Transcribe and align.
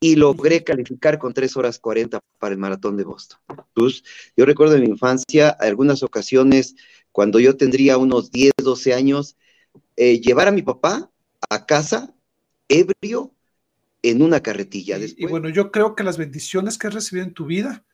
y 0.00 0.16
logré 0.16 0.62
calificar 0.62 1.18
con 1.18 1.34
3 1.34 1.56
horas 1.56 1.78
40 1.78 2.20
para 2.38 2.52
el 2.52 2.58
maratón 2.58 2.96
de 2.96 3.04
Boston. 3.04 3.38
Entonces, 3.48 4.04
yo 4.36 4.44
recuerdo 4.44 4.76
en 4.76 4.82
mi 4.82 4.88
infancia, 4.88 5.48
algunas 5.48 6.02
ocasiones, 6.02 6.76
cuando 7.10 7.40
yo 7.40 7.56
tendría 7.56 7.98
unos 7.98 8.30
10, 8.30 8.52
12 8.62 8.94
años, 8.94 9.36
eh, 9.96 10.20
llevar 10.20 10.48
a 10.48 10.52
mi 10.52 10.62
papá 10.62 11.10
a 11.50 11.66
casa 11.66 12.14
ebrio 12.68 13.34
en 14.02 14.22
una 14.22 14.40
carretilla. 14.40 14.98
Y, 14.98 15.26
bueno, 15.26 15.48
yo 15.48 15.72
creo 15.72 15.96
que 15.96 16.04
las 16.04 16.18
bendiciones 16.18 16.78
que 16.78 16.86
has 16.86 16.94
recibido 16.94 17.26
en 17.26 17.34
tu 17.34 17.46
vida 17.46 17.84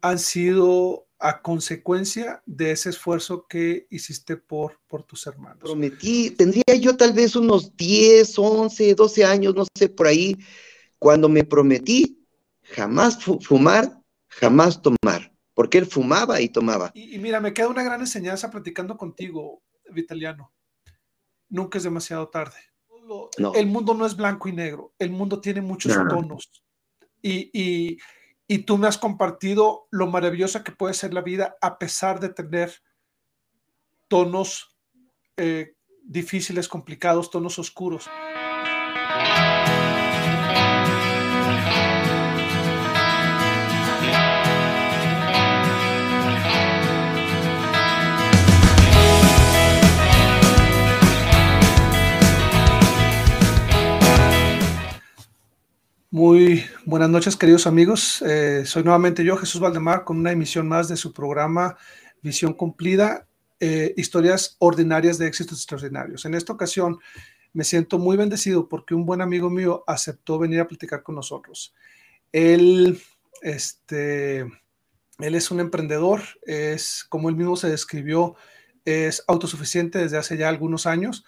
han 0.00 0.18
sido 0.18 1.06
a 1.20 1.42
consecuencia 1.42 2.42
de 2.46 2.72
ese 2.72 2.90
esfuerzo 2.90 3.46
que 3.48 3.86
hiciste 3.90 4.36
por, 4.36 4.78
por 4.86 5.02
tus 5.02 5.26
hermanos. 5.26 5.58
Prometí, 5.60 6.30
tendría 6.30 6.76
yo 6.80 6.96
tal 6.96 7.12
vez 7.12 7.34
unos 7.34 7.76
10, 7.76 8.38
11, 8.38 8.94
12 8.94 9.24
años, 9.24 9.54
no 9.54 9.66
sé, 9.74 9.88
por 9.88 10.06
ahí, 10.06 10.36
cuando 10.98 11.28
me 11.28 11.44
prometí 11.44 12.26
jamás 12.62 13.18
fumar, 13.40 14.00
jamás 14.28 14.82
tomar, 14.82 15.32
porque 15.54 15.78
él 15.78 15.86
fumaba 15.86 16.40
y 16.40 16.48
tomaba. 16.48 16.90
Y, 16.94 17.18
mira, 17.18 17.40
me 17.40 17.52
queda 17.52 17.68
una 17.68 17.82
gran 17.82 18.00
enseñanza 18.00 18.50
platicando 18.50 18.96
contigo, 18.96 19.62
Vitaliano. 19.90 20.52
Nunca 21.48 21.78
es 21.78 21.84
demasiado 21.84 22.28
tarde. 22.28 22.58
El 23.54 23.66
mundo 23.66 23.94
no 23.94 24.04
es 24.04 24.16
blanco 24.16 24.48
y 24.48 24.52
negro, 24.52 24.92
el 24.98 25.10
mundo 25.10 25.40
tiene 25.40 25.62
muchos 25.62 25.94
tonos. 26.08 26.62
Y, 27.22 27.98
tú 28.66 28.78
me 28.78 28.86
has 28.86 28.98
compartido 28.98 29.88
lo 29.90 30.06
maravillosa 30.06 30.62
que 30.62 30.72
puede 30.72 30.94
ser 30.94 31.14
la 31.14 31.22
vida 31.22 31.56
a 31.60 31.78
pesar 31.78 32.20
de 32.20 32.28
tener 32.28 32.72
tonos 34.08 34.76
eh, 35.36 35.74
difíciles, 36.02 36.68
complicados, 36.68 37.30
tonos 37.30 37.58
oscuros. 37.58 38.08
Muy 56.10 56.64
buenas 56.86 57.10
noches, 57.10 57.36
queridos 57.36 57.66
amigos. 57.66 58.22
Eh, 58.22 58.62
soy 58.64 58.82
nuevamente 58.82 59.22
yo, 59.24 59.36
Jesús 59.36 59.60
Valdemar, 59.60 60.04
con 60.04 60.16
una 60.16 60.32
emisión 60.32 60.66
más 60.66 60.88
de 60.88 60.96
su 60.96 61.12
programa 61.12 61.76
Visión 62.22 62.54
Cumplida, 62.54 63.28
eh, 63.60 63.92
historias 63.94 64.56
ordinarias 64.58 65.18
de 65.18 65.26
éxitos 65.26 65.58
extraordinarios. 65.58 66.24
En 66.24 66.32
esta 66.32 66.54
ocasión 66.54 66.98
me 67.52 67.62
siento 67.62 67.98
muy 67.98 68.16
bendecido 68.16 68.70
porque 68.70 68.94
un 68.94 69.04
buen 69.04 69.20
amigo 69.20 69.50
mío 69.50 69.84
aceptó 69.86 70.38
venir 70.38 70.60
a 70.60 70.66
platicar 70.66 71.02
con 71.02 71.14
nosotros. 71.14 71.74
Él, 72.32 72.98
este, 73.42 74.46
él 75.18 75.34
es 75.34 75.50
un 75.50 75.60
emprendedor, 75.60 76.22
es 76.46 77.04
como 77.10 77.28
él 77.28 77.36
mismo 77.36 77.54
se 77.54 77.68
describió, 77.68 78.34
es 78.86 79.24
autosuficiente 79.28 79.98
desde 79.98 80.16
hace 80.16 80.38
ya 80.38 80.48
algunos 80.48 80.86
años 80.86 81.26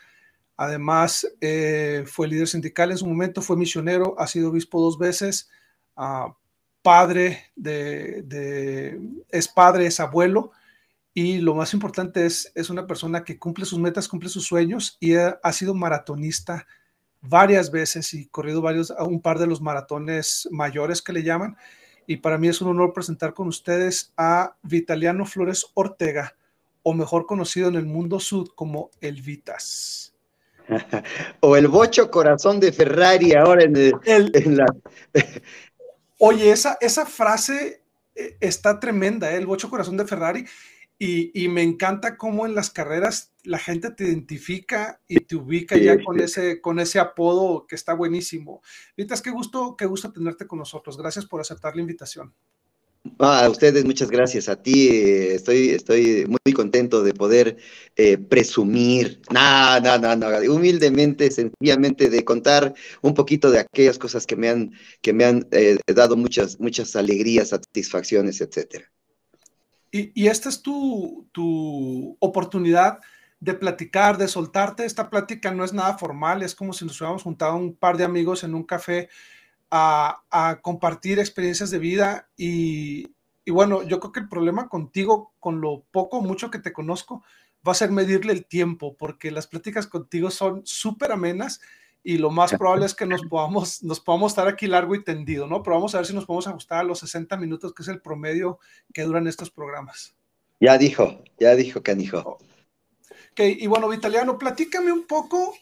Además, 0.60 1.26
eh, 1.40 2.04
fue 2.06 2.28
líder 2.28 2.46
sindical 2.46 2.90
en 2.90 2.98
su 2.98 3.06
momento, 3.06 3.40
fue 3.40 3.56
misionero, 3.56 4.14
ha 4.18 4.26
sido 4.26 4.50
obispo 4.50 4.78
dos 4.78 4.98
veces, 4.98 5.48
ah, 5.96 6.36
padre 6.82 7.50
es 9.30 9.48
padre, 9.48 9.86
es 9.86 10.00
abuelo, 10.00 10.50
y 11.14 11.38
lo 11.38 11.54
más 11.54 11.72
importante 11.72 12.26
es, 12.26 12.52
es 12.54 12.68
una 12.68 12.86
persona 12.86 13.24
que 13.24 13.38
cumple 13.38 13.64
sus 13.64 13.78
metas, 13.78 14.06
cumple 14.06 14.28
sus 14.28 14.44
sueños 14.44 14.98
y 15.00 15.14
ha, 15.14 15.40
sido 15.50 15.72
maratonista 15.72 16.66
varias 17.22 17.70
veces 17.70 18.12
y 18.12 18.26
corrido 18.26 18.60
varios, 18.60 18.92
un 18.98 19.22
par 19.22 19.38
de 19.38 19.46
los 19.46 19.62
maratones 19.62 20.46
mayores 20.50 21.00
que 21.00 21.14
le 21.14 21.22
llaman. 21.22 21.56
Y 22.06 22.18
para 22.18 22.36
mí 22.36 22.48
es 22.48 22.60
un 22.60 22.68
honor 22.68 22.92
presentar 22.92 23.32
con 23.32 23.48
ustedes 23.48 24.12
a 24.14 24.56
Vitaliano 24.62 25.24
Flores 25.24 25.68
Ortega, 25.72 26.36
o 26.82 26.92
mejor 26.92 27.24
conocido 27.24 27.70
en 27.70 27.76
el 27.76 27.86
mundo 27.86 28.20
sud 28.20 28.50
como 28.54 28.90
El 29.00 29.22
Vitas. 29.22 30.09
o 31.40 31.56
el 31.56 31.68
bocho 31.68 32.10
corazón 32.10 32.60
de 32.60 32.72
Ferrari 32.72 33.34
ahora 33.34 33.64
en, 33.64 33.76
el, 33.76 34.56
la... 34.56 34.66
Oye, 36.18 36.50
esa, 36.50 36.76
esa 36.80 37.06
frase 37.06 37.82
eh, 38.14 38.36
está 38.40 38.78
tremenda, 38.78 39.32
¿eh? 39.32 39.36
el 39.36 39.46
bocho 39.46 39.70
corazón 39.70 39.96
de 39.96 40.06
Ferrari. 40.06 40.44
Y, 41.02 41.48
me 41.48 41.62
encanta 41.62 42.18
cómo 42.18 42.44
en 42.44 42.54
las 42.54 42.68
carreras 42.68 43.32
la 43.42 43.58
gente 43.58 43.90
te 43.90 44.04
identifica 44.04 45.00
y 45.08 45.20
te 45.20 45.34
ubica 45.34 45.78
ya 45.78 45.96
con, 46.04 46.20
ese, 46.20 46.60
con 46.60 46.78
ese 46.78 46.98
apodo 46.98 47.66
que 47.66 47.74
está 47.74 47.94
buenísimo. 47.94 48.60
Vitas, 48.98 49.22
qué 49.22 49.30
gusto, 49.30 49.76
qué 49.78 49.86
gusto 49.86 50.12
tenerte 50.12 50.46
con 50.46 50.58
nosotros. 50.58 50.98
Gracias 50.98 51.24
por 51.24 51.40
aceptar 51.40 51.74
la 51.74 51.80
invitación. 51.80 52.34
Ah, 53.18 53.44
a 53.44 53.50
ustedes 53.50 53.84
muchas 53.84 54.10
gracias. 54.10 54.48
A 54.48 54.56
ti 54.62 54.88
eh, 54.88 55.34
estoy, 55.34 55.70
estoy 55.70 56.26
muy 56.26 56.52
contento 56.52 57.02
de 57.02 57.14
poder 57.14 57.56
eh, 57.96 58.18
presumir, 58.18 59.20
no, 59.30 59.80
no, 59.80 59.98
no, 59.98 60.16
no, 60.16 60.52
humildemente, 60.52 61.30
sencillamente 61.30 62.10
de 62.10 62.24
contar 62.24 62.74
un 63.00 63.14
poquito 63.14 63.50
de 63.50 63.60
aquellas 63.60 63.98
cosas 63.98 64.26
que 64.26 64.36
me 64.36 64.50
han, 64.50 64.72
que 65.00 65.14
me 65.14 65.24
han 65.24 65.46
eh, 65.50 65.78
dado 65.86 66.16
muchas, 66.16 66.60
muchas 66.60 66.94
alegrías, 66.94 67.48
satisfacciones, 67.48 68.40
etcétera. 68.42 68.90
Y, 69.90 70.12
y, 70.14 70.28
esta 70.28 70.50
es 70.50 70.60
tu, 70.62 71.26
tu 71.32 72.16
oportunidad 72.20 72.98
de 73.40 73.54
platicar, 73.54 74.18
de 74.18 74.28
soltarte. 74.28 74.84
Esta 74.84 75.08
plática 75.08 75.50
no 75.52 75.64
es 75.64 75.72
nada 75.72 75.96
formal, 75.96 76.42
es 76.42 76.54
como 76.54 76.74
si 76.74 76.84
nos 76.84 77.00
hubiéramos 77.00 77.22
juntado 77.22 77.56
un 77.56 77.74
par 77.74 77.96
de 77.96 78.04
amigos 78.04 78.44
en 78.44 78.54
un 78.54 78.62
café 78.62 79.08
a, 79.70 80.58
compartir 80.62 81.18
experiencias 81.18 81.70
de 81.70 81.78
vida 81.78 82.28
y, 82.36 83.14
bueno, 83.46 83.82
yo 83.82 84.00
creo 84.00 84.12
que 84.12 84.20
el 84.20 84.28
problema 84.28 84.68
contigo, 84.68 85.32
con 85.40 85.60
lo 85.60 85.84
poco 85.90 86.18
o 86.18 86.22
mucho 86.22 86.50
que 86.50 86.58
te 86.58 86.72
conozco, 86.72 87.22
va 87.66 87.72
a 87.72 87.76
ser 87.76 87.90
medirle 87.90 88.32
el 88.32 88.46
tiempo, 88.46 88.96
porque 88.96 89.30
las 89.30 89.46
pláticas 89.46 89.86
contigo 89.86 90.30
son 90.30 90.62
súper 90.64 91.12
amenas 91.12 91.60
y 92.02 92.16
lo 92.16 92.30
más 92.30 92.54
probable 92.54 92.86
es 92.86 92.94
que 92.94 93.06
nos 93.06 93.22
podamos, 93.26 93.82
nos 93.82 94.00
podamos 94.00 94.32
estar 94.32 94.48
aquí 94.48 94.66
largo 94.66 94.94
y 94.94 95.04
tendido, 95.04 95.46
¿no? 95.46 95.62
Pero 95.62 95.76
vamos 95.76 95.94
a 95.94 95.98
ver 95.98 96.06
si 96.06 96.14
nos 96.14 96.24
podemos 96.24 96.46
ajustar 96.46 96.80
a 96.80 96.84
los 96.84 97.00
60 97.00 97.36
minutos, 97.36 97.74
que 97.74 97.82
es 97.82 97.88
el 97.88 98.00
promedio 98.00 98.58
que 98.94 99.02
duran 99.02 99.26
estos 99.26 99.50
programas. 99.50 100.14
Ya 100.60 100.78
dijo, 100.78 101.22
ya 101.38 101.54
dijo 101.54 101.82
Canijo. 101.82 102.38
Ok, 103.32 103.40
y 103.40 103.66
bueno, 103.66 103.88
Vitaliano, 103.88 104.38
platícame 104.38 104.92
un 104.92 105.06
poco, 105.06 105.54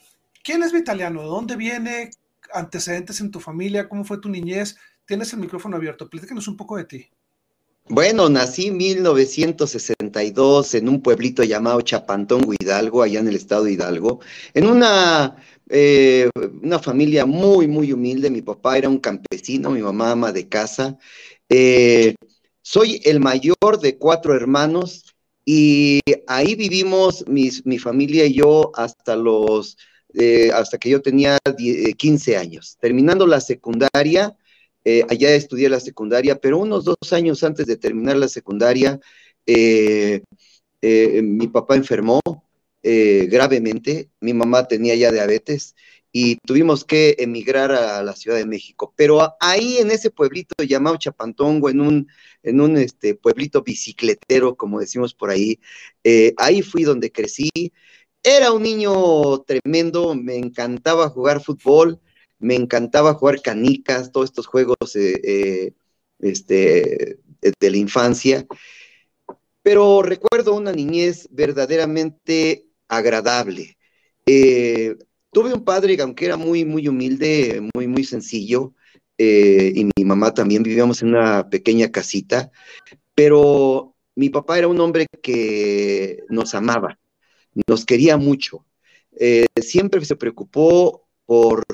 ¿quién 0.44 0.62
es 0.62 0.72
Vitaliano? 0.72 1.22
¿De 1.22 1.26
dónde 1.26 1.56
viene? 1.56 2.10
Antecedentes 2.52 3.20
en 3.20 3.30
tu 3.30 3.40
familia? 3.40 3.88
¿Cómo 3.88 4.04
fue 4.04 4.18
tu 4.18 4.28
niñez? 4.28 4.76
Tienes 5.04 5.32
el 5.32 5.40
micrófono 5.40 5.76
abierto. 5.76 6.08
Platícanos 6.08 6.48
un 6.48 6.56
poco 6.56 6.76
de 6.76 6.84
ti. 6.84 7.10
Bueno, 7.90 8.28
nací 8.28 8.66
en 8.66 8.76
1962 8.76 10.74
en 10.74 10.88
un 10.90 11.00
pueblito 11.00 11.42
llamado 11.42 11.80
Chapantón, 11.80 12.42
Hidalgo, 12.60 13.02
allá 13.02 13.20
en 13.20 13.28
el 13.28 13.36
estado 13.36 13.64
de 13.64 13.72
Hidalgo, 13.72 14.20
en 14.52 14.66
una, 14.66 15.36
eh, 15.70 16.28
una 16.62 16.78
familia 16.80 17.24
muy, 17.24 17.66
muy 17.66 17.92
humilde. 17.92 18.30
Mi 18.30 18.42
papá 18.42 18.76
era 18.76 18.90
un 18.90 18.98
campesino, 18.98 19.70
mi 19.70 19.80
mamá 19.80 20.10
ama 20.10 20.32
de 20.32 20.48
casa. 20.48 20.98
Eh, 21.48 22.14
soy 22.60 23.00
el 23.04 23.20
mayor 23.20 23.80
de 23.80 23.96
cuatro 23.96 24.34
hermanos 24.34 25.16
y 25.46 26.00
ahí 26.26 26.54
vivimos 26.56 27.24
mi 27.26 27.78
familia 27.78 28.26
y 28.26 28.34
yo 28.34 28.70
hasta 28.74 29.16
los 29.16 29.78
eh, 30.14 30.50
hasta 30.54 30.78
que 30.78 30.88
yo 30.88 31.02
tenía 31.02 31.38
15 31.96 32.32
eh, 32.32 32.36
años. 32.36 32.78
Terminando 32.80 33.26
la 33.26 33.40
secundaria, 33.40 34.34
eh, 34.84 35.04
allá 35.08 35.34
estudié 35.34 35.68
la 35.68 35.80
secundaria, 35.80 36.40
pero 36.40 36.58
unos 36.58 36.84
dos 36.84 37.12
años 37.12 37.44
antes 37.44 37.66
de 37.66 37.76
terminar 37.76 38.16
la 38.16 38.28
secundaria, 38.28 38.98
mi 40.80 41.48
papá 41.48 41.76
enfermó 41.76 42.20
gravemente, 42.82 44.08
mi 44.20 44.32
mamá 44.32 44.66
tenía 44.66 44.94
ya 44.94 45.12
diabetes 45.12 45.74
y 46.10 46.36
tuvimos 46.36 46.84
que 46.86 47.16
emigrar 47.18 47.70
a 47.72 48.02
la 48.02 48.14
Ciudad 48.16 48.38
de 48.38 48.46
México. 48.46 48.94
Pero 48.96 49.36
ahí 49.40 49.76
en 49.78 49.90
ese 49.90 50.10
pueblito 50.10 50.54
llamado 50.66 50.96
Chapantongo, 50.96 51.68
en 51.68 51.80
un, 51.82 52.08
en 52.42 52.60
un 52.60 52.78
este, 52.78 53.14
pueblito 53.14 53.62
bicicletero, 53.62 54.56
como 54.56 54.80
decimos 54.80 55.12
por 55.12 55.30
ahí, 55.30 55.60
ahí 56.38 56.62
fui 56.62 56.84
donde 56.84 57.12
crecí. 57.12 57.50
Era 58.22 58.52
un 58.52 58.62
niño 58.62 59.38
tremendo, 59.42 60.14
me 60.14 60.36
encantaba 60.36 61.08
jugar 61.08 61.42
fútbol, 61.42 62.00
me 62.38 62.54
encantaba 62.56 63.14
jugar 63.14 63.40
canicas, 63.42 64.12
todos 64.12 64.26
estos 64.26 64.46
juegos 64.46 64.96
eh, 64.96 65.20
eh, 65.22 65.72
este, 66.18 67.18
de 67.40 67.70
la 67.70 67.76
infancia. 67.76 68.46
Pero 69.62 70.02
recuerdo 70.02 70.54
una 70.54 70.72
niñez 70.72 71.28
verdaderamente 71.30 72.66
agradable. 72.88 73.76
Eh, 74.26 74.96
tuve 75.32 75.54
un 75.54 75.64
padre, 75.64 75.96
aunque 76.00 76.26
era 76.26 76.36
muy, 76.36 76.64
muy 76.64 76.88
humilde, 76.88 77.60
muy, 77.74 77.86
muy 77.86 78.04
sencillo, 78.04 78.74
y 79.20 79.84
mi 79.96 80.04
mamá 80.04 80.32
también 80.32 80.62
vivíamos 80.62 81.02
en 81.02 81.08
una 81.08 81.48
pequeña 81.50 81.90
casita, 81.90 82.52
pero 83.16 83.96
mi 84.14 84.30
papá 84.30 84.58
era 84.58 84.68
un 84.68 84.80
hombre 84.80 85.06
que 85.22 86.22
nos 86.28 86.54
amaba 86.54 86.98
nos 87.66 87.84
quería 87.84 88.16
mucho. 88.16 88.64
Eh, 89.18 89.46
siempre 89.60 90.04
se 90.04 90.16
preocupó 90.16 91.08
por 91.26 91.64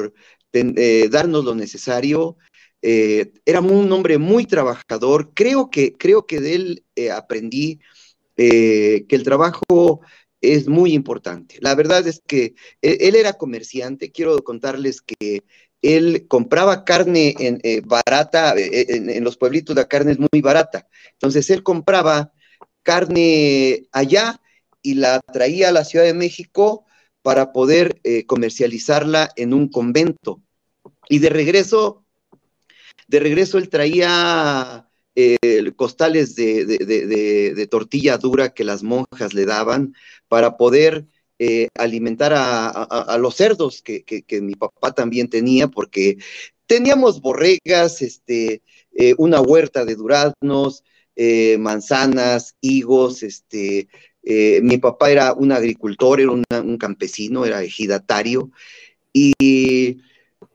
eh, 0.52 1.08
darnos 1.10 1.44
lo 1.44 1.54
necesario. 1.54 2.36
Eh, 2.82 3.32
era 3.44 3.60
un 3.60 3.90
hombre 3.92 4.18
muy 4.18 4.46
trabajador. 4.46 5.32
Creo 5.34 5.70
que, 5.70 5.92
creo 5.92 6.26
que 6.26 6.40
de 6.40 6.54
él 6.54 6.84
aprendí 7.12 7.80
que 8.36 9.06
el 9.08 9.22
trabajo 9.22 10.00
es 10.40 10.68
muy 10.68 10.92
importante. 10.92 11.58
La 11.60 11.74
verdad 11.74 12.06
es 12.06 12.20
que 12.26 12.54
él, 12.82 12.98
él 13.00 13.16
era 13.16 13.34
comerciante. 13.34 14.10
Quiero 14.10 14.42
contarles 14.42 15.00
que 15.00 15.44
él 15.84 16.26
compraba 16.28 16.82
carne 16.84 17.34
en, 17.38 17.60
barata, 17.86 18.54
eh, 18.56 18.86
en, 18.88 19.22
los 19.22 19.36
pueblitos 19.36 19.76
la 19.76 19.86
carne 19.86 20.12
es 20.12 20.18
muy 20.18 20.40
barata. 20.40 20.88
Entonces 21.12 21.50
él 21.50 21.62
compraba 21.62 22.32
carne 22.82 23.86
allá 23.92 24.40
y 24.84 24.94
la 24.94 25.20
traía 25.32 25.70
a 25.70 25.72
la 25.72 25.84
Ciudad 25.84 26.04
de 26.04 26.14
México 26.14 26.84
para 27.22 27.52
poder 27.52 28.00
eh, 28.04 28.24
comercializarla 28.26 29.30
en 29.34 29.52
un 29.52 29.68
convento. 29.68 30.40
Y 31.08 31.18
de 31.18 31.30
regreso, 31.30 32.04
de 33.08 33.18
regreso 33.18 33.58
él 33.58 33.68
traía 33.68 34.88
costales 35.76 36.34
de, 36.34 36.66
de, 36.66 37.66
tortilla 37.68 38.18
dura 38.18 38.52
que 38.52 38.64
las 38.64 38.82
monjas 38.82 39.32
le 39.32 39.46
daban 39.46 39.94
para 40.28 40.56
poder 40.56 41.06
eh, 41.40 41.68
alimentar 41.76 42.32
a, 42.34 43.18
los 43.18 43.34
cerdos 43.34 43.82
que, 43.82 44.04
mi 44.40 44.54
papá 44.54 44.92
también 44.94 45.28
tenía, 45.28 45.66
porque 45.68 46.18
teníamos 46.66 47.20
borregas, 47.20 48.02
este, 48.02 48.62
eh, 48.92 49.14
una 49.18 49.40
huerta 49.40 49.84
de 49.84 49.96
duraznos, 49.96 50.84
eh, 51.16 51.58
manzanas, 51.58 52.56
higos, 52.60 53.24
este, 53.24 53.88
mi 54.24 54.78
papá 54.78 55.10
era 55.10 55.34
un 55.34 55.52
agricultor, 55.52 56.20
era 56.20 56.30
un 56.32 56.78
campesino, 56.78 57.44
era 57.44 57.62
ejidatario, 57.62 58.50
y 59.12 59.32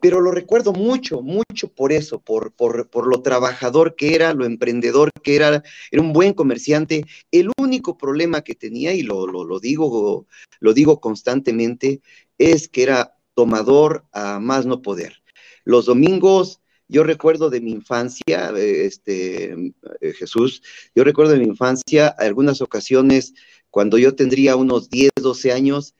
pero 0.01 0.21
lo 0.21 0.31
recuerdo 0.31 0.73
mucho, 0.73 1.21
mucho 1.21 1.67
por 1.69 1.91
eso, 1.91 2.19
por, 2.19 2.53
por, 2.53 3.07
lo 3.07 3.21
trabajador 3.21 3.95
que 3.95 4.15
era, 4.15 4.33
lo 4.33 4.45
emprendedor 4.45 5.09
que 5.23 5.35
era, 5.35 5.63
era 5.91 6.01
un 6.01 6.13
buen 6.13 6.33
comerciante. 6.33 7.05
El 7.31 7.51
único 7.57 7.97
problema 7.97 8.41
que 8.41 8.55
tenía, 8.55 8.93
y 8.93 9.01
lo, 9.01 9.27
lo, 9.27 9.59
digo, 9.59 10.27
lo 10.59 10.73
digo 10.73 11.01
constantemente, 11.01 12.01
es 12.37 12.67
que 12.69 12.83
era 12.83 13.15
tomador 13.33 14.05
a 14.11 14.39
más 14.39 14.65
no 14.65 14.81
poder. 14.81 15.21
Los 15.65 15.85
domingos, 15.85 16.61
yo 16.87 17.03
recuerdo 17.03 17.49
de 17.49 17.61
mi 17.61 17.71
infancia, 17.71 18.51
eh, 18.55 18.85
este, 18.85 19.53
eh, 20.01 20.13
Jesús, 20.13 20.63
yo 20.95 21.03
recuerdo 21.03 21.33
de 21.33 21.39
mi 21.39 21.45
infancia, 21.45 22.07
algunas 22.07 22.61
ocasiones, 22.61 23.33
cuando 23.69 23.97
yo 23.97 24.15
tendría 24.15 24.55
unos 24.55 24.89
10, 24.89 25.11
12 25.15 25.51
años, 25.51 25.95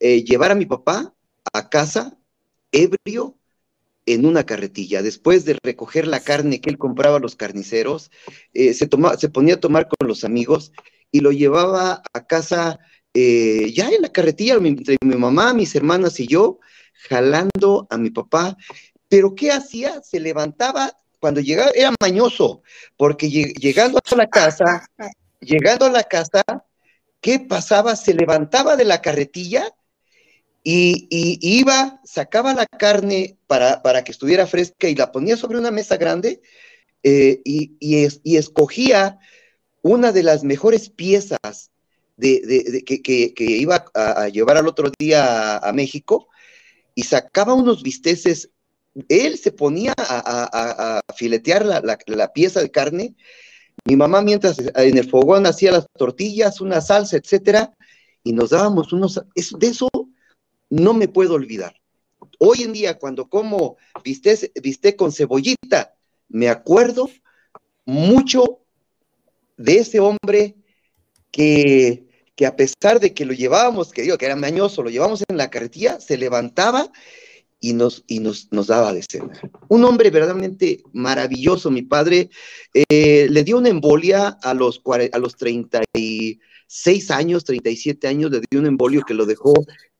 eh, 0.00 0.24
llevar 0.24 0.52
a 0.52 0.54
mi 0.54 0.66
papá 0.66 1.14
a 1.52 1.68
casa 1.68 2.18
ebrio 2.72 3.36
en 4.06 4.26
una 4.26 4.44
carretilla. 4.44 5.02
Después 5.02 5.44
de 5.44 5.58
recoger 5.62 6.06
la 6.06 6.20
carne 6.20 6.60
que 6.60 6.70
él 6.70 6.78
compraba 6.78 7.16
a 7.16 7.20
los 7.20 7.36
carniceros, 7.36 8.10
eh, 8.52 8.74
se, 8.74 8.88
se 9.18 9.28
ponía 9.28 9.54
a 9.54 9.60
tomar 9.60 9.88
con 9.88 10.08
los 10.08 10.24
amigos 10.24 10.72
y 11.10 11.20
lo 11.20 11.32
llevaba 11.32 12.02
a 12.12 12.26
casa 12.26 12.80
eh, 13.14 13.72
ya 13.72 13.88
en 13.88 14.02
la 14.02 14.10
carretilla, 14.10 14.54
entre 14.54 14.96
mi 15.02 15.14
mamá, 15.14 15.54
mis 15.54 15.74
hermanas 15.76 16.18
y 16.18 16.26
yo, 16.26 16.58
jalando 17.08 17.86
a 17.88 17.96
mi 17.96 18.10
papá. 18.10 18.56
Pero 19.08 19.34
¿qué 19.34 19.52
hacía? 19.52 20.02
Se 20.02 20.18
levantaba 20.18 20.98
cuando 21.20 21.40
llegaba, 21.40 21.70
era 21.74 21.94
mañoso, 22.00 22.62
porque 22.96 23.30
llegando 23.30 23.98
a 23.98 24.16
la 24.16 24.28
casa, 24.28 24.86
llegando 25.40 25.86
a 25.86 25.90
la 25.90 26.02
casa, 26.02 26.42
¿qué 27.24 27.40
pasaba? 27.40 27.96
Se 27.96 28.12
levantaba 28.12 28.76
de 28.76 28.84
la 28.84 29.00
carretilla 29.00 29.74
y, 30.62 31.08
iba, 31.40 31.98
sacaba 32.04 32.52
la 32.52 32.66
carne 32.66 33.38
para, 33.46 33.80
para, 33.80 34.04
que 34.04 34.12
estuviera 34.12 34.46
fresca 34.46 34.90
y 34.90 34.94
la 34.94 35.10
ponía 35.10 35.38
sobre 35.38 35.56
una 35.56 35.70
mesa 35.70 35.96
grande 35.96 36.42
eh, 37.02 37.40
y, 37.42 37.78
y, 37.80 38.36
escogía 38.36 39.18
una 39.80 40.12
de 40.12 40.22
las 40.22 40.44
mejores 40.44 40.90
piezas 40.90 41.70
de, 42.18 42.82
que, 42.84 43.34
iba 43.38 43.86
a, 43.94 44.28
llevar 44.28 44.58
al 44.58 44.68
otro 44.68 44.92
día 44.98 45.56
a, 45.56 45.72
México 45.72 46.28
y 46.94 47.04
sacaba 47.04 47.54
unos 47.54 47.82
bisteces. 47.82 48.50
Él 49.08 49.38
se 49.38 49.50
ponía 49.50 49.94
a, 49.96 51.00
filetear 51.16 51.64
la, 51.64 51.80
la, 52.06 52.32
pieza 52.34 52.60
de 52.60 52.70
carne. 52.70 53.16
Mi 53.86 53.96
mamá, 53.96 54.22
mientras 54.22 54.58
en 54.58 54.96
el 54.96 55.10
fogón 55.10 55.46
hacía 55.46 55.72
las 55.72 55.86
tortillas, 55.92 56.62
una 56.62 56.80
salsa, 56.80 57.18
etcétera, 57.18 57.74
y 58.22 58.32
nos 58.32 58.50
dábamos 58.50 58.92
unos. 58.94 59.20
de 59.34 59.66
eso 59.66 59.88
no 60.70 60.94
me 60.94 61.06
puedo 61.06 61.34
olvidar. 61.34 61.74
Hoy 62.38 62.62
en 62.62 62.72
día, 62.72 62.98
cuando 62.98 63.28
como 63.28 63.76
viste, 64.02 64.96
con 64.96 65.12
cebollita, 65.12 65.94
me 66.28 66.48
acuerdo 66.48 67.10
mucho 67.84 68.60
de 69.58 69.78
ese 69.78 70.00
hombre 70.00 70.56
que, 71.30 72.08
que 72.34 72.46
a 72.46 72.56
pesar 72.56 73.00
de 73.00 73.12
que 73.12 73.26
lo 73.26 73.34
llevábamos, 73.34 73.92
que 73.92 74.02
digo 74.02 74.16
que 74.16 74.24
era 74.24 74.36
mañoso, 74.36 74.82
lo 74.82 74.88
llevamos 74.88 75.22
en 75.28 75.36
la 75.36 75.50
carretilla, 75.50 76.00
se 76.00 76.16
levantaba 76.16 76.90
y 77.64 77.72
nos, 77.72 78.04
y 78.06 78.18
nos, 78.18 78.52
nos 78.52 78.66
daba 78.66 78.92
de 78.92 79.02
cenar. 79.02 79.50
Un 79.68 79.84
hombre 79.84 80.10
verdaderamente 80.10 80.82
maravilloso. 80.92 81.70
Mi 81.70 81.80
padre 81.80 82.28
eh, 82.74 83.26
le 83.30 83.42
dio 83.42 83.56
una 83.56 83.70
embolia 83.70 84.36
a 84.42 84.52
los, 84.52 84.82
a 84.84 85.18
los 85.18 85.36
36 85.36 87.10
años, 87.10 87.44
37 87.44 88.06
años, 88.06 88.30
le 88.30 88.42
dio 88.50 88.60
un 88.60 88.66
embolio 88.66 89.00
que 89.06 89.14
lo 89.14 89.24
dejó 89.24 89.54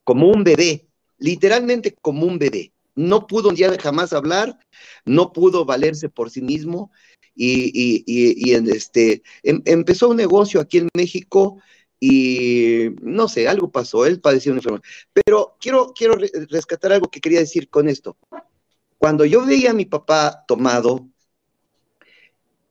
como 0.04 0.28
un 0.28 0.44
bebé, 0.44 0.88
literalmente 1.16 1.94
como 2.02 2.26
un 2.26 2.38
bebé. 2.38 2.74
No 2.96 3.26
pudo 3.26 3.48
un 3.48 3.54
día 3.54 3.74
jamás 3.80 4.12
hablar, 4.12 4.58
no 5.06 5.32
pudo 5.32 5.64
valerse 5.64 6.10
por 6.10 6.28
sí 6.28 6.42
mismo 6.42 6.92
y, 7.34 8.52
este, 8.52 9.22
em, 9.42 9.62
empezó 9.64 10.10
un 10.10 10.18
negocio 10.18 10.60
aquí 10.60 10.78
en 10.78 10.88
México 10.94 11.62
y 12.06 12.90
no 13.02 13.28
sé, 13.28 13.48
algo 13.48 13.70
pasó, 13.70 14.04
él 14.04 14.20
padeció 14.20 14.52
una 14.52 14.58
enfermedad. 14.58 14.84
Pero 15.12 15.56
quiero, 15.60 15.92
quiero 15.94 16.16
rescatar 16.50 16.92
algo 16.92 17.08
que 17.08 17.20
quería 17.20 17.40
decir 17.40 17.68
con 17.68 17.88
esto. 17.88 18.16
Cuando 18.98 19.24
yo 19.24 19.44
veía 19.44 19.70
a 19.70 19.74
mi 19.74 19.84
papá 19.84 20.44
tomado 20.46 21.08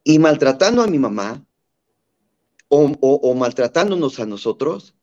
y 0.04 0.20
maltratando 0.20 0.82
a 0.82 0.88
mi 0.88 1.00
mamá 1.00 1.46
o 2.70 3.36
maltratándonos 3.36 4.20
a 4.20 4.26
nosotros, 4.26 4.96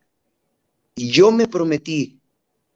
y 0.94 1.10
yo 1.10 1.30
me 1.30 1.46
prometí 1.46 2.20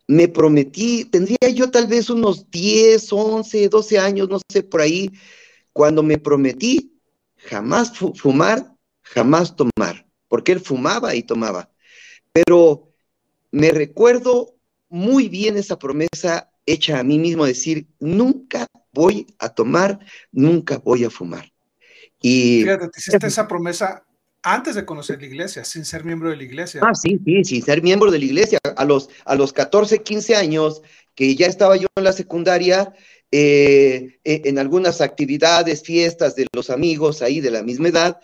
me 0.06 0.28
prometí, 0.28 1.04
tendría 1.06 1.48
yo 1.52 1.70
tal 1.70 1.86
vez 1.86 2.10
unos 2.10 2.50
10, 2.50 3.12
11, 3.12 3.68
12 3.68 3.98
años, 3.98 4.28
no 4.28 4.38
sé, 4.50 4.62
por 4.62 4.80
ahí, 4.80 5.10
cuando 5.72 6.02
me 6.02 6.18
prometí 6.18 6.92
jamás 7.36 7.92
fumar, 7.96 8.74
jamás 9.02 9.56
tomar, 9.56 10.06
porque 10.34 10.50
él 10.50 10.58
fumaba 10.58 11.14
y 11.14 11.22
tomaba. 11.22 11.70
Pero 12.32 12.88
me 13.52 13.70
recuerdo 13.70 14.56
muy 14.88 15.28
bien 15.28 15.56
esa 15.56 15.78
promesa 15.78 16.50
hecha 16.66 16.98
a 16.98 17.04
mí 17.04 17.20
mismo, 17.20 17.46
decir, 17.46 17.86
nunca 18.00 18.66
voy 18.92 19.28
a 19.38 19.50
tomar, 19.50 20.00
nunca 20.32 20.78
voy 20.78 21.04
a 21.04 21.10
fumar. 21.10 21.52
Y 22.20 22.62
Fíjate, 22.62 22.88
te 22.88 22.98
hiciste 22.98 23.26
esa 23.28 23.46
promesa 23.46 24.04
antes 24.42 24.74
de 24.74 24.84
conocer 24.84 25.20
la 25.20 25.26
iglesia, 25.26 25.64
sin 25.64 25.84
ser 25.84 26.04
miembro 26.04 26.30
de 26.30 26.36
la 26.36 26.42
iglesia. 26.42 26.80
Ah, 26.82 26.96
sí, 26.96 27.16
sí, 27.24 27.44
sin 27.44 27.62
ser 27.62 27.80
miembro 27.80 28.10
de 28.10 28.18
la 28.18 28.24
iglesia. 28.24 28.58
A 28.76 28.84
los, 28.84 29.10
a 29.24 29.36
los 29.36 29.52
14, 29.52 30.02
15 30.02 30.34
años, 30.34 30.82
que 31.14 31.36
ya 31.36 31.46
estaba 31.46 31.76
yo 31.76 31.86
en 31.94 32.02
la 32.02 32.12
secundaria, 32.12 32.92
eh, 33.30 34.18
eh, 34.24 34.42
en 34.46 34.58
algunas 34.58 35.00
actividades, 35.00 35.84
fiestas 35.84 36.34
de 36.34 36.48
los 36.52 36.70
amigos 36.70 37.22
ahí 37.22 37.40
de 37.40 37.52
la 37.52 37.62
misma 37.62 37.86
edad, 37.90 38.18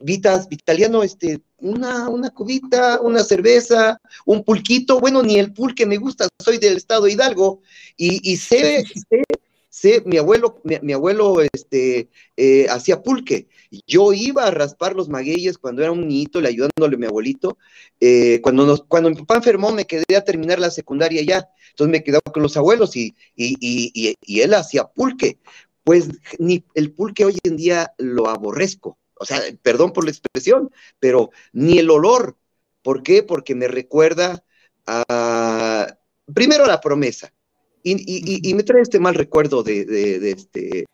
Vitas, 0.00 0.48
Vitaliano, 0.48 1.02
este, 1.02 1.40
una, 1.58 2.08
una 2.08 2.30
cubita, 2.30 3.00
una 3.00 3.22
cerveza, 3.22 4.00
un 4.24 4.42
pulquito, 4.44 4.98
bueno, 4.98 5.22
ni 5.22 5.38
el 5.38 5.52
pulque 5.52 5.86
me 5.86 5.98
gusta, 5.98 6.28
soy 6.42 6.58
del 6.58 6.76
estado 6.76 7.06
Hidalgo, 7.06 7.60
y, 7.96 8.32
y 8.32 8.36
sé, 8.36 8.84
sé 8.84 9.22
sé, 9.70 10.02
mi 10.04 10.18
abuelo, 10.18 10.60
mi, 10.82 10.92
abuelo 10.92 11.40
este, 11.40 12.10
eh, 12.36 12.66
hacía 12.68 13.02
pulque. 13.02 13.48
Yo 13.86 14.12
iba 14.12 14.44
a 14.44 14.50
raspar 14.50 14.94
los 14.94 15.08
magueyes 15.08 15.56
cuando 15.56 15.82
era 15.82 15.92
un 15.92 16.06
niñito, 16.06 16.40
le 16.40 16.48
ayudándole 16.48 16.96
a 16.96 16.98
mi 16.98 17.06
abuelito. 17.06 17.56
Eh, 18.00 18.40
cuando, 18.42 18.66
nos, 18.66 18.82
cuando 18.82 19.08
mi 19.08 19.16
papá 19.16 19.36
enfermó, 19.36 19.72
me 19.72 19.86
quedé 19.86 20.16
a 20.16 20.24
terminar 20.24 20.58
la 20.58 20.70
secundaria 20.70 21.22
ya. 21.22 21.48
Entonces 21.70 21.92
me 21.92 22.02
quedaba 22.04 22.32
con 22.32 22.42
los 22.42 22.56
abuelos 22.56 22.96
y, 22.96 23.14
y, 23.36 23.56
y, 23.60 24.16
y 24.20 24.40
él 24.40 24.52
hacía 24.54 24.84
pulque. 24.84 25.38
Pues 25.84 26.08
ni 26.38 26.64
el 26.74 26.92
pulque 26.92 27.24
hoy 27.24 27.38
en 27.44 27.56
día 27.56 27.92
lo 27.96 28.28
aborrezco. 28.28 28.98
O 29.20 29.26
sea, 29.26 29.38
perdón 29.62 29.92
por 29.92 30.04
la 30.04 30.10
expresión, 30.10 30.70
pero 30.98 31.30
ni 31.52 31.78
el 31.78 31.90
olor. 31.90 32.38
¿Por 32.82 33.02
qué? 33.02 33.22
Porque 33.22 33.54
me 33.54 33.68
recuerda 33.68 34.42
a, 34.86 35.86
primero 36.32 36.66
la 36.66 36.80
promesa 36.80 37.30
y, 37.82 38.54
me 38.54 38.62
trae 38.62 38.80
este 38.80 38.98
mal 38.98 39.14
recuerdo 39.14 39.62
de, 39.62 40.30
este. 40.30 40.86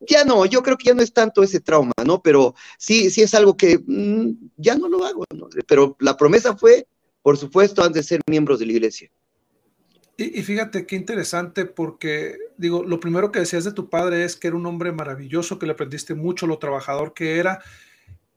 Ya 0.00 0.24
no, 0.24 0.46
yo 0.46 0.62
creo 0.62 0.78
que 0.78 0.86
ya 0.88 0.94
no 0.94 1.02
es 1.02 1.12
tanto 1.12 1.42
ese 1.42 1.60
trauma, 1.60 1.92
¿no? 2.06 2.22
Pero 2.22 2.54
sí, 2.78 3.10
sí 3.10 3.20
es 3.20 3.34
algo 3.34 3.56
que 3.56 3.78
mm, 3.86 4.50
ya 4.56 4.76
no 4.76 4.88
lo 4.88 5.04
hago, 5.04 5.24
¿no? 5.34 5.48
Pero 5.66 5.96
la 6.00 6.16
promesa 6.16 6.56
fue, 6.56 6.86
por 7.22 7.36
supuesto, 7.36 7.82
han 7.82 7.92
de 7.92 8.02
ser 8.02 8.20
miembros 8.28 8.58
de 8.58 8.66
la 8.66 8.72
iglesia. 8.72 9.10
Y, 10.16 10.42
fíjate 10.42 10.86
qué 10.86 10.94
interesante 10.94 11.64
porque, 11.64 12.38
digo, 12.56 12.84
lo 12.84 13.00
primero 13.00 13.32
que 13.32 13.40
decías 13.40 13.64
de 13.64 13.72
tu 13.72 13.90
padre 13.90 14.24
es 14.24 14.36
que 14.36 14.46
era 14.46 14.56
un 14.56 14.66
hombre 14.66 14.92
maravilloso, 14.92 15.58
que 15.58 15.66
le 15.66 15.72
aprendiste 15.72 16.14
mucho 16.14 16.46
lo 16.46 16.58
trabajador 16.58 17.14
que 17.14 17.38
era, 17.38 17.60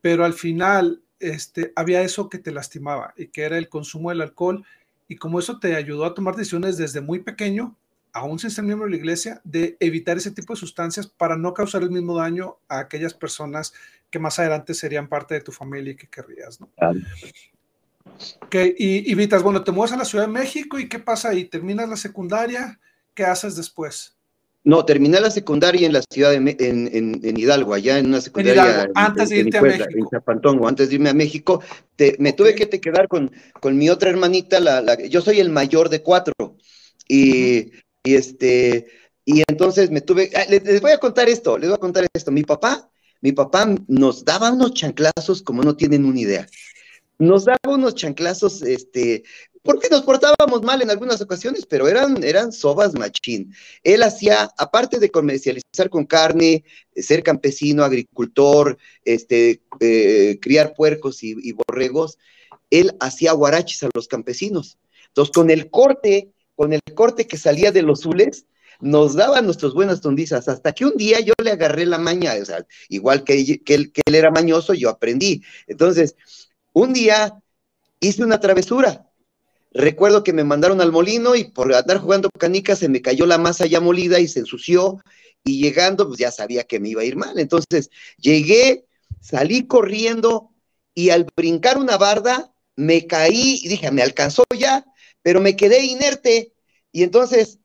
pero 0.00 0.24
al 0.24 0.34
final 0.34 1.02
este, 1.20 1.72
había 1.76 2.02
eso 2.02 2.28
que 2.28 2.38
te 2.38 2.50
lastimaba 2.50 3.14
y 3.16 3.28
que 3.28 3.42
era 3.42 3.58
el 3.58 3.68
consumo 3.68 4.10
del 4.10 4.22
alcohol 4.22 4.64
y 5.06 5.16
como 5.16 5.38
eso 5.38 5.60
te 5.60 5.76
ayudó 5.76 6.04
a 6.04 6.14
tomar 6.14 6.34
decisiones 6.34 6.76
desde 6.76 7.00
muy 7.00 7.20
pequeño, 7.20 7.76
aún 8.12 8.38
sin 8.38 8.50
ser 8.50 8.64
miembro 8.64 8.86
de 8.86 8.92
la 8.92 8.96
iglesia, 8.96 9.40
de 9.44 9.76
evitar 9.78 10.16
ese 10.16 10.32
tipo 10.32 10.54
de 10.54 10.60
sustancias 10.60 11.06
para 11.06 11.36
no 11.36 11.54
causar 11.54 11.82
el 11.82 11.90
mismo 11.90 12.16
daño 12.16 12.58
a 12.68 12.80
aquellas 12.80 13.14
personas 13.14 13.72
que 14.10 14.18
más 14.18 14.38
adelante 14.38 14.74
serían 14.74 15.08
parte 15.08 15.34
de 15.34 15.40
tu 15.42 15.52
familia 15.52 15.92
y 15.92 15.96
que 15.96 16.08
querrías, 16.08 16.60
¿no? 16.60 16.70
Ok, 18.42 18.54
y, 18.78 19.10
y 19.10 19.14
Vitas, 19.14 19.42
bueno, 19.42 19.62
te 19.62 19.72
mueves 19.72 19.92
a 19.92 19.96
la 19.96 20.04
Ciudad 20.04 20.26
de 20.26 20.32
México 20.32 20.78
y 20.78 20.88
¿qué 20.88 20.98
pasa 20.98 21.30
ahí? 21.30 21.44
¿Terminas 21.44 21.88
la 21.88 21.96
secundaria? 21.96 22.80
¿Qué 23.14 23.24
haces 23.24 23.56
después? 23.56 24.18
No, 24.64 24.84
terminé 24.84 25.20
la 25.20 25.30
secundaria 25.30 25.86
en 25.86 25.92
la 25.92 26.02
ciudad 26.10 26.30
de 26.30 26.36
en, 26.36 27.20
en, 27.24 27.36
Hidalgo, 27.38 27.72
allá 27.74 27.98
en 27.98 28.06
una 28.06 28.20
secundaria. 28.20 28.90
antes 28.94 29.30
de 29.30 29.38
irte 29.38 29.58
a 29.58 29.62
México. 29.62 29.88
En 29.94 30.08
Zapantongo, 30.08 30.68
antes 30.68 30.88
de 30.88 30.96
irme 30.96 31.08
a 31.08 31.14
México, 31.14 31.62
me 32.18 32.32
tuve 32.32 32.54
que 32.54 32.66
te 32.66 32.80
quedar 32.80 33.08
con, 33.08 33.30
con 33.60 33.78
mi 33.78 33.88
otra 33.88 34.10
hermanita, 34.10 34.60
la, 34.60 35.02
yo 35.08 35.22
soy 35.22 35.40
el 35.40 35.48
mayor 35.48 35.88
de 35.88 36.02
cuatro, 36.02 36.34
y, 37.06 37.70
y 38.04 38.14
este, 38.14 38.88
y 39.24 39.42
entonces 39.48 39.90
me 39.90 40.00
tuve, 40.00 40.30
ah, 40.34 40.44
les, 40.50 40.62
les, 40.64 40.80
voy 40.80 40.90
a 40.90 40.98
contar 40.98 41.28
esto, 41.28 41.56
les 41.56 41.70
voy 41.70 41.76
a 41.76 41.80
contar 41.80 42.06
esto, 42.12 42.30
mi 42.30 42.42
papá, 42.42 42.90
mi 43.22 43.32
papá 43.32 43.74
nos 43.86 44.24
daba 44.24 44.52
unos 44.52 44.74
chanclazos 44.74 45.40
como 45.42 45.62
no 45.62 45.76
tienen 45.76 46.04
una 46.04 46.20
idea 46.20 46.46
nos 47.18 47.44
daba 47.44 47.58
unos 47.74 47.94
chanclazos, 47.94 48.62
este, 48.62 49.24
porque 49.62 49.88
nos 49.90 50.02
portábamos 50.02 50.62
mal 50.62 50.82
en 50.82 50.90
algunas 50.90 51.20
ocasiones, 51.20 51.66
pero 51.66 51.88
eran, 51.88 52.22
eran 52.22 52.52
sobas 52.52 52.94
machín. 52.94 53.52
Él 53.82 54.02
hacía, 54.02 54.50
aparte 54.56 54.98
de 54.98 55.10
comercializar 55.10 55.90
con 55.90 56.06
carne, 56.06 56.64
ser 56.94 57.22
campesino, 57.22 57.84
agricultor, 57.84 58.78
este, 59.04 59.62
eh, 59.80 60.38
criar 60.40 60.74
puercos 60.74 61.22
y, 61.22 61.52
borregos, 61.52 62.18
él 62.70 62.96
hacía 63.00 63.32
guaraches 63.32 63.82
a 63.82 63.90
los 63.94 64.08
campesinos. 64.08 64.78
Entonces, 65.08 65.34
con 65.34 65.50
el 65.50 65.70
corte, 65.70 66.30
con 66.54 66.72
el 66.72 66.80
corte 66.94 67.26
que 67.26 67.36
salía 67.36 67.72
de 67.72 67.82
los 67.82 68.00
zules, 68.00 68.46
nos 68.80 69.14
daba 69.14 69.40
nuestras 69.40 69.72
buenas 69.72 70.00
tondizas, 70.00 70.46
hasta 70.46 70.72
que 70.72 70.86
un 70.86 70.96
día 70.96 71.18
yo 71.18 71.32
le 71.42 71.50
agarré 71.50 71.84
la 71.84 71.98
maña, 71.98 72.34
igual 72.88 73.24
que, 73.24 73.40
él, 73.40 73.92
que 73.92 74.02
él 74.06 74.14
era 74.14 74.30
mañoso, 74.30 74.72
yo 74.72 74.88
aprendí. 74.88 75.42
Entonces, 75.66 76.14
un 76.78 76.92
día 76.92 77.40
hice 78.00 78.22
una 78.24 78.40
travesura. 78.40 79.10
Recuerdo 79.72 80.22
que 80.22 80.32
me 80.32 80.44
mandaron 80.44 80.80
al 80.80 80.92
molino 80.92 81.34
y 81.34 81.44
por 81.44 81.74
andar 81.74 81.98
jugando 81.98 82.30
canicas 82.30 82.78
se 82.78 82.88
me 82.88 83.02
cayó 83.02 83.26
la 83.26 83.38
masa 83.38 83.66
ya 83.66 83.80
molida 83.80 84.20
y 84.20 84.28
se 84.28 84.40
ensució. 84.40 84.98
Y 85.44 85.60
llegando, 85.60 86.06
pues 86.06 86.18
ya 86.18 86.30
sabía 86.30 86.64
que 86.64 86.80
me 86.80 86.90
iba 86.90 87.02
a 87.02 87.04
ir 87.04 87.16
mal. 87.16 87.38
Entonces 87.38 87.90
llegué, 88.18 88.86
salí 89.20 89.66
corriendo 89.66 90.50
y 90.94 91.10
al 91.10 91.26
brincar 91.36 91.78
una 91.78 91.96
barda 91.96 92.52
me 92.76 93.06
caí 93.06 93.60
y 93.62 93.68
dije, 93.68 93.90
me 93.90 94.02
alcanzó 94.02 94.44
ya, 94.56 94.84
pero 95.22 95.40
me 95.40 95.56
quedé 95.56 95.84
inerte. 95.84 96.52
Y 96.92 97.02
entonces 97.02 97.58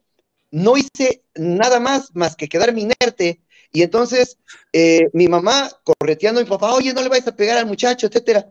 no 0.51 0.75
hice 0.77 1.23
nada 1.35 1.79
más 1.79 2.09
más 2.15 2.35
que 2.35 2.49
quedarme 2.49 2.81
inerte. 2.81 3.41
Y 3.71 3.81
entonces 3.83 4.37
eh, 4.71 5.09
mi 5.13 5.27
mamá 5.27 5.71
correteando 5.83 6.41
a 6.41 6.43
mi 6.43 6.49
papá, 6.49 6.73
oye, 6.73 6.93
no 6.93 7.01
le 7.01 7.09
vayas 7.09 7.27
a 7.27 7.35
pegar 7.35 7.57
al 7.57 7.65
muchacho, 7.67 8.07
etcétera 8.07 8.47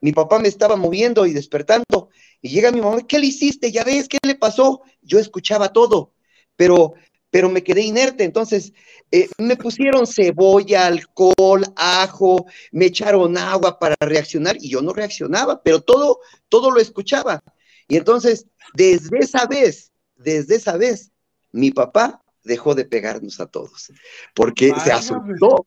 mi 0.00 0.12
papá 0.12 0.38
me 0.38 0.48
estaba 0.48 0.76
moviendo 0.76 1.26
y 1.26 1.32
despertando, 1.32 2.10
y 2.40 2.50
llega 2.50 2.70
mi 2.70 2.80
mamá, 2.80 3.06
¿qué 3.06 3.18
le 3.18 3.26
hiciste? 3.26 3.72
¿Ya 3.72 3.84
ves 3.84 4.08
qué 4.08 4.18
le 4.22 4.34
pasó? 4.34 4.82
Yo 5.02 5.18
escuchaba 5.18 5.72
todo, 5.72 6.12
pero, 6.56 6.94
pero 7.30 7.48
me 7.48 7.62
quedé 7.62 7.82
inerte, 7.82 8.24
entonces 8.24 8.72
eh, 9.10 9.28
me 9.38 9.56
pusieron 9.56 10.06
cebolla, 10.06 10.86
alcohol, 10.86 11.64
ajo, 11.76 12.46
me 12.70 12.86
echaron 12.86 13.36
agua 13.36 13.78
para 13.78 13.96
reaccionar, 14.00 14.56
y 14.60 14.70
yo 14.70 14.82
no 14.82 14.92
reaccionaba, 14.92 15.62
pero 15.62 15.80
todo, 15.80 16.20
todo 16.48 16.70
lo 16.70 16.80
escuchaba. 16.80 17.42
Y 17.88 17.96
entonces, 17.96 18.46
desde 18.74 19.18
esa 19.18 19.46
vez, 19.46 19.92
desde 20.16 20.56
esa 20.56 20.76
vez, 20.76 21.10
mi 21.52 21.70
papá 21.70 22.22
dejó 22.48 22.74
de 22.74 22.84
pegarnos 22.84 23.38
a 23.38 23.46
todos, 23.46 23.92
porque 24.34 24.72
se 24.82 24.90
asustó, 24.90 25.64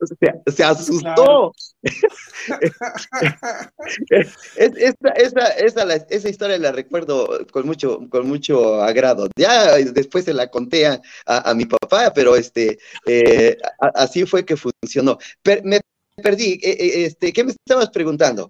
se, 0.47 0.63
asustó. 0.63 1.53
esa, 4.57 6.29
historia 6.29 6.57
la 6.57 6.73
recuerdo 6.73 7.45
con 7.51 7.65
mucho, 7.65 8.01
con 8.09 8.27
mucho 8.27 8.81
agrado. 8.81 9.29
Ya 9.37 9.77
después 9.77 10.25
se 10.25 10.33
la 10.33 10.49
conté 10.49 10.87
a, 10.87 10.99
mi 11.53 11.65
papá, 11.65 12.11
pero 12.13 12.35
este, 12.35 12.79
eh, 13.05 13.57
así 13.79 14.25
fue 14.25 14.43
que 14.43 14.57
funcionó. 14.57 15.17
me 15.63 15.79
perdí, 16.21 16.59
eh, 16.61 16.77
eh, 16.79 17.05
este, 17.05 17.31
¿qué 17.31 17.43
me 17.43 17.51
estabas 17.51 17.89
preguntando? 17.89 18.49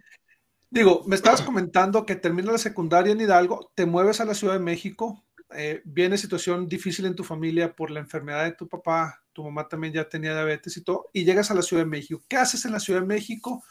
Digo, 0.70 1.04
me 1.06 1.18
estabas 1.18 1.42
comentando 1.42 2.06
que 2.06 2.16
termina 2.16 2.54
la 2.54 2.58
secundaria 2.58 3.12
en 3.12 3.20
Hidalgo, 3.20 3.72
te 3.76 3.86
mueves 3.86 4.22
a 4.22 4.26
la 4.26 4.34
Ciudad 4.34 4.54
de 4.54 4.62
México, 4.62 5.22
eh, 5.56 5.82
viene 5.86 6.18
situación 6.18 6.68
difícil 6.68 7.06
en 7.06 7.16
tu 7.16 7.24
familia 7.24 7.74
por 7.74 7.92
la 7.92 8.00
enfermedad 8.00 8.46
de 8.46 8.54
tu 8.54 8.68
papá, 8.68 9.22
tu 9.34 9.44
mamá 9.44 9.68
también 9.68 9.94
ya 9.94 10.08
tenía 10.08 10.34
diabetes 10.34 10.78
y 10.78 10.84
todo, 10.84 11.10
y 11.14 11.24
llegas 11.24 11.52
a 11.52 11.56
la 11.56 11.62
Ciudad 11.62 11.84
de 11.84 11.90
México. 11.90 12.24
¿Qué 12.28 12.38
haces 12.38 12.66
en 12.66 12.72
la 12.72 12.80
Ciudad 12.80 13.02
de 13.02 13.08
México? 13.08 13.64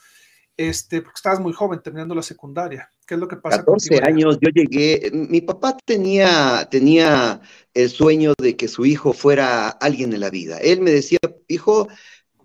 Este, 0.56 1.00
porque 1.00 1.16
estabas 1.16 1.40
muy 1.40 1.52
joven 1.52 1.80
terminando 1.82 2.14
la 2.14 2.22
secundaria. 2.22 2.90
¿Qué 3.06 3.14
es 3.14 3.20
lo 3.20 3.28
que 3.28 3.37
pasa? 3.37 3.58
14 3.58 4.00
años, 4.02 4.38
yo 4.40 4.50
llegué, 4.50 5.10
mi 5.12 5.40
papá 5.40 5.76
tenía, 5.84 6.68
tenía 6.70 7.40
el 7.72 7.88
sueño 7.88 8.34
de 8.38 8.56
que 8.56 8.68
su 8.68 8.84
hijo 8.84 9.12
fuera 9.12 9.68
alguien 9.68 10.12
en 10.12 10.20
la 10.20 10.30
vida. 10.30 10.58
Él 10.58 10.80
me 10.82 10.90
decía, 10.90 11.18
hijo, 11.49 11.88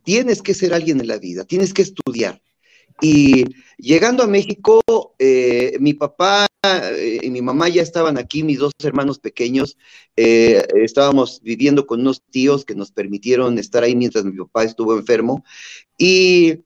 tienes 0.04 0.42
que 0.42 0.54
ser 0.54 0.74
alguien 0.74 1.02
en 1.02 1.08
la 1.08 1.18
vida, 1.18 1.44
tienes 1.44 1.74
que 1.74 1.82
estudiar. 1.82 2.42
Y 3.02 3.46
llegando 3.78 4.24
a 4.24 4.28
México, 4.28 4.82
eh, 5.20 5.78
mi 5.80 5.94
papá 5.94 6.48
eh, 6.64 7.20
y 7.22 7.30
mi 7.30 7.42
mamá 7.42 7.68
ya 7.70 7.82
estaban 7.82 8.18
aquí, 8.18 8.44
mis 8.44 8.60
dos 8.60 8.72
hermanos 8.84 9.20
pequeños, 9.20 9.78
eh, 10.16 10.66
estábamos 10.76 11.42
viviendo 11.44 11.86
con 11.86 12.02
unos 12.02 12.22
tíos 12.32 12.64
que 12.66 12.76
nos 12.76 12.92
permitieron 12.92 13.60
estar 13.60 13.84
ahí 13.84 13.96
mientras 13.96 14.24
mi 14.24 14.38
papá 14.38 14.64
estuvo 14.64 14.98
enfermo. 14.98 15.44
Y 15.98 16.64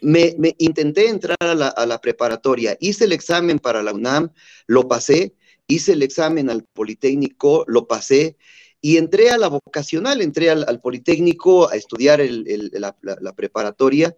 me, 0.00 0.36
intenté 0.58 1.08
entrar 1.08 1.36
a 1.40 1.86
la, 1.86 2.00
preparatoria, 2.00 2.76
hice 2.80 3.04
el 3.04 3.12
examen 3.12 3.58
para 3.58 3.82
la 3.82 3.92
UNAM, 3.92 4.30
lo 4.66 4.86
pasé, 4.86 5.34
hice 5.66 5.92
el 5.92 6.02
examen 6.02 6.48
al 6.48 6.64
Politécnico, 6.64 7.64
lo 7.66 7.88
pasé, 7.88 8.36
y 8.80 8.98
entré 8.98 9.30
a 9.30 9.38
la 9.38 9.48
vocacional, 9.48 10.20
entré 10.22 10.50
al, 10.50 10.80
Politécnico 10.80 11.68
a 11.68 11.74
estudiar 11.74 12.20
la 12.20 13.32
preparatoria 13.34 14.16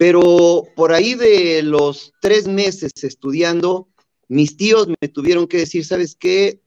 pero 0.00 0.66
por 0.76 0.94
ahí 0.94 1.12
de 1.12 1.62
los 1.62 2.14
tres 2.22 2.48
meses 2.48 3.04
estudiando, 3.04 3.90
mis 4.28 4.56
tíos 4.56 4.88
me 4.88 5.08
tuvieron 5.08 5.46
que 5.46 5.58
decir, 5.58 5.84
¿sabes 5.84 6.16
qué? 6.18 6.62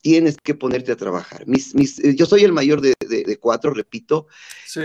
Tienes 0.00 0.38
que 0.42 0.54
ponerte 0.54 0.90
a 0.90 0.96
trabajar. 0.96 1.46
Mis, 1.46 1.74
mis, 1.74 2.00
yo 2.16 2.24
soy 2.24 2.44
el 2.44 2.54
mayor 2.54 2.80
de, 2.80 2.94
cuatro, 3.42 3.74
repito, 3.74 4.28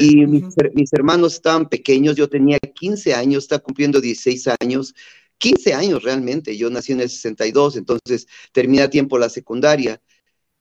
y 0.02 0.26
mis, 0.26 0.92
hermanos 0.92 1.36
estaban 1.36 1.70
pequeños, 1.70 2.18
yo 2.18 2.28
tenía 2.28 2.60
15 2.60 3.14
años, 3.14 3.46
estaba 3.46 3.64
cumpliendo 3.64 4.02
16 4.02 4.50
años, 4.60 4.94
15 5.38 5.74
años 5.74 6.04
realmente, 6.04 6.58
yo 6.58 6.70
nací 6.70 6.92
en 6.92 7.00
el 7.00 7.10
62, 7.10 7.78
entonces 7.78 8.28
terminé 8.52 8.82
a 8.82 8.90
tiempo 8.90 9.18
la 9.18 9.30
secundaria. 9.30 10.02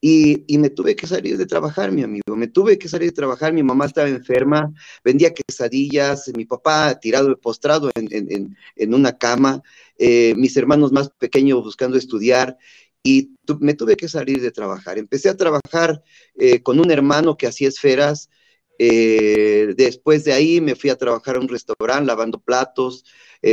Y, 0.03 0.47
me 0.57 0.71
tuve 0.71 0.97
que 0.97 1.07
salir 1.07 1.37
de 1.37 1.45
trabajar, 1.45 1.93
mi 1.93 2.03
amigo, 2.03 2.35
me 2.35 2.49
tuve 2.49 2.79
que 2.79 2.89
salir 2.89 3.11
de 3.11 3.15
trabajar, 3.15 3.53
mi 3.53 3.63
mamá 3.63 3.85
estaba 3.85 4.09
enferma, 4.09 4.73
vendía 5.05 5.35
quesadillas, 5.35 6.31
mi 6.35 6.47
papá 6.47 6.99
tirado, 6.99 7.39
postrado 7.39 7.91
en, 7.95 8.57
en, 8.77 8.95
una 8.95 9.19
cama, 9.19 9.63
eh, 9.99 10.35
mis 10.37 10.57
hermanos 10.57 10.91
más 10.91 11.11
pequeños 11.11 11.63
buscando 11.63 11.99
estudiar, 11.99 12.57
y 13.03 13.37
me 13.61 13.75
tuve 13.75 13.97
que 13.97 14.09
salir 14.09 14.41
de 14.41 14.51
trabajar. 14.51 14.97
Empecé 14.99 15.29
a 15.29 15.37
trabajar 15.37 16.03
eh, 16.39 16.63
con 16.63 16.81
un 16.81 16.91
hermano 16.91 17.37
que 17.37 17.47
hacía 17.47 17.69
esferas, 17.69 18.31
eh, 18.79 19.75
después 19.77 20.25
de 20.25 20.33
ahí 20.33 20.63
me 20.63 20.77
fui 20.77 20.89
a 20.89 20.97
trabajar 20.97 21.37
a 21.37 21.41
un 21.41 21.49
restaurante 21.49 22.07
lavando 22.07 22.41
platos, 22.41 23.05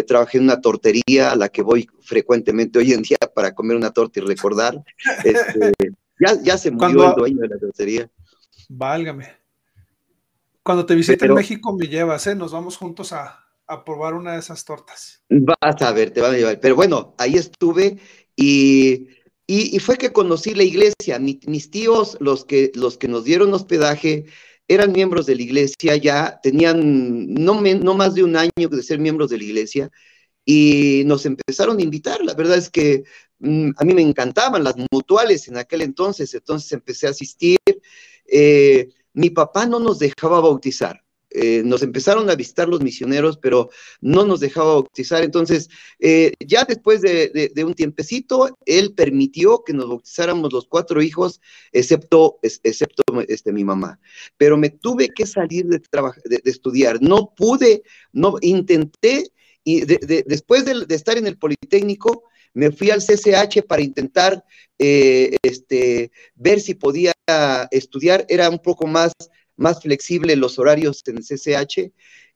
trabajé 0.06 0.38
en 0.38 0.46
una 0.46 0.60
tortería 0.60 1.32
a 1.32 1.36
la 1.38 1.48
que 1.50 1.62
voy 1.62 1.88
frecuentemente 2.02 2.80
hoy 2.80 2.92
en 2.92 3.02
día 3.02 3.18
para 3.34 3.54
comer 3.54 3.78
una 3.78 3.92
torta 3.92 4.20
y 4.20 4.24
recordar. 4.24 4.82
Este, 5.24 5.74
ya, 6.20 6.58
se 6.58 6.72
murió 6.72 7.10
el 7.10 7.16
dueño 7.16 7.42
de 7.42 7.48
la 7.48 7.58
dulcería. 7.58 8.10
Válgame. 8.70 9.28
Cuando 10.64 10.86
te 10.86 10.96
visite 10.96 11.26
en 11.26 11.34
México 11.34 11.74
me 11.74 11.88
llevas, 11.88 12.28
¿eh? 12.28 12.36
Nos 12.36 12.52
vamos 12.52 12.78
juntos 12.78 13.14
a, 13.14 13.44
probar 13.86 14.14
una 14.14 14.34
de 14.34 14.40
esas 14.40 14.64
tortas. 14.64 15.22
Vas 15.30 15.82
a 15.82 15.92
ver, 15.92 16.12
te 16.12 16.22
van 16.22 16.34
a 16.34 16.38
llevar. 16.38 16.60
Pero 16.60 16.76
bueno, 16.76 17.16
ahí 17.18 17.36
estuve 17.36 18.00
y, 18.36 19.10
y, 19.46 19.80
fue 19.80 19.98
que 19.98 20.14
conocí 20.14 20.54
la 20.54 20.64
iglesia. 20.64 21.20
mis 21.20 21.70
tíos, 21.72 22.18
los 22.20 22.46
que, 22.46 22.72
los 22.76 22.98
que 22.98 23.08
nos 23.08 23.24
dieron 23.24 23.54
hospedaje, 23.54 24.26
eran 24.68 24.92
miembros 24.92 25.26
de 25.26 25.36
la 25.36 25.42
iglesia 25.42 25.96
ya, 25.96 26.40
tenían 26.42 27.34
no, 27.34 27.62
no 27.62 27.94
más 27.94 28.16
de 28.16 28.24
un 28.24 28.36
año 28.36 28.70
de 28.70 28.84
ser 28.84 29.00
miembros 29.00 29.30
de 29.30 29.38
la 29.38 29.44
iglesia 29.44 29.92
y 30.46 31.04
nos 31.06 31.26
empezaron 31.26 31.78
a 31.78 31.82
invitar. 31.82 32.24
La 32.24 32.34
verdad 32.34 32.58
es 32.58 32.70
que 32.70 33.04
a 33.40 33.86
mí 33.86 33.94
me 33.94 34.02
encantaban 34.02 34.64
las 34.64 34.76
mutuales 34.92 35.48
en 35.48 35.58
aquel 35.58 35.82
entonces, 35.82 36.34
entonces 36.34 36.72
empecé 36.72 37.08
a 37.08 37.12
asistir. 37.12 37.60
Eh, 38.26 38.90
mi 39.14 39.30
papá 39.30 39.66
no 39.66 39.80
nos 39.80 40.00
dejaba 40.00 40.40
bautizar. 40.40 41.04
Eh, 41.30 41.62
nos 41.64 41.84
empezaron 41.84 42.30
a 42.30 42.36
visitar 42.36 42.70
los 42.70 42.82
misioneros, 42.82 43.38
pero 43.38 43.70
no 44.00 44.26
nos 44.26 44.40
dejaba 44.40 44.76
bautizar. 44.76 45.24
Entonces, 45.24 45.70
eh, 46.00 46.34
ya 46.40 46.64
después 46.64 47.02
de, 47.02 47.52
un 47.66 47.74
tiempecito, 47.74 48.58
él 48.66 48.94
permitió 48.94 49.64
que 49.64 49.74
nos 49.74 49.90
bautizáramos 49.90 50.54
los 50.54 50.68
cuatro 50.68 51.02
hijos, 51.02 51.42
excepto, 51.74 52.40
excepto 52.42 53.04
este, 53.28 53.52
mi 53.52 53.66
mamá. 53.66 54.00
Pero 54.38 54.58
me 54.58 54.70
tuve 54.70 55.10
que 55.10 55.26
salir 55.26 55.66
de, 55.66 55.80
de, 55.80 56.42
de 56.44 56.52
estudiar. 56.52 57.02
No 57.02 57.34
pude, 57.36 57.84
no 58.14 58.38
intenté, 58.42 59.32
y 59.68 59.82
después 59.82 60.64
de, 60.64 60.86
estar 60.96 61.18
en 61.18 61.28
el 61.28 61.38
Politécnico, 61.38 62.24
me 62.58 62.72
fui 62.72 62.90
al 62.92 63.02
CCH 63.02 63.64
para 63.68 63.82
intentar 63.82 64.44
eh, 64.80 65.38
este, 65.42 66.12
ver 66.36 66.60
si 66.60 66.74
podía 66.74 67.14
estudiar. 67.72 68.26
Era 68.30 68.50
un 68.50 68.60
poco 68.60 68.88
más 68.88 69.14
más 69.58 69.82
flexible 69.82 70.36
los 70.36 70.58
horarios 70.60 71.04
en 71.08 71.18
el 71.18 71.24
CCH 71.24 71.92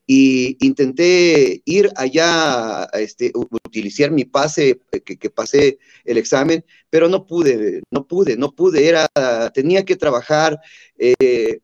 y 0.08 0.58
intenté 0.66 1.62
ir 1.64 1.92
allá, 1.96 2.86
este, 2.94 3.32
utilizar 3.36 4.12
mi 4.12 4.26
pase, 4.26 4.82
eh, 4.92 5.02
que, 5.02 5.30
pasé 5.30 5.78
el 6.04 6.18
examen, 6.18 6.66
pero 6.90 7.08
no 7.08 7.26
pude, 7.26 7.82
no 7.92 8.06
pude, 8.08 8.36
no 8.36 8.52
pude, 8.52 8.88
era, 8.88 9.08
tenía 9.54 9.86
que 9.86 9.96
trabajar. 9.96 10.60
Eh, 10.98 11.60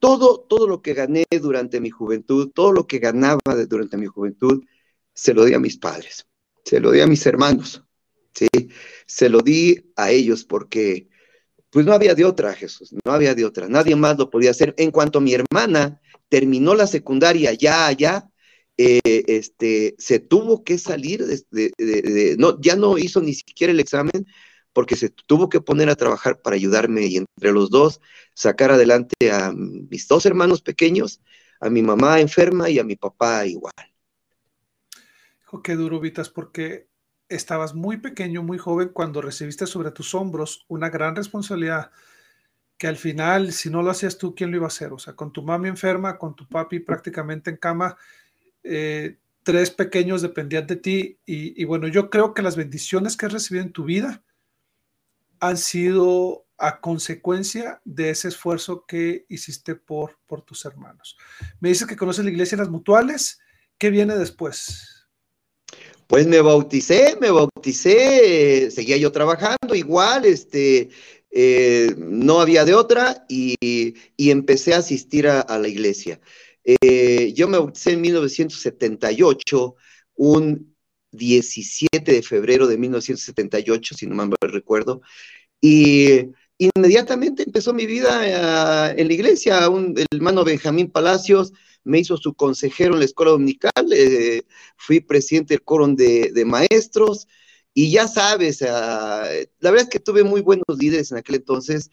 todo, 0.00 0.40
todo 0.40 0.66
lo 0.66 0.82
que 0.82 0.94
gané 0.94 1.24
durante 1.30 1.80
mi 1.80 1.90
juventud, 1.90 2.50
todo 2.52 2.72
lo 2.72 2.86
que 2.86 2.98
ganaba 2.98 3.40
durante 3.68 3.96
mi 3.96 4.06
juventud, 4.06 4.64
se 5.14 5.32
lo 5.32 5.44
di 5.44 5.54
a 5.54 5.60
mis 5.60 5.78
padres, 5.78 6.26
se 6.64 6.80
lo 6.80 6.90
di 6.90 7.00
a 7.00 7.06
mis 7.06 7.24
hermanos, 7.26 7.82
¿sí? 8.32 8.48
Se 9.06 9.28
lo 9.28 9.40
di 9.40 9.92
a 9.96 10.10
ellos 10.10 10.44
porque 10.44 11.08
pues 11.70 11.86
no 11.86 11.92
había 11.94 12.14
de 12.14 12.24
otra, 12.24 12.52
Jesús, 12.52 12.94
no 13.04 13.12
había 13.12 13.34
de 13.34 13.46
otra, 13.46 13.66
nadie 13.68 13.96
más 13.96 14.18
lo 14.18 14.28
podía 14.28 14.50
hacer. 14.50 14.74
En 14.76 14.90
cuanto 14.90 15.20
mi 15.20 15.32
hermana 15.34 16.00
terminó 16.28 16.74
la 16.74 16.86
secundaria 16.86 17.54
ya 17.54 17.86
allá, 17.86 18.28
eh, 18.76 19.00
este, 19.26 19.94
se 19.98 20.18
tuvo 20.18 20.64
que 20.64 20.78
salir, 20.78 21.24
de, 21.24 22.36
no, 22.38 22.60
ya 22.60 22.76
no 22.76 22.98
hizo 22.98 23.20
ni 23.20 23.34
siquiera 23.34 23.72
el 23.72 23.80
examen 23.80 24.26
porque 24.72 24.96
se 24.96 25.10
tuvo 25.10 25.48
que 25.48 25.60
poner 25.60 25.88
a 25.90 25.96
trabajar 25.96 26.40
para 26.40 26.56
ayudarme 26.56 27.06
y 27.06 27.16
entre 27.18 27.52
los 27.52 27.70
dos 27.70 28.00
sacar 28.34 28.70
adelante 28.70 29.30
a 29.30 29.52
mis 29.52 30.08
dos 30.08 30.26
hermanos 30.26 30.62
pequeños, 30.62 31.20
a 31.60 31.70
mi 31.70 31.82
mamá 31.82 32.20
enferma 32.20 32.70
y 32.70 32.78
a 32.78 32.84
mi 32.84 32.96
papá 32.96 33.46
igual. 33.46 33.91
Qué 35.60 35.74
duro, 35.74 36.00
Vitas, 36.00 36.30
porque 36.30 36.88
estabas 37.28 37.74
muy 37.74 37.98
pequeño, 37.98 38.42
muy 38.42 38.56
joven, 38.56 38.88
cuando 38.88 39.20
recibiste 39.20 39.66
sobre 39.66 39.90
tus 39.90 40.14
hombros 40.14 40.64
una 40.68 40.88
gran 40.88 41.14
responsabilidad 41.16 41.90
que 42.82 42.88
al 42.88 42.96
final, 42.96 43.52
si 43.52 43.70
no 43.70 43.80
lo 43.80 43.90
hacías 43.90 44.18
tú, 44.18 44.34
¿quién 44.34 44.50
lo 44.50 44.56
iba 44.56 44.66
a 44.66 44.68
hacer? 44.68 44.92
O 44.92 44.98
sea, 44.98 45.14
con 45.14 45.32
tu 45.32 45.42
mami 45.42 45.68
enferma, 45.68 46.18
con 46.18 46.34
tu 46.34 46.48
papi 46.48 46.80
prácticamente 46.80 47.50
en 47.50 47.56
cama, 47.56 47.96
eh, 48.64 49.18
tres 49.44 49.70
pequeños 49.70 50.20
dependían 50.20 50.66
de 50.66 50.76
ti. 50.76 51.18
Y, 51.24 51.64
bueno, 51.64 51.86
yo 51.86 52.10
creo 52.10 52.34
que 52.34 52.42
las 52.42 52.56
bendiciones 52.56 53.16
que 53.16 53.26
has 53.26 53.32
recibido 53.32 53.64
en 53.64 53.72
tu 53.72 53.84
vida 53.84 54.24
han 55.38 55.58
sido 55.58 56.46
a 56.58 56.80
consecuencia 56.80 57.80
de 57.84 58.10
ese 58.10 58.28
esfuerzo 58.28 58.84
que 58.86 59.26
hiciste 59.28 59.76
por, 59.76 60.18
por 60.26 60.42
tus 60.42 60.64
hermanos. 60.64 61.16
Me 61.60 61.68
dices 61.68 61.86
que 61.86 61.96
conoces 61.96 62.24
la 62.24 62.30
iglesia 62.30 62.56
de 62.56 62.64
las 62.64 62.70
mutuales. 62.70 63.40
¿Qué 63.78 63.90
viene 63.90 64.16
después? 64.16 65.01
Pues 66.12 66.26
me 66.26 66.42
bauticé, 66.42 67.16
me 67.22 67.30
bauticé, 67.30 68.70
seguía 68.70 68.98
yo 68.98 69.10
trabajando 69.12 69.74
igual, 69.74 70.26
este, 70.26 70.90
eh, 71.30 71.94
no 71.96 72.38
había 72.42 72.66
de 72.66 72.74
otra 72.74 73.24
y, 73.30 73.94
empecé 74.18 74.74
a 74.74 74.78
asistir 74.80 75.26
a, 75.26 75.58
la 75.58 75.68
iglesia. 75.68 76.20
Eh, 76.64 77.32
yo 77.34 77.48
me 77.48 77.56
bauticé 77.56 77.92
en 77.92 78.02
1978, 78.02 79.74
un 80.16 80.76
17 81.12 82.12
de 82.12 82.22
febrero 82.22 82.66
de 82.66 82.76
1978, 82.76 83.94
si 83.94 84.06
no 84.06 84.14
me 84.26 84.36
recuerdo, 84.42 85.00
y 85.62 86.26
inmediatamente 86.58 87.44
empezó 87.44 87.72
mi 87.72 87.86
vida 87.86 88.90
eh, 88.90 89.00
en 89.00 89.08
la 89.08 89.14
iglesia, 89.14 89.66
un, 89.70 89.94
el 89.96 90.06
hermano 90.12 90.44
Benjamín 90.44 90.90
Palacios 90.90 91.54
me 91.84 92.00
hizo 92.00 92.16
su 92.16 92.34
consejero 92.34 92.94
en 92.94 93.00
la 93.00 93.04
escuela 93.04 93.32
dominical, 93.32 93.72
eh, 93.92 94.44
fui 94.76 95.00
presidente 95.00 95.54
del 95.54 95.62
coro 95.62 95.86
de, 95.88 96.44
maestros, 96.46 97.26
y 97.74 97.90
ya 97.90 98.06
sabes, 98.06 98.60
la 98.60 99.46
verdad 99.60 99.82
es 99.82 99.88
que 99.88 99.98
tuve 99.98 100.24
muy 100.24 100.42
buenos 100.42 100.66
líderes 100.78 101.10
en 101.10 101.18
aquel 101.18 101.36
entonces 101.36 101.90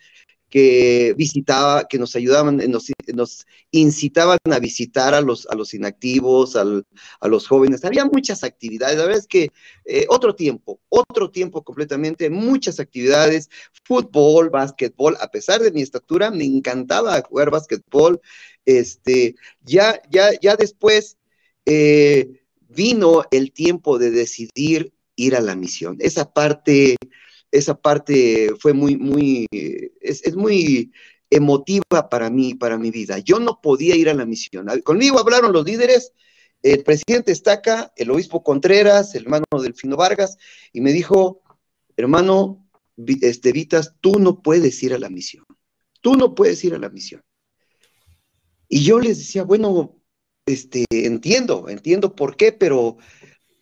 que 0.50 1.14
visitaba, 1.18 1.88
que 1.88 2.00
nos 2.00 2.16
ayudaban, 2.16 2.58
nos, 2.58 2.88
nos 3.14 3.46
incitaban 3.72 4.38
a 4.46 4.60
visitar 4.60 5.14
a 5.14 5.22
los, 5.22 5.48
a 5.50 5.56
los 5.56 5.74
inactivos, 5.74 6.56
a 6.56 7.28
los 7.28 7.48
jóvenes. 7.48 7.86
Había 7.86 8.06
muchas 8.06 8.44
actividades, 8.44 8.98
la 8.98 9.04
verdad 9.04 9.20
es 9.20 9.28
que 9.28 9.52
eh, 9.86 10.06
otro 10.10 10.36
tiempo, 10.36 10.80
otro 10.90 11.30
tiempo 11.30 11.64
completamente, 11.64 12.30
muchas 12.30 12.80
actividades, 12.80 13.50
fútbol, 13.84 14.50
básquetbol, 14.50 15.18
a 15.22 15.30
pesar 15.30 15.62
de 15.62 15.72
mi 15.72 15.82
estatura, 15.82 16.32
me 16.32 16.46
encantaba 16.46 17.22
jugar 17.22 17.52
básquetbol, 17.52 18.20
este, 18.66 19.36
ya, 19.62 20.02
ya, 20.10 20.32
ya 20.42 20.56
después 20.56 21.18
eh, 21.66 22.42
vino 22.68 23.24
el 23.32 23.52
tiempo 23.52 24.00
de 24.00 24.12
decidir 24.12 24.94
ir 25.16 25.36
a 25.36 25.42
la 25.42 25.56
misión. 25.56 25.98
Esa 26.00 26.32
parte, 26.32 26.96
esa 27.52 27.80
parte 27.80 28.52
fue 28.60 28.74
muy, 28.74 28.98
muy, 28.98 29.48
es, 29.52 30.36
muy 30.36 30.92
emotiva 31.30 32.10
para 32.10 32.30
mí, 32.30 32.56
para 32.56 32.78
mi 32.78 32.92
vida. 32.92 33.20
Yo 33.20 33.40
no 33.40 33.60
podía 33.62 33.96
ir 33.96 34.10
a 34.10 34.14
la 34.14 34.26
misión. 34.26 34.68
Conmigo 34.84 35.20
hablaron 35.20 35.54
los 35.54 35.66
líderes, 35.66 36.14
el 36.62 36.84
presidente 36.84 37.32
Estaca, 37.32 37.94
el 37.96 38.12
obispo 38.12 38.44
Contreras, 38.44 39.16
el 39.16 39.24
hermano 39.24 39.46
Delfino 39.62 39.96
Vargas, 39.96 40.38
y 40.74 40.82
me 40.82 40.92
dijo, 40.92 41.42
hermano, 41.96 42.70
este, 43.22 43.52
Vitas, 43.52 43.96
tú 44.02 44.20
no 44.20 44.42
puedes 44.42 44.82
ir 44.84 44.94
a 44.94 45.00
la 45.00 45.10
misión. 45.10 45.46
Tú 46.02 46.16
no 46.16 46.36
puedes 46.36 46.64
ir 46.64 46.74
a 46.74 46.80
la 46.80 46.90
misión. 46.90 47.22
Y 48.68 48.84
yo 48.84 49.00
les 49.00 49.18
decía, 49.18 49.44
bueno, 49.44 50.00
este, 50.46 50.86
entiendo, 50.90 51.70
entiendo 51.70 52.16
por 52.16 52.36
qué, 52.36 52.52
pero 52.52 52.98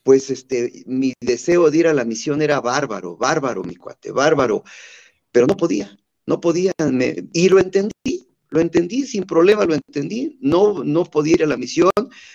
pues 0.08 0.30
este, 0.30 0.86
mi 0.86 1.12
deseo 1.20 1.70
de 1.70 1.80
ir 1.80 1.88
a 1.88 1.94
la 1.94 2.06
misión 2.06 2.42
era 2.42 2.62
bárbaro, 2.62 3.18
bárbaro, 3.18 3.62
mi 3.66 3.76
cuate, 3.76 4.10
bárbaro, 4.10 4.64
pero 5.34 5.48
no 5.48 5.58
podía, 5.58 6.00
no 6.26 6.40
podía, 6.40 6.72
y 7.34 7.50
lo 7.50 7.60
entendí, 7.60 8.26
lo 8.48 8.62
entendí 8.62 9.06
sin 9.06 9.26
problema, 9.26 9.66
lo 9.66 9.74
entendí, 9.74 10.38
no, 10.40 10.82
no 10.86 11.04
podía 11.04 11.34
ir 11.34 11.44
a 11.44 11.48
la 11.48 11.58
misión, 11.58 11.92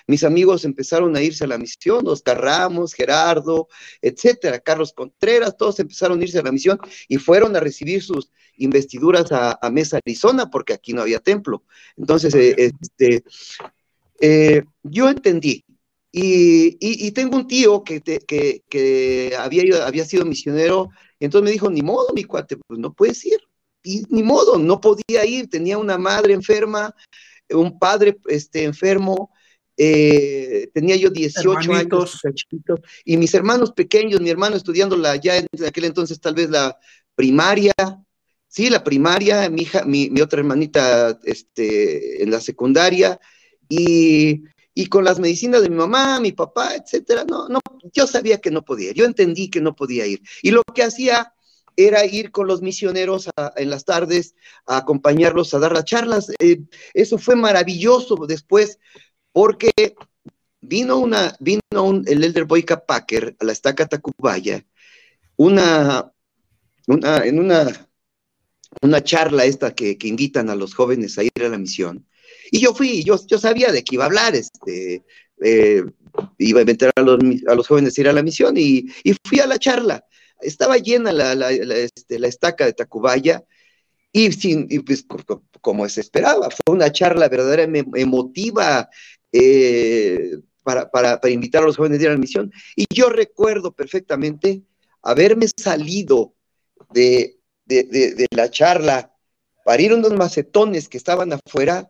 mis 0.06 0.22
amigos 0.22 0.66
empezaron 0.66 1.16
a 1.16 1.22
irse 1.22 1.44
a 1.44 1.46
la 1.46 1.56
misión, 1.56 2.06
Oscar 2.06 2.42
Ramos, 2.42 2.92
Gerardo, 2.92 3.68
etcétera, 4.02 4.60
Carlos 4.60 4.92
Contreras, 4.92 5.56
todos 5.56 5.80
empezaron 5.80 6.20
a 6.20 6.24
irse 6.24 6.40
a 6.40 6.42
la 6.42 6.52
misión 6.52 6.78
y 7.08 7.16
fueron 7.16 7.56
a 7.56 7.60
recibir 7.60 8.02
sus 8.02 8.30
investiduras 8.58 9.32
a, 9.32 9.58
Mesa, 9.70 9.98
Arizona, 10.04 10.50
porque 10.50 10.74
aquí 10.74 10.92
no 10.92 11.00
había 11.00 11.20
templo. 11.20 11.64
Entonces, 11.96 12.34
eh, 12.34 12.54
este, 12.82 13.24
eh, 14.20 14.62
yo 14.82 15.08
entendí. 15.08 15.64
Y, 16.14 17.10
tengo 17.12 17.36
un 17.36 17.46
tío 17.46 17.82
que, 17.82 18.02
que, 18.02 19.34
había, 19.38 19.86
había 19.86 20.04
sido 20.04 20.26
misionero, 20.26 20.90
entonces 21.18 21.44
me 21.44 21.52
dijo, 21.52 21.70
ni 21.70 21.82
modo, 21.82 22.12
mi 22.14 22.24
cuate, 22.24 22.56
pues 22.56 22.78
no 22.78 22.92
puedes 22.92 23.24
ir. 23.24 23.40
Y 23.82 24.02
ni 24.10 24.22
modo, 24.22 24.58
no 24.58 24.80
podía 24.80 25.24
ir, 25.24 25.48
tenía 25.48 25.78
una 25.78 25.98
madre 25.98 26.34
enferma, 26.34 26.94
un 27.50 27.78
padre 27.78 28.18
este, 28.26 28.64
enfermo, 28.64 29.30
eh, 29.76 30.68
tenía 30.74 30.96
yo 30.96 31.10
18 31.10 31.72
años, 31.72 32.22
y 33.04 33.16
mis 33.16 33.34
hermanos 33.34 33.72
pequeños, 33.72 34.20
mi 34.20 34.30
hermano 34.30 34.54
estudiando 34.56 34.96
la, 34.96 35.16
ya 35.16 35.38
en 35.38 35.46
aquel 35.66 35.86
entonces 35.86 36.20
tal 36.20 36.34
vez 36.34 36.50
la 36.50 36.78
primaria, 37.14 37.72
Sí, 38.52 38.68
la 38.68 38.84
primaria, 38.84 39.48
mi 39.48 39.62
hija, 39.62 39.82
mi, 39.86 40.10
otra 40.20 40.40
hermanita 40.40 41.18
este, 41.24 42.22
en 42.22 42.30
la 42.30 42.38
secundaria, 42.38 43.18
y, 43.66 44.42
con 44.88 45.04
las 45.04 45.18
medicinas 45.18 45.62
de 45.62 45.70
mi 45.70 45.76
mamá, 45.76 46.20
mi 46.20 46.32
papá, 46.32 46.74
etcétera, 46.74 47.24
no, 47.24 47.48
no, 47.48 47.60
yo 47.92 48.06
sabía 48.06 48.40
que 48.40 48.50
no 48.50 48.64
podía, 48.64 48.92
yo 48.92 49.04
entendí 49.04 49.50
que 49.50 49.60
no 49.60 49.74
podía 49.74 50.06
ir. 50.06 50.22
Y 50.42 50.50
lo 50.50 50.62
que 50.74 50.82
hacía 50.82 51.34
era 51.76 52.04
ir 52.04 52.30
con 52.30 52.46
los 52.46 52.62
misioneros 52.62 53.30
en 53.56 53.70
las 53.70 53.84
tardes 53.84 54.34
a 54.66 54.78
acompañarlos 54.78 55.54
a 55.54 55.58
dar 55.58 55.72
las 55.72 55.84
charlas. 55.84 56.32
Eh, 56.38 56.60
eso 56.94 57.18
fue 57.18 57.36
maravilloso 57.36 58.16
después, 58.26 58.78
porque 59.32 59.72
vino 60.60 60.98
una, 60.98 61.36
vino 61.40 61.60
un, 61.72 62.04
el 62.06 62.24
Elder 62.24 62.44
Boyka 62.44 62.84
Packer 62.84 63.36
a 63.40 63.44
la 63.44 63.52
estaca 63.52 63.86
Tacubaya, 63.86 64.64
una, 65.36 66.12
una, 66.86 67.24
en 67.24 67.38
una 67.38 67.88
una 68.80 69.02
charla 69.02 69.44
esta 69.44 69.74
que, 69.74 69.96
invitan 70.02 70.48
a 70.48 70.56
los 70.56 70.74
jóvenes 70.74 71.18
a 71.18 71.24
ir 71.24 71.32
a 71.44 71.48
la 71.48 71.58
misión. 71.58 72.06
Y 72.54 72.60
yo 72.60 72.74
fui, 72.74 73.02
yo, 73.02 73.16
yo 73.26 73.38
sabía 73.38 73.72
de 73.72 73.82
qué 73.82 73.94
iba 73.94 74.04
a 74.04 74.08
hablar, 74.08 74.36
este, 74.36 75.02
eh, 75.42 75.82
iba 76.36 76.58
a 76.58 76.60
inventar 76.60 76.90
a 76.94 77.00
los, 77.00 77.18
a 77.48 77.54
los 77.54 77.66
jóvenes 77.66 77.98
ir 77.98 78.06
a 78.10 78.12
la 78.12 78.22
misión 78.22 78.58
y, 78.58 78.88
fui 79.24 79.40
a 79.40 79.46
la 79.46 79.58
charla. 79.58 80.04
Estaba 80.38 80.76
llena 80.76 81.12
la, 81.12 81.34
la, 81.34 81.50
este, 81.50 82.18
la 82.18 82.28
estaca 82.28 82.66
de 82.66 82.74
Tacubaya 82.74 83.42
y, 84.12 84.32
sin, 84.32 84.68
pues, 84.84 85.06
como 85.62 85.88
se 85.88 86.02
esperaba, 86.02 86.50
fue 86.50 86.74
una 86.74 86.92
charla 86.92 87.30
verdaderamente 87.30 87.98
emotiva 87.98 88.90
eh, 89.32 90.36
para, 90.62 90.90
para, 90.90 91.22
para, 91.22 91.32
invitar 91.32 91.62
a 91.62 91.66
los 91.66 91.78
jóvenes 91.78 92.00
a 92.00 92.02
ir 92.02 92.08
a 92.10 92.12
la 92.12 92.18
misión. 92.18 92.52
Y 92.76 92.84
yo 92.94 93.08
recuerdo 93.08 93.72
perfectamente 93.72 94.62
haberme 95.00 95.46
salido 95.56 96.34
de, 96.92 97.38
de, 97.64 97.84
de 97.84 98.26
la 98.36 98.50
charla 98.50 99.10
para 99.64 99.80
ir 99.80 99.92
a 99.92 99.96
unos 99.96 100.12
macetones 100.12 100.90
que 100.90 100.98
estaban 100.98 101.32
afuera 101.32 101.88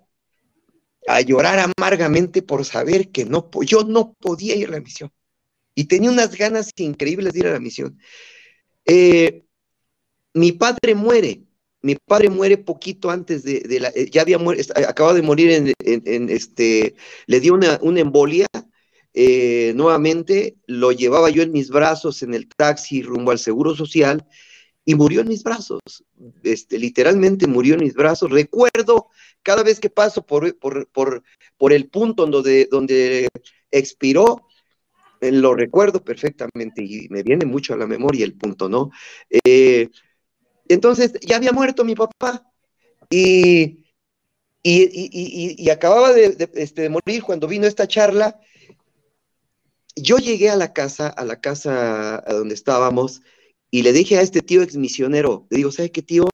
a 1.06 1.20
llorar 1.20 1.72
amargamente 1.76 2.42
por 2.42 2.64
saber 2.64 3.10
que 3.10 3.24
no, 3.24 3.48
yo 3.62 3.84
no 3.84 4.14
podía 4.14 4.54
ir 4.54 4.68
a 4.68 4.72
la 4.72 4.80
misión. 4.80 5.12
Y 5.74 5.84
tenía 5.84 6.10
unas 6.10 6.36
ganas 6.36 6.70
increíbles 6.76 7.32
de 7.32 7.38
ir 7.40 7.46
a 7.46 7.52
la 7.52 7.60
misión. 7.60 7.98
Eh, 8.84 9.44
mi 10.34 10.52
padre 10.52 10.94
muere, 10.94 11.42
mi 11.82 11.96
padre 11.96 12.30
muere 12.30 12.58
poquito 12.58 13.10
antes 13.10 13.42
de, 13.42 13.80
la, 13.80 13.88
eh, 13.88 14.08
ya 14.10 14.22
había 14.22 14.38
muerto, 14.38 14.72
acaba 14.88 15.14
de 15.14 15.22
morir 15.22 15.74
en, 15.80 16.30
este, 16.30 16.94
le 17.26 17.40
dio 17.40 17.54
una, 17.54 17.78
embolia, 17.82 18.46
eh, 19.14 19.72
nuevamente 19.74 20.56
lo 20.66 20.92
llevaba 20.92 21.28
yo 21.30 21.42
en 21.42 21.52
mis 21.52 21.68
brazos 21.68 22.22
en 22.22 22.34
el 22.34 22.48
taxi 22.48 23.02
rumbo 23.02 23.30
al 23.30 23.38
Seguro 23.38 23.74
Social 23.74 24.26
y 24.84 24.94
murió 24.94 25.20
en 25.20 25.28
mis 25.28 25.42
brazos, 25.42 25.80
este, 26.42 26.78
literalmente 26.78 27.46
murió 27.46 27.74
en 27.74 27.80
mis 27.80 27.94
brazos. 27.94 28.30
Recuerdo 28.30 29.08
cada 29.42 29.62
vez 29.62 29.80
que 29.80 29.90
paso 29.90 30.24
por, 30.24 30.56
por, 30.58 31.72
el 31.72 31.88
punto 31.88 32.26
donde, 32.26 32.68
donde 32.70 33.28
expiró, 33.70 34.46
eh, 35.20 35.32
lo 35.32 35.54
recuerdo 35.54 36.02
perfectamente 36.02 36.82
y 36.82 37.08
me 37.08 37.22
viene 37.22 37.46
mucho 37.46 37.74
a 37.74 37.76
la 37.76 37.86
memoria 37.86 38.24
el 38.24 38.34
punto, 38.34 38.68
¿no? 38.68 38.90
Eh, 39.44 39.88
entonces, 40.68 41.12
ya 41.20 41.36
había 41.36 41.52
muerto 41.52 41.84
mi 41.84 41.94
papá 41.94 42.44
y, 43.10 43.84
y, 44.62 45.70
acababa 45.70 46.12
de, 46.12 46.48
este, 46.54 46.82
de, 46.82 46.88
morir 46.88 47.22
cuando 47.22 47.48
vino 47.48 47.66
esta 47.66 47.86
charla. 47.88 48.40
Yo 49.96 50.16
llegué 50.18 50.50
a 50.50 50.56
la 50.56 50.72
casa, 50.72 51.08
a 51.08 51.24
la 51.24 51.40
casa 51.40 52.24
donde 52.28 52.54
estábamos, 52.54 53.22
y 53.70 53.82
le 53.82 53.92
dije 53.92 54.18
a 54.18 54.22
este 54.22 54.40
tío 54.40 54.62
ex 54.62 54.76
misionero, 54.76 55.46
le 55.50 55.58
digo, 55.58 55.72
¿sabe 55.72 55.90
qué 55.90 56.02
tío? 56.02 56.24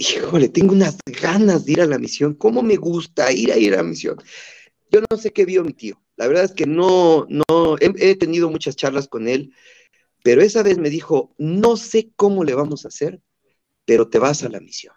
Híjole, 0.00 0.48
tengo 0.48 0.72
unas 0.72 0.96
ganas 1.04 1.64
de 1.64 1.72
ir 1.72 1.80
a 1.80 1.86
la 1.86 1.98
misión, 1.98 2.34
¿cómo 2.34 2.62
me 2.62 2.76
gusta 2.76 3.32
ir 3.32 3.52
a 3.52 3.58
ir 3.58 3.74
a 3.74 3.78
la 3.78 3.82
misión? 3.82 4.16
Yo 4.90 5.00
no 5.08 5.16
sé 5.16 5.32
qué 5.32 5.44
vio 5.44 5.62
mi 5.62 5.74
tío, 5.74 6.00
la 6.16 6.26
verdad 6.26 6.44
es 6.44 6.52
que 6.52 6.66
no, 6.66 7.26
no, 7.28 7.76
he, 7.80 8.16
tenido 8.16 8.50
muchas 8.50 8.76
charlas 8.76 9.08
con 9.08 9.28
él, 9.28 9.54
pero 10.22 10.42
esa 10.42 10.62
vez 10.62 10.78
me 10.78 10.90
dijo, 10.90 11.34
no 11.38 11.76
sé 11.76 12.10
cómo 12.16 12.44
le 12.44 12.54
vamos 12.54 12.84
a 12.84 12.88
hacer, 12.88 13.20
pero 13.84 14.08
te 14.08 14.18
vas 14.18 14.42
a 14.42 14.48
la 14.48 14.60
misión. 14.60 14.94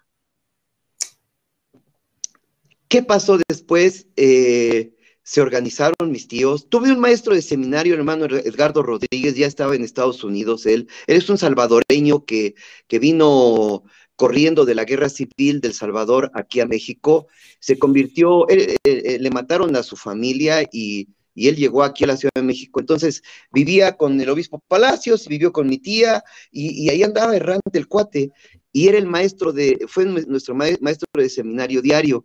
¿Qué 2.88 3.02
pasó 3.02 3.38
después? 3.48 4.06
Eh, 4.16 4.94
se 5.22 5.40
organizaron 5.40 6.10
mis 6.10 6.28
tíos. 6.28 6.68
Tuve 6.68 6.92
un 6.92 7.00
maestro 7.00 7.34
de 7.34 7.40
seminario, 7.42 7.94
hermano 7.94 8.26
Edgardo 8.26 8.82
Rodríguez, 8.82 9.34
ya 9.34 9.46
estaba 9.46 9.74
en 9.74 9.82
Estados 9.82 10.22
Unidos 10.22 10.66
él. 10.66 10.88
Él 11.06 11.16
es 11.16 11.28
un 11.30 11.38
salvadoreño 11.38 12.24
que, 12.26 12.54
que 12.86 12.98
vino 12.98 13.84
corriendo 14.16 14.64
de 14.64 14.74
la 14.74 14.84
guerra 14.84 15.08
civil 15.08 15.60
del 15.60 15.74
Salvador 15.74 16.30
aquí 16.34 16.60
a 16.60 16.66
México, 16.66 17.26
se 17.58 17.78
convirtió, 17.78 18.46
le 18.84 19.30
mataron 19.30 19.74
a 19.76 19.82
su 19.82 19.96
familia 19.96 20.62
y, 20.72 21.08
él 21.36 21.56
llegó 21.56 21.82
aquí 21.82 22.04
a 22.04 22.06
la 22.06 22.16
Ciudad 22.16 22.30
de 22.36 22.42
México. 22.42 22.78
Entonces 22.78 23.22
vivía 23.52 23.96
con 23.96 24.20
el 24.20 24.28
obispo 24.30 24.62
Palacios, 24.68 25.26
vivió 25.26 25.52
con 25.52 25.68
mi 25.68 25.78
tía 25.78 26.22
y, 26.52 26.88
ahí 26.90 27.02
andaba 27.02 27.34
errante 27.34 27.76
el 27.76 27.88
cuate 27.88 28.30
y 28.72 28.86
era 28.86 28.98
el 28.98 29.06
maestro 29.06 29.52
de, 29.52 29.78
fue 29.88 30.04
nuestro 30.04 30.54
maestro 30.54 31.08
de 31.12 31.28
seminario 31.28 31.82
diario. 31.82 32.24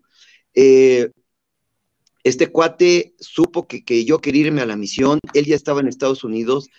Eh, 0.53 1.09
este 2.23 2.47
cuate 2.47 3.15
supo 3.19 3.67
que, 3.67 3.83
que 3.83 4.05
yo 4.05 4.19
quería 4.19 4.47
irme 4.47 4.61
a 4.61 4.67
la 4.67 4.75
misión, 4.75 5.19
él 5.33 5.45
ya 5.45 5.55
estaba 5.55 5.79
en 5.79 5.87
Estados 5.87 6.23
Unidos 6.23 6.69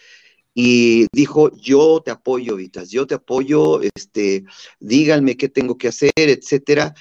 y 0.54 1.06
dijo, 1.12 1.50
yo 1.56 2.02
te 2.04 2.10
apoyo, 2.10 2.56
Vitas, 2.56 2.90
yo 2.90 3.06
te 3.06 3.14
apoyo, 3.14 3.80
este, 3.82 4.44
díganme 4.80 5.36
qué 5.36 5.48
tengo 5.48 5.78
que 5.78 5.88
hacer, 5.88 6.12
etcétera. 6.16 6.94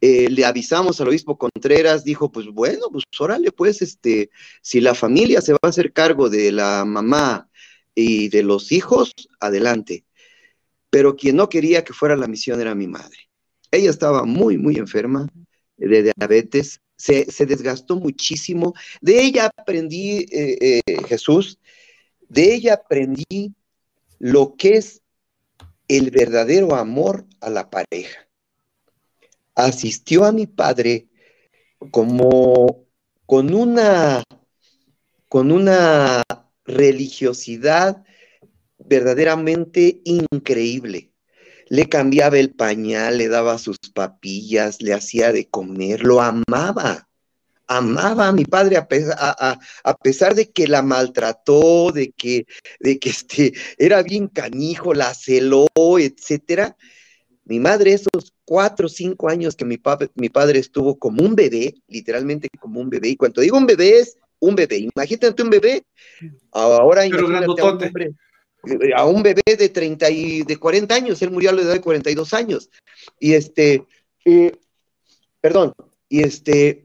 Eh, 0.00 0.28
le 0.30 0.44
avisamos 0.44 1.00
al 1.00 1.08
obispo 1.08 1.38
Contreras, 1.38 2.04
dijo, 2.04 2.30
pues 2.30 2.46
bueno, 2.46 2.88
pues 2.90 3.04
órale, 3.18 3.52
pues, 3.52 3.82
este, 3.82 4.30
si 4.62 4.80
la 4.80 4.94
familia 4.94 5.40
se 5.40 5.52
va 5.52 5.58
a 5.62 5.68
hacer 5.68 5.92
cargo 5.92 6.28
de 6.28 6.52
la 6.52 6.84
mamá 6.84 7.48
y 7.94 8.28
de 8.28 8.42
los 8.42 8.72
hijos, 8.72 9.12
adelante. 9.40 10.04
Pero 10.90 11.16
quien 11.16 11.36
no 11.36 11.48
quería 11.48 11.84
que 11.84 11.92
fuera 11.92 12.16
la 12.16 12.28
misión 12.28 12.60
era 12.60 12.74
mi 12.74 12.86
madre. 12.86 13.18
Ella 13.70 13.90
estaba 13.90 14.24
muy, 14.24 14.58
muy 14.58 14.76
enferma 14.76 15.28
de 15.76 16.12
diabetes, 16.16 16.80
se, 16.96 17.26
desgastó 17.46 17.96
muchísimo. 17.96 18.74
De 19.00 19.22
ella 19.22 19.50
aprendí, 19.56 20.26
eh, 20.30 20.82
eh, 20.86 21.02
Jesús, 21.08 21.58
de 22.34 22.52
ella 22.52 22.74
aprendí 22.74 23.54
lo 24.18 24.56
que 24.56 24.76
es 24.78 25.02
el 25.86 26.10
verdadero 26.10 26.74
amor 26.74 27.26
a 27.40 27.48
la 27.48 27.70
pareja. 27.70 28.28
Asistió 29.54 30.24
a 30.24 30.32
mi 30.32 30.48
padre 30.48 31.06
como 31.92 32.86
con 33.26 33.54
una 33.54 34.24
con 35.28 35.52
una 35.52 36.22
religiosidad 36.64 38.04
verdaderamente 38.78 40.00
increíble. 40.04 41.12
Le 41.68 41.88
cambiaba 41.88 42.38
el 42.38 42.52
pañal, 42.52 43.18
le 43.18 43.28
daba 43.28 43.58
sus 43.58 43.78
papillas, 43.94 44.82
le 44.82 44.92
hacía 44.92 45.32
de 45.32 45.48
comer, 45.48 46.02
lo 46.02 46.20
amaba 46.20 47.08
amaba 47.66 48.28
a 48.28 48.32
mi 48.32 48.44
padre 48.44 48.76
a 48.76 48.86
pesar, 50.02 50.34
de 50.34 50.50
que 50.50 50.66
la 50.66 50.82
maltrató, 50.82 51.92
de 51.92 52.12
que, 52.12 52.46
de 52.80 52.98
que 52.98 53.10
este, 53.10 53.52
era 53.78 54.02
bien 54.02 54.28
canijo, 54.28 54.94
la 54.94 55.14
celó, 55.14 55.66
etcétera. 55.98 56.76
Mi 57.44 57.60
madre, 57.60 57.92
esos 57.92 58.32
cuatro 58.44 58.86
o 58.86 58.88
cinco 58.88 59.28
años 59.28 59.54
que 59.56 59.64
mi, 59.64 59.80
mi 60.14 60.28
padre 60.28 60.58
estuvo 60.58 60.98
como 60.98 61.22
un 61.22 61.34
bebé, 61.34 61.74
literalmente 61.88 62.48
como 62.60 62.80
un 62.80 62.90
bebé, 62.90 63.10
y 63.10 63.16
cuando 63.16 63.40
digo 63.40 63.56
un 63.56 63.66
bebé 63.66 63.98
es 63.98 64.16
un 64.38 64.54
bebé, 64.54 64.88
imagínate 64.94 65.42
un 65.42 65.50
bebé, 65.50 65.84
ahora 66.52 67.06
imagínate 67.06 67.60
a 67.60 67.64
un, 67.64 68.92
a 68.96 69.04
un, 69.06 69.22
bebé 69.22 69.42
de 69.58 69.68
30 69.68 70.10
y 70.10 70.42
de 70.42 70.56
40 70.56 70.94
años, 70.94 71.22
él 71.22 71.30
murió 71.30 71.50
a 71.50 71.52
la 71.54 71.62
edad 71.62 71.72
de 71.74 71.80
42 71.80 72.34
años, 72.34 72.70
y 73.18 73.32
este, 73.32 73.84
eh, 74.24 74.52
perdón, 75.40 75.72
y 76.08 76.22
este, 76.22 76.84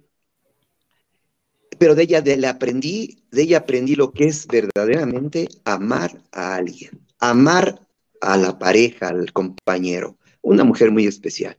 pero 1.79 1.95
de 1.95 2.03
ella 2.03 2.21
de, 2.21 2.45
aprendí, 2.45 3.23
de 3.31 3.43
ella 3.43 3.59
aprendí 3.59 3.95
lo 3.95 4.11
que 4.11 4.25
es 4.25 4.45
verdaderamente 4.45 5.47
amar 5.63 6.21
a 6.31 6.55
alguien, 6.55 7.01
amar 7.19 7.79
a 8.21 8.37
la 8.37 8.59
pareja, 8.59 9.07
al 9.07 9.31
compañero, 9.31 10.17
una 10.41 10.63
mujer 10.65 10.91
muy 10.91 11.07
especial. 11.07 11.57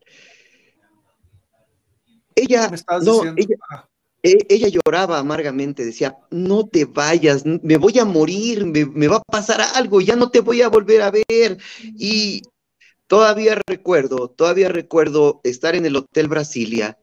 Ella, 2.34 2.70
no, 3.02 3.22
e, 4.22 4.38
ella, 4.48 4.68
lloraba 4.68 5.18
amargamente, 5.18 5.84
decía, 5.84 6.16
no 6.30 6.68
te 6.68 6.84
vayas, 6.84 7.44
me 7.44 7.78
voy 7.78 7.98
a 7.98 8.04
morir, 8.04 8.66
me, 8.66 8.84
me 8.84 9.08
va 9.08 9.16
a 9.16 9.22
pasar 9.22 9.60
algo, 9.74 10.00
ya 10.00 10.16
no 10.16 10.30
te 10.30 10.40
voy 10.40 10.60
a 10.60 10.68
volver 10.68 11.02
a 11.02 11.10
ver. 11.10 11.58
Y 11.80 12.42
todavía 13.06 13.58
recuerdo, 13.66 14.28
todavía 14.28 14.68
recuerdo 14.68 15.40
estar 15.44 15.74
en 15.74 15.86
el 15.86 15.96
Hotel 15.96 16.28
Brasilia 16.28 16.98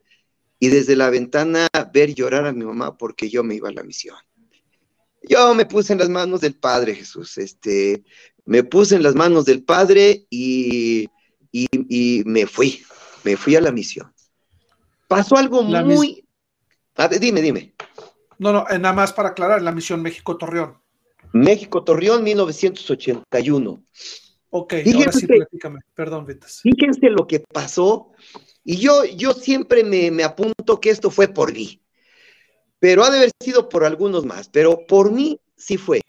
y 0.60 0.70
desde 0.70 0.96
la 0.96 1.10
ventana 1.10 1.67
ver 1.93 2.13
llorar 2.13 2.46
a 2.46 2.54
mi 2.54 2.65
mamá 2.65 2.98
porque 2.98 3.30
yo 3.30 3.43
me 3.43 3.56
iba 3.56 3.70
a 3.70 3.74
la 3.74 3.84
misión. 3.84 4.15
Yo 5.24 5.54
me 5.54 5.65
puse 5.65 5.93
en 5.93 6.00
las 6.00 6.10
manos 6.10 6.41
del 6.41 6.56
Padre 6.56 6.96
Jesús, 6.96 7.38
este, 7.38 8.04
me 8.46 8.63
puse 8.63 8.96
en 8.96 9.04
las 9.04 9.15
manos 9.15 9.46
del 9.46 9.63
Padre 9.63 10.26
y, 10.30 11.10
me 12.26 12.46
fui, 12.48 12.84
me 13.24 13.36
fui 13.36 13.56
a 13.56 13.62
la 13.62 13.72
misión. 13.72 14.12
Pasó 15.08 15.38
algo 15.38 15.63
muy... 15.63 16.26
dime, 17.20 17.41
dime. 17.41 17.74
No, 18.39 18.54
no, 18.54 18.65
eh, 18.70 18.78
nada 18.78 18.93
más 18.93 19.13
para 19.13 19.30
aclarar, 19.30 19.62
la 19.62 19.72
misión 19.72 20.02
México-Torreón. 20.02 20.78
México-Torreón, 21.34 22.24
1981. 22.24 23.84
Ok, 24.50 24.74
ahora 24.96 25.12
sí, 25.12 25.28
platícame. 25.28 25.80
Perdón, 25.93 26.26
Vitas. 26.26 26.62
Fíjense 26.62 27.10
lo 27.10 27.28
que 27.28 27.39
pasó 27.39 28.12
y 28.69 28.75
yo, 28.75 29.06
yo 29.06 29.32
siempre 29.32 29.82
me, 29.86 30.21
apunto 30.25 30.82
que 30.82 30.89
esto 30.89 31.10
fue 31.10 31.30
por 31.30 31.53
mí, 31.53 31.82
pero 32.80 33.06
ha 33.06 33.10
de 33.10 33.19
haber 33.19 33.32
sido 33.41 33.69
por 33.69 33.86
algunos 33.86 34.25
más, 34.25 34.49
pero 34.49 34.86
por 34.86 35.10
mí 35.10 35.39
sí 35.56 35.77
fue. 35.77 36.01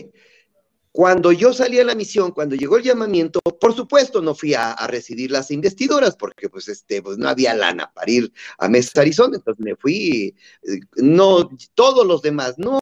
Cuando 0.91 1.31
yo 1.31 1.53
salí 1.53 1.79
a 1.79 1.85
la 1.85 1.95
misión, 1.95 2.33
cuando 2.33 2.57
llegó 2.57 2.77
el 2.77 2.83
llamamiento, 2.83 3.39
por 3.61 3.77
supuesto 3.77 4.21
no 4.21 4.35
fui 4.35 4.55
a, 4.55 4.75
recibir 4.89 5.31
las 5.31 5.53
investiduras 5.53 6.17
porque 6.17 6.49
pues, 6.49 6.67
este, 6.67 7.01
pues 7.01 7.17
no 7.17 7.29
había 7.29 7.55
lana 7.55 7.93
para 7.95 8.11
ir 8.11 8.33
a 8.59 8.69
Mesa 8.69 9.03
Arizona, 9.03 9.37
entonces 9.37 9.65
me 9.65 9.77
fui, 9.77 10.35
eh, 10.65 10.81
no, 10.97 11.49
todos 11.75 12.05
los 12.05 12.23
demás, 12.23 12.55
no, 12.59 12.81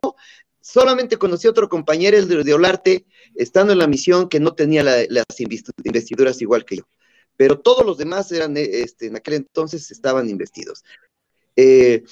Solamente 0.59 1.17
conocí 1.17 1.47
a 1.47 1.51
otro 1.51 1.69
compañero, 1.69 2.17
el 2.17 2.27
de 2.27 2.55
Olarte, 2.55 3.07
estando 3.37 3.73
en 3.73 3.79
la 3.79 3.87
misión, 3.87 4.29
que 4.29 4.41
no 4.41 4.55
tenía 4.55 4.83
las 4.83 5.27
investiduras 5.39 6.43
igual 6.43 6.65
que 6.65 6.79
yo. 6.79 6.89
Pero 7.37 7.61
todos 7.61 7.85
los 7.85 7.99
demás 7.99 8.31
eran, 8.33 8.57
eh, 8.57 8.68
este, 8.83 9.07
en 9.07 9.16
aquel 9.16 9.35
entonces 9.35 9.90
estaban 9.90 10.29
investidos. 10.29 10.85
Eh, 11.55 12.05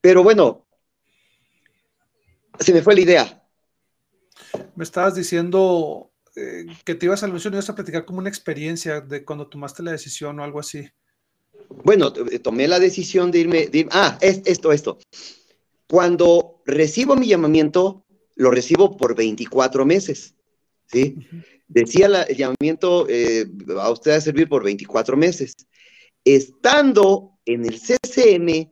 pero 0.00 0.22
bueno, 0.22 0.66
se 2.58 2.72
me 2.72 2.82
fue 2.82 2.94
la 2.94 3.00
idea. 3.00 3.48
Me 4.74 4.84
estabas 4.84 5.14
diciendo 5.14 6.10
eh, 6.36 6.66
que 6.84 6.94
te 6.94 7.06
ibas 7.06 7.22
a 7.22 7.28
y 7.28 7.30
ibas 7.30 7.70
a 7.70 7.74
platicar 7.74 8.04
como 8.04 8.20
una 8.20 8.28
experiencia 8.28 9.00
de 9.00 9.24
cuando 9.24 9.48
tomaste 9.48 9.82
la 9.82 9.92
decisión 9.92 10.38
o 10.38 10.44
algo 10.44 10.60
así. 10.60 10.88
Bueno, 11.84 12.12
tomé 12.12 12.66
la 12.66 12.78
decisión 12.78 13.30
de 13.30 13.40
irme, 13.40 13.68
ah, 13.90 14.16
es, 14.20 14.40
esto, 14.46 14.72
esto. 14.72 14.98
Cuando 15.88 16.62
recibo 16.64 17.16
mi 17.16 17.26
llamamiento, 17.26 18.04
lo 18.36 18.50
recibo 18.50 18.96
por 18.96 19.14
24 19.14 19.84
meses, 19.84 20.34
¿sí? 20.90 21.16
Decía 21.66 22.06
el 22.06 22.36
llamamiento 22.36 23.06
eh, 23.08 23.46
a 23.78 23.90
usted 23.90 24.12
a 24.12 24.20
servir 24.20 24.48
por 24.48 24.64
24 24.64 25.16
meses. 25.16 25.54
Estando 26.24 27.38
en 27.44 27.64
el 27.64 27.78
CCM, 27.78 28.70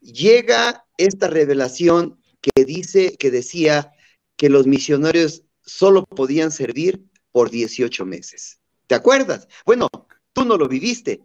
llega 0.00 0.84
esta 0.96 1.28
revelación 1.28 2.20
que 2.40 2.64
dice, 2.64 3.16
que 3.18 3.30
decía 3.30 3.92
que 4.36 4.48
los 4.48 4.66
misionarios 4.66 5.42
solo 5.62 6.04
podían 6.04 6.50
servir 6.50 7.04
por 7.32 7.50
18 7.50 8.06
meses. 8.06 8.60
¿Te 8.86 8.94
acuerdas? 8.94 9.46
Bueno, 9.64 9.88
tú 10.32 10.44
no 10.44 10.56
lo 10.56 10.66
viviste, 10.68 11.20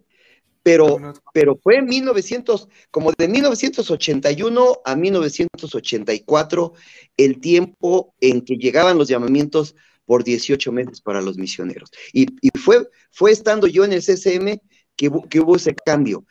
pero, 0.62 0.98
pero 1.32 1.56
fue 1.62 1.76
en 1.76 1.86
1900, 1.86 2.68
como 2.90 3.12
de 3.12 3.28
1981 3.28 4.80
a 4.84 4.96
1984, 4.96 6.72
el 7.16 7.40
tiempo 7.40 8.14
en 8.20 8.42
que 8.42 8.56
llegaban 8.56 8.98
los 8.98 9.08
llamamientos 9.08 9.76
por 10.06 10.24
18 10.24 10.72
meses 10.72 11.00
para 11.00 11.20
los 11.20 11.36
misioneros. 11.36 11.90
Y, 12.12 12.26
fue, 12.58 12.88
fue 13.10 13.32
estando 13.32 13.66
yo 13.66 13.84
en 13.84 13.92
el 13.92 14.02
CCM 14.02 14.58
que, 14.96 15.10
que 15.28 15.40
hubo 15.40 15.56
ese 15.56 15.74
cambio. 15.74 16.24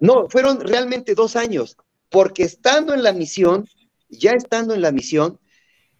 No, 0.00 0.28
fueron 0.30 0.60
realmente 0.60 1.14
dos 1.14 1.36
años, 1.36 1.76
porque 2.08 2.44
estando 2.44 2.94
en 2.94 3.02
la 3.02 3.12
misión, 3.12 3.68
ya 4.08 4.32
estando 4.32 4.74
en 4.74 4.80
la 4.80 4.92
misión, 4.92 5.38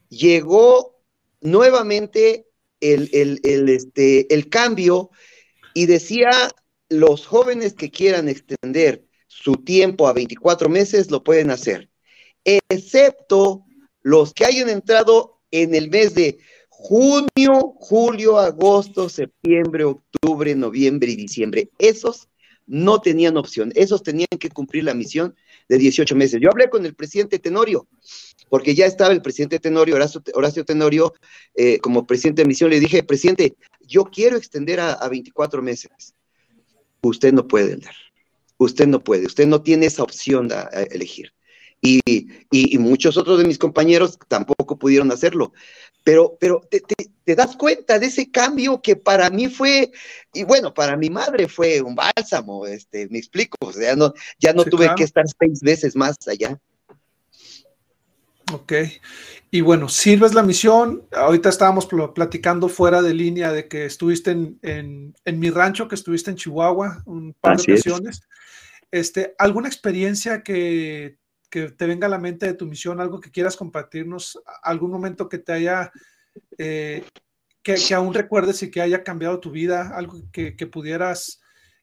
llegó 0.09 1.01
nuevamente 1.40 2.46
el, 2.81 3.11
el, 3.12 3.68
este, 3.68 4.33
el 4.33 4.49
cambio 4.49 5.11
y 5.75 5.87
decía 5.87 6.31
los 6.88 7.27
jóvenes 7.27 7.75
que 7.75 7.90
quieran 7.90 8.29
extender 8.29 9.05
su 9.27 9.55
tiempo 9.55 10.09
a 10.09 10.12
24 10.12 10.68
meses 10.68 11.11
lo 11.11 11.23
pueden 11.23 11.51
hacer, 11.51 11.88
excepto 12.44 13.64
los 14.03 14.33
que 14.33 14.44
hayan 14.44 14.68
entrado 14.68 15.40
en 15.51 15.75
el 15.75 15.88
mes 15.90 16.14
de 16.14 16.38
junio, 16.83 17.75
julio, 17.79 18.38
agosto, 18.38 19.09
septiembre, 19.09 19.85
octubre, 19.85 20.55
noviembre 20.55 21.11
y 21.12 21.16
diciembre. 21.16 21.71
Esos 21.79 22.29
no 22.66 23.01
tenían 23.01 23.37
opción, 23.37 23.73
esos 23.75 24.03
tenían 24.03 24.29
que 24.38 24.49
cumplir 24.49 24.85
la 24.85 24.95
misión 24.95 25.35
de 25.69 25.79
18 25.79 26.14
meses. 26.14 26.40
Yo 26.40 26.51
hablé 26.51 26.71
con 26.71 26.87
el 26.87 26.95
presidente 26.95 27.38
Tenorio, 27.38 27.88
porque 28.49 28.75
ya 28.75 28.87
estaba 28.87 29.12
el 29.12 29.23
presidente 29.23 29.59
Tenorio, 29.59 29.97
Horacio, 30.35 30.64
Tenorio, 30.64 31.12
eh, 31.55 31.79
como 31.79 32.07
presidente 32.07 32.43
de 32.43 32.49
misión, 32.49 32.71
le 32.71 32.81
dije, 32.81 33.03
presidente, 33.03 33.57
yo 33.87 34.05
quiero 34.05 34.37
extender 34.37 34.81
a, 34.81 34.93
a 34.93 35.09
24 35.09 35.62
meses 35.62 36.14
usted 37.03 37.33
no 37.33 37.47
puede. 37.47 37.79
Usted 38.59 38.87
no 38.87 39.03
puede, 39.03 39.27
usted 39.27 39.47
no 39.47 39.62
tiene 39.62 39.87
esa 39.87 40.03
opción 40.03 40.49
de 40.49 40.57
elegir. 40.90 41.33
Y, 41.83 42.79
muchos 42.79 43.16
otros 43.16 43.38
de 43.38 43.47
mis 43.47 43.59
compañeros 43.59 44.19
tampoco 44.29 44.79
pudieron 44.79 45.11
hacerlo. 45.12 45.53
Pero, 46.05 46.37
pero 46.40 46.62
te, 46.71 47.35
das 47.35 47.57
cuenta 47.57 47.99
de 47.99 48.07
ese 48.07 48.31
cambio 48.31 48.81
que 48.81 48.97
para 48.97 49.31
mí 49.31 49.49
fue, 49.49 49.90
y 50.33 50.45
bueno, 50.45 50.73
para 50.73 50.97
mi 50.97 51.11
madre 51.11 51.49
fue 51.49 51.81
un 51.81 51.95
bálsamo, 51.95 52.66
este, 52.66 53.09
me 53.11 53.19
explico, 53.19 53.57
o 53.61 53.73
sea, 53.73 53.97
no, 53.97 54.14
ya 54.38 54.53
no 54.53 54.64
tuve 54.64 54.90
que 54.97 55.05
estar 55.05 55.25
seis 55.38 55.61
veces 55.61 55.97
más 55.97 56.16
allá. 56.27 56.59
Ok. 58.53 58.73
Y 59.51 59.61
bueno, 59.61 59.88
sirves 59.88 60.35
la 60.35 60.43
misión. 60.43 61.07
Ahorita 61.12 61.49
estábamos 61.49 61.87
platicando 62.14 62.69
fuera 62.69 63.03
de 63.03 63.14
línea 63.14 63.53
de 63.53 63.69
que 63.69 63.85
estuviste 63.85 64.31
en, 64.31 65.14
mi 65.25 65.51
rancho, 65.51 65.88
que 65.88 65.95
estuviste 65.95 66.31
en 66.31 66.37
Chihuahua 66.37 67.03
un 67.07 67.35
par 67.40 67.59
de 67.59 67.75
ocasiones. 67.75 68.23
Este, 68.90 69.35
¿Alguna 69.38 69.69
experiencia 69.69 70.43
que, 70.43 71.19
te 71.50 71.86
venga 71.86 72.06
a 72.06 72.10
la 72.10 72.18
mente 72.18 72.46
de 72.46 72.54
tu 72.54 72.66
misión, 72.66 73.00
algo 73.00 73.20
que 73.20 73.30
quieras 73.30 73.56
compartirnos, 73.56 74.40
algún 74.62 74.90
momento 74.90 75.28
que 75.28 75.38
te 75.38 75.52
haya, 75.52 75.92
eh, 76.58 77.04
que, 77.62 77.76
aún 77.94 78.14
recuerdes 78.14 78.62
y 78.62 78.70
que 78.70 78.80
haya 78.80 79.02
cambiado 79.02 79.40
tu 79.40 79.50
vida, 79.50 79.92
algo 79.94 80.22
que, 80.32 80.56
que 80.56 80.66
pudieras 80.66 81.40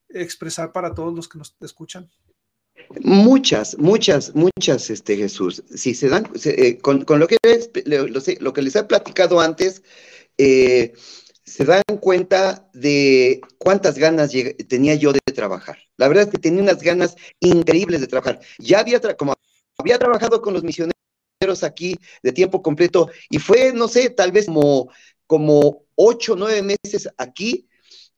expresar 0.10 0.72
para 0.72 0.94
todos 0.94 1.14
los 1.14 1.28
que 1.28 1.38
nos 1.38 1.56
escuchan? 1.62 2.10
Muchas, 3.02 3.78
muchas, 3.78 4.34
muchas, 4.36 4.90
este 4.90 5.18
Jesús. 5.18 5.64
Si 5.74 5.94
se 5.94 6.10
dan, 6.10 6.28
eh, 6.46 6.78
con, 6.78 7.06
lo, 7.08 7.28
que 7.28 7.38
les, 7.44 7.70
lo, 8.40 8.54
que 8.54 8.62
les 8.62 8.76
he 8.76 8.84
platicado 8.84 9.40
antes, 9.40 9.84
eh, 10.38 10.94
se 11.44 11.66
dan 11.66 11.84
cuenta 12.00 12.70
de 12.74 13.42
cuántas 13.58 13.98
ganas 13.98 14.32
tenía 14.68 14.96
yo 14.96 15.12
de 15.12 15.20
trabajar. 15.34 15.78
La 15.98 16.08
verdad 16.08 16.26
es 16.26 16.30
que 16.30 16.38
tenía 16.38 16.62
unas 16.62 16.82
ganas 16.82 17.16
increíbles 17.40 18.02
de 18.02 18.08
trabajar. 18.08 18.40
Ya 18.60 18.80
había, 18.80 19.00
como 19.18 19.34
había 19.78 20.00
trabajado 20.00 20.42
con 20.42 20.54
los 20.54 20.64
misioneros 20.64 20.94
aquí 21.64 21.96
de 22.24 22.32
tiempo 22.32 22.62
completo 22.62 23.10
y 23.30 23.40
fue, 23.40 23.72
no 23.74 23.88
sé, 23.88 24.10
tal 24.10 24.32
vez 24.32 24.48
como, 24.48 24.90
como 25.28 25.84
ocho, 25.96 26.36
nueve 26.36 26.62
meses 26.62 27.10
aquí, 27.18 27.68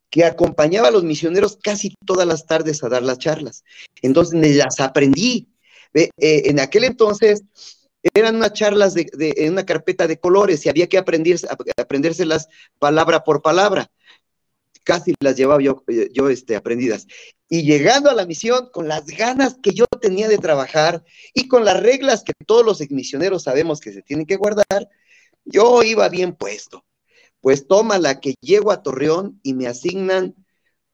que 0.09 0.23
acompañaba 0.25 0.87
a 0.87 0.91
los 0.91 1.03
misioneros 1.03 1.57
casi 1.61 1.93
todas 2.05 2.27
las 2.27 2.45
tardes 2.45 2.83
a 2.83 2.89
dar 2.89 3.03
las 3.03 3.19
charlas. 3.19 3.63
Entonces 4.01 4.39
me 4.39 4.49
las 4.53 4.79
aprendí. 4.79 5.49
Eh, 5.93 6.09
en 6.17 6.59
aquel 6.59 6.83
entonces 6.85 7.43
eran 8.13 8.37
unas 8.37 8.53
charlas 8.53 8.93
de, 8.93 9.09
en 9.37 9.53
una 9.53 9.65
carpeta 9.65 10.07
de 10.07 10.19
colores 10.19 10.65
y 10.65 10.69
había 10.69 10.87
que 10.87 10.97
aprenderse, 10.97 11.47
aprendérselas 11.77 12.47
palabra 12.79 13.23
por 13.23 13.41
palabra. 13.41 13.91
Casi 14.83 15.13
las 15.19 15.35
llevaba 15.35 15.61
yo, 15.61 15.83
yo 16.11 16.29
este, 16.29 16.55
aprendidas. 16.55 17.05
Y 17.49 17.63
llegando 17.63 18.09
a 18.11 18.13
la 18.13 18.27
misión, 18.27 18.69
con 18.71 18.87
las 18.87 19.07
ganas 19.07 19.57
que 19.61 19.73
yo 19.73 19.85
tenía 19.99 20.27
de 20.27 20.37
trabajar 20.37 21.03
y 21.33 21.47
con 21.47 21.65
las 21.65 21.81
reglas 21.81 22.23
que 22.23 22.33
todos 22.45 22.63
los 22.63 22.79
misioneros 22.91 23.43
sabemos 23.43 23.79
que 23.79 23.91
se 23.91 24.03
tienen 24.03 24.27
que 24.27 24.35
guardar, 24.35 24.87
yo 25.45 25.81
iba 25.83 26.07
bien 26.09 26.35
puesto. 26.35 26.85
Pues 27.41 27.67
toma 27.67 27.97
la 27.97 28.19
que 28.19 28.35
llego 28.41 28.71
a 28.71 28.83
Torreón 28.83 29.39
y 29.43 29.55
me 29.55 29.67
asignan 29.67 30.35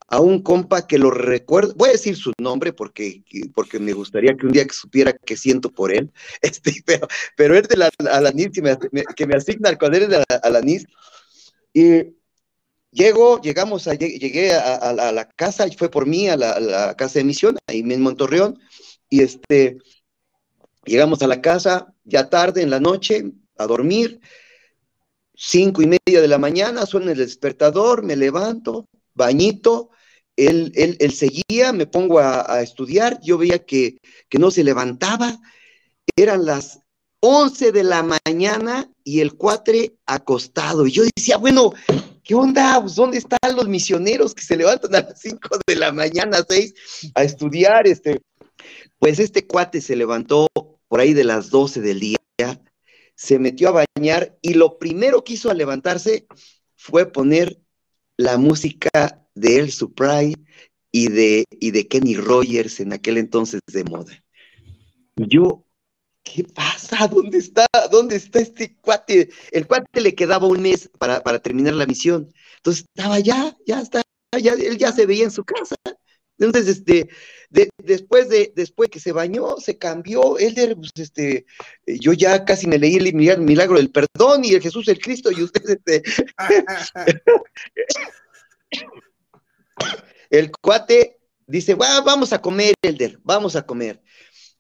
a 0.08 0.20
un 0.20 0.42
compa 0.44 0.88
que 0.88 1.00
lo 1.00 1.10
recuerdo, 1.10 1.74
voy 1.76 1.90
a 1.90 1.94
decir 1.94 2.16
su 2.16 2.32
nombre 2.40 2.74
porque, 2.74 3.24
porque 3.54 3.80
me 3.80 3.94
gustaría 3.94 4.36
que 4.38 4.46
un 4.46 4.52
día 4.52 4.66
que 4.66 4.74
supiera 4.74 5.14
que 5.14 5.36
siento 5.36 5.72
por 5.72 5.92
él, 5.92 6.12
este, 6.42 6.74
pero, 6.86 7.08
pero 7.36 7.58
es 7.58 7.68
de 7.68 7.78
la 7.78 7.90
Alanis 8.12 8.50
que 8.52 8.62
me, 8.62 8.78
que 9.16 9.28
me 9.28 9.36
asigna 9.36 9.76
con 9.78 9.94
él 9.96 10.08
de 10.08 10.20
la 10.20 10.26
Alanis. 10.44 10.86
Y 11.74 12.16
llego, 12.96 13.42
llegamos, 13.42 13.88
a, 13.88 13.94
llegué 13.94 14.54
a, 14.54 15.12
la 15.12 15.30
casa, 15.30 15.68
fue 15.78 15.92
por 15.92 16.08
mí 16.08 16.30
a 16.30 16.38
la, 16.38 16.96
casa 16.96 17.20
de 17.20 17.26
misión, 17.26 17.58
ahí 17.68 17.84
mismo 17.84 18.10
en 18.10 18.16
Torreón, 18.16 18.60
y 19.10 19.22
este, 19.22 19.78
llegamos 20.86 21.22
a 21.22 21.28
la 21.28 21.42
casa 21.42 21.94
ya 22.06 22.30
tarde 22.30 22.62
en 22.62 22.70
la 22.70 22.80
noche 22.80 23.32
a 23.58 23.68
dormir, 23.68 24.20
cinco 25.36 25.82
y 25.82 25.88
media 25.88 26.22
de 26.22 26.28
la 26.28 26.38
mañana, 26.38 26.86
suena 26.86 27.12
el 27.12 27.18
despertador, 27.18 28.02
me 28.02 28.16
levanto, 28.16 28.88
bañito, 29.14 29.90
él, 30.38 30.72
él, 30.76 31.12
seguía, 31.14 31.72
me 31.74 31.88
pongo 31.88 32.20
a, 32.20 32.62
estudiar, 32.62 33.20
yo 33.22 33.38
veía 33.38 33.60
que, 33.66 33.98
que, 34.30 34.40
no 34.40 34.52
se 34.52 34.64
levantaba, 34.64 35.38
eran 36.16 36.46
las 36.46 36.80
once 37.22 37.72
de 37.72 37.84
la 37.84 38.04
mañana 38.04 38.90
y 39.04 39.22
el 39.22 39.36
cuatre 39.36 39.96
acostado, 40.06 40.86
y 40.86 40.92
yo 40.92 41.04
decía, 41.16 41.38
bueno, 41.38 41.74
¿qué 42.26 42.36
onda? 42.36 42.82
Pues, 42.82 42.96
¿Dónde 42.96 43.20
están 43.20 43.56
los 43.56 43.70
misioneros 43.70 44.34
que 44.34 44.44
se 44.44 44.58
levantan 44.58 44.96
a 44.96 45.02
las 45.02 45.22
cinco 45.22 45.58
de 45.66 45.76
la 45.76 45.94
mañana, 45.94 46.40
seis, 46.48 46.74
a 47.14 47.24
estudiar? 47.24 47.88
Este? 47.88 48.20
Pues 49.00 49.20
este 49.20 49.48
cuate 49.48 49.80
se 49.80 49.96
levantó 49.96 50.48
por 50.88 51.00
ahí 51.00 51.14
de 51.14 51.24
las 51.24 51.50
doce 51.50 51.80
del 51.80 52.00
día, 52.00 52.18
se 53.16 53.40
metió 53.40 53.70
a 53.70 53.86
bañar 53.96 54.38
y 54.42 54.56
lo 54.56 54.78
primero 54.78 55.24
que 55.24 55.34
hizo 55.34 55.50
al 55.50 55.58
levantarse 55.58 56.28
fue 56.76 57.12
poner 57.12 57.62
la 58.18 58.38
música 58.38 58.90
de 59.36 59.60
El 59.60 59.72
Surprise 59.72 60.36
y 60.92 61.10
de, 61.10 61.46
y 61.50 61.72
de 61.72 61.88
Kenny 61.88 62.16
Rogers 62.16 62.80
en 62.80 62.94
aquel 62.94 63.18
entonces 63.18 63.62
de 63.72 63.84
moda. 63.84 64.24
Yo, 65.16 65.65
¿qué 66.26 66.44
pasa? 66.44 66.98
¿Dónde 67.08 67.38
está? 67.38 67.66
¿Dónde 67.90 68.18
está 68.18 68.40
este 68.40 68.76
cuate? 68.82 69.30
El 69.52 69.68
cuate 69.68 70.02
le 70.02 70.14
quedaba 70.14 70.48
un 70.48 70.62
mes 70.62 70.90
para, 71.00 71.40
terminar 71.40 71.76
la 71.76 71.86
misión. 71.86 72.34
Entonces 72.58 72.86
estaba 72.94 73.20
ya, 73.20 73.56
ya 73.66 73.80
está, 73.80 74.02
ya, 74.38 74.54
él 74.54 74.78
ya 74.78 74.92
se 74.92 75.06
veía 75.06 75.24
en 75.24 75.32
su 75.32 75.46
casa. 75.46 75.78
Entonces, 76.38 76.68
este, 76.68 77.08
después 77.78 78.28
de, 78.28 78.52
después 78.54 78.90
que 78.90 79.00
se 79.00 79.14
bañó, 79.14 79.56
se 79.58 79.78
cambió, 79.78 80.38
él, 80.38 80.76
pues, 80.76 80.92
este, 80.96 81.46
yo 81.86 82.12
ya 82.12 82.44
casi 82.44 82.68
me 82.68 82.78
leí 82.78 82.98
el 82.98 83.14
milagro 83.14 83.78
del 83.78 83.90
perdón 83.90 84.44
y 84.44 84.54
el 84.54 84.62
Jesús 84.62 84.86
el 84.90 85.00
Cristo, 85.00 85.32
y 85.32 85.44
usted, 85.44 85.62
este, 85.70 86.04
el 90.30 90.52
cuate 90.52 91.20
dice, 91.48 91.76
vamos 91.76 92.34
a 92.34 92.42
comer, 92.42 92.74
Elder, 92.82 93.18
vamos 93.24 93.56
a 93.56 93.66
comer. 93.66 94.02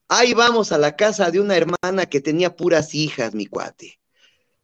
Ahí 0.07 0.33
vamos 0.33 0.71
a 0.71 0.77
la 0.77 0.95
casa 0.95 1.31
de 1.31 1.39
una 1.39 1.57
hermana 1.57 2.05
que 2.05 2.21
tenía 2.21 2.55
puras 2.55 2.93
hijas, 2.93 3.33
mi 3.33 3.47
cuate. 3.47 3.99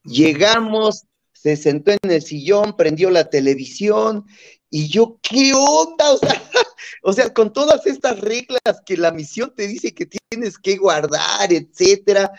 Llegamos, 0.03 1.05
se 1.33 1.55
sentó 1.55 1.91
en 1.91 2.11
el 2.11 2.21
sillón, 2.21 2.75
prendió 2.77 3.09
la 3.09 3.29
televisión 3.29 4.25
y 4.69 4.87
yo, 4.87 5.19
¿qué 5.21 5.53
onda? 5.53 6.05
O 7.03 7.13
sea, 7.13 7.33
con 7.33 7.51
todas 7.53 7.87
estas 7.87 8.19
reglas 8.19 8.81
que 8.85 8.95
la 8.97 9.11
misión 9.11 9.53
te 9.55 9.67
dice 9.67 9.93
que 9.93 10.07
tienes 10.07 10.59
que 10.59 10.77
guardar, 10.77 11.51
etcétera. 11.51 12.31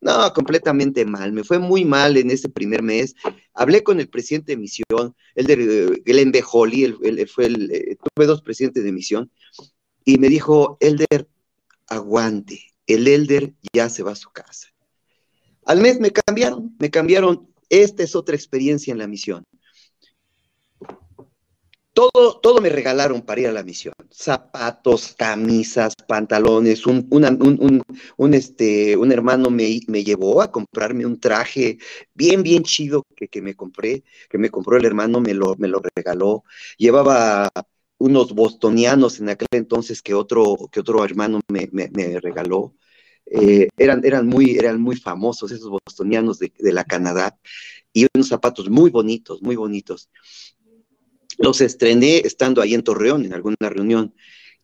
No, 0.00 0.32
completamente 0.32 1.04
mal. 1.04 1.32
Me 1.32 1.44
fue 1.44 1.58
muy 1.58 1.84
mal 1.84 2.16
en 2.16 2.30
ese 2.30 2.48
primer 2.48 2.82
mes. 2.82 3.14
Hablé 3.54 3.82
con 3.82 4.00
el 4.00 4.08
presidente 4.08 4.52
de 4.52 4.58
misión, 4.58 5.14
el 5.34 5.46
de 5.46 6.02
Glenn 6.04 6.32
B. 6.32 6.42
Holly, 6.50 6.84
él, 6.84 7.28
fue 7.28 7.46
el, 7.46 7.70
eh, 7.70 7.96
tuve 7.96 8.26
dos 8.26 8.42
presidentes 8.42 8.84
de 8.84 8.92
misión, 8.92 9.30
y 10.04 10.18
me 10.18 10.28
dijo, 10.28 10.78
Elder, 10.80 11.28
aguante, 11.90 12.72
el 12.86 13.06
Elder 13.06 13.52
ya 13.74 13.90
se 13.90 14.02
va 14.02 14.12
a 14.12 14.16
su 14.16 14.30
casa. 14.30 14.68
Al 15.66 15.80
mes 15.80 16.00
me 16.00 16.10
cambiaron, 16.10 16.74
me 16.78 16.90
cambiaron. 16.90 17.48
Esta 17.68 18.02
es 18.02 18.16
otra 18.16 18.34
experiencia 18.34 18.92
en 18.92 18.98
la 18.98 19.06
misión. 19.06 19.44
Todo, 21.92 22.40
todo 22.40 22.60
me 22.60 22.70
regalaron 22.70 23.20
para 23.20 23.40
ir 23.42 23.48
a 23.48 23.52
la 23.52 23.62
misión. 23.62 23.94
Zapatos, 24.10 25.14
camisas, 25.18 25.94
pantalones. 26.08 26.86
Un, 26.86 27.84
este, 28.32 28.96
un 28.96 29.12
hermano 29.12 29.50
me, 29.50 29.80
me, 29.86 30.02
llevó 30.02 30.40
a 30.40 30.50
comprarme 30.50 31.04
un 31.04 31.20
traje 31.20 31.78
bien, 32.14 32.42
bien 32.42 32.62
chido 32.62 33.04
que, 33.14 33.28
que, 33.28 33.42
me 33.42 33.54
compré, 33.54 34.04
que 34.28 34.38
me 34.38 34.50
compró 34.50 34.76
el 34.76 34.86
hermano, 34.86 35.20
me 35.20 35.34
lo, 35.34 35.56
me 35.56 35.68
lo 35.68 35.82
regaló. 35.94 36.44
Llevaba 36.78 37.50
unos 38.00 38.32
bostonianos 38.32 39.20
en 39.20 39.28
aquel 39.28 39.48
entonces 39.52 40.02
que 40.02 40.14
otro, 40.14 40.56
que 40.72 40.80
otro 40.80 41.04
hermano 41.04 41.40
me, 41.48 41.68
me, 41.70 42.18
regaló. 42.20 42.74
Eh, 43.26 43.68
eran, 43.76 44.04
eran, 44.04 44.26
muy, 44.26 44.56
eran 44.56 44.80
muy 44.80 44.96
famosos 44.96 45.52
esos 45.52 45.70
bostonianos 45.70 46.38
de, 46.38 46.52
de 46.58 46.72
la 46.72 46.84
Canadá 46.84 47.38
y 47.92 48.06
unos 48.14 48.28
zapatos 48.28 48.68
muy 48.70 48.90
bonitos, 48.90 49.42
muy 49.42 49.54
bonitos. 49.54 50.08
Los 51.38 51.60
estrené 51.60 52.18
estando 52.18 52.62
ahí 52.62 52.74
en 52.74 52.82
Torreón, 52.82 53.24
en 53.24 53.34
alguna 53.34 53.56
reunión. 53.60 54.14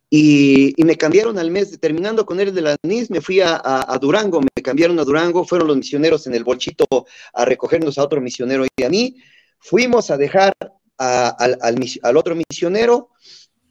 Y, 0.09 0.73
me 0.83 0.95
cambiaron 0.95 1.37
al 1.37 1.51
mes, 1.51 1.79
terminando 1.79 2.25
con 2.25 2.39
él 2.39 2.55
de 2.55 2.61
la 2.61 2.75
NIS, 2.81 3.11
me 3.11 3.21
fui 3.21 3.41
a, 3.41 3.97
Durango, 4.01 4.41
me 4.41 4.63
cambiaron 4.63 4.97
a 4.99 5.03
Durango, 5.03 5.45
fueron 5.45 5.67
los 5.67 5.77
misioneros 5.77 6.25
en 6.27 6.33
el 6.33 6.43
bolchito 6.43 6.85
a 7.33 7.45
recogernos 7.45 7.97
a 7.97 8.03
otro 8.03 8.21
misionero 8.21 8.65
y 8.75 8.83
a 8.83 8.89
mí. 8.89 9.17
Fuimos 9.59 10.09
a 10.11 10.17
dejar 10.17 10.53
al, 10.97 11.57
al, 11.61 12.17
otro 12.17 12.35
misionero 12.35 13.09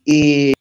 y 0.05 0.55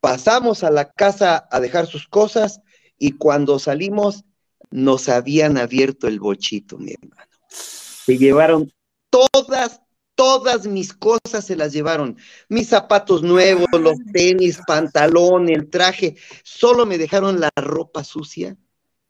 pasamos 0.00 0.64
a 0.64 0.70
la 0.70 0.90
casa 0.92 1.48
a 1.50 1.60
dejar 1.60 1.86
sus 1.86 2.08
cosas 2.08 2.60
y 2.98 3.12
cuando 3.12 3.58
salimos 3.58 4.24
nos 4.70 5.08
habían 5.08 5.56
abierto 5.58 6.08
el 6.08 6.20
bolchito, 6.20 6.78
mi 6.78 6.92
hermano. 6.92 7.30
Se 7.48 8.18
llevaron 8.18 8.72
todas, 9.10 9.80
todas 10.14 10.66
mis 10.66 10.92
cosas 10.92 11.46
se 11.46 11.56
las 11.56 11.72
llevaron. 11.72 12.16
Mis 12.48 12.68
zapatos 12.68 13.22
nuevos, 13.22 13.66
los 13.72 13.96
tenis, 14.12 14.58
pantalón, 14.66 15.48
el 15.48 15.70
traje. 15.70 16.16
Solo 16.42 16.86
me 16.86 16.98
dejaron 16.98 17.40
la 17.40 17.50
ropa 17.56 18.04
sucia 18.04 18.56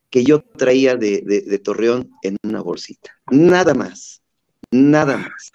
que 0.09 0.23
yo 0.23 0.41
traía 0.41 0.95
de, 0.95 1.59
Torreón 1.63 2.11
en 2.21 2.37
una 2.43 2.61
bolsita. 2.61 3.11
Nada 3.31 3.73
más. 3.73 4.21
Nada 4.71 5.17
más. 5.17 5.51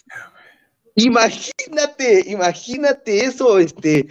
Imagínate, 1.04 2.30
imagínate 2.30 3.24
eso, 3.24 3.58
este. 3.58 4.08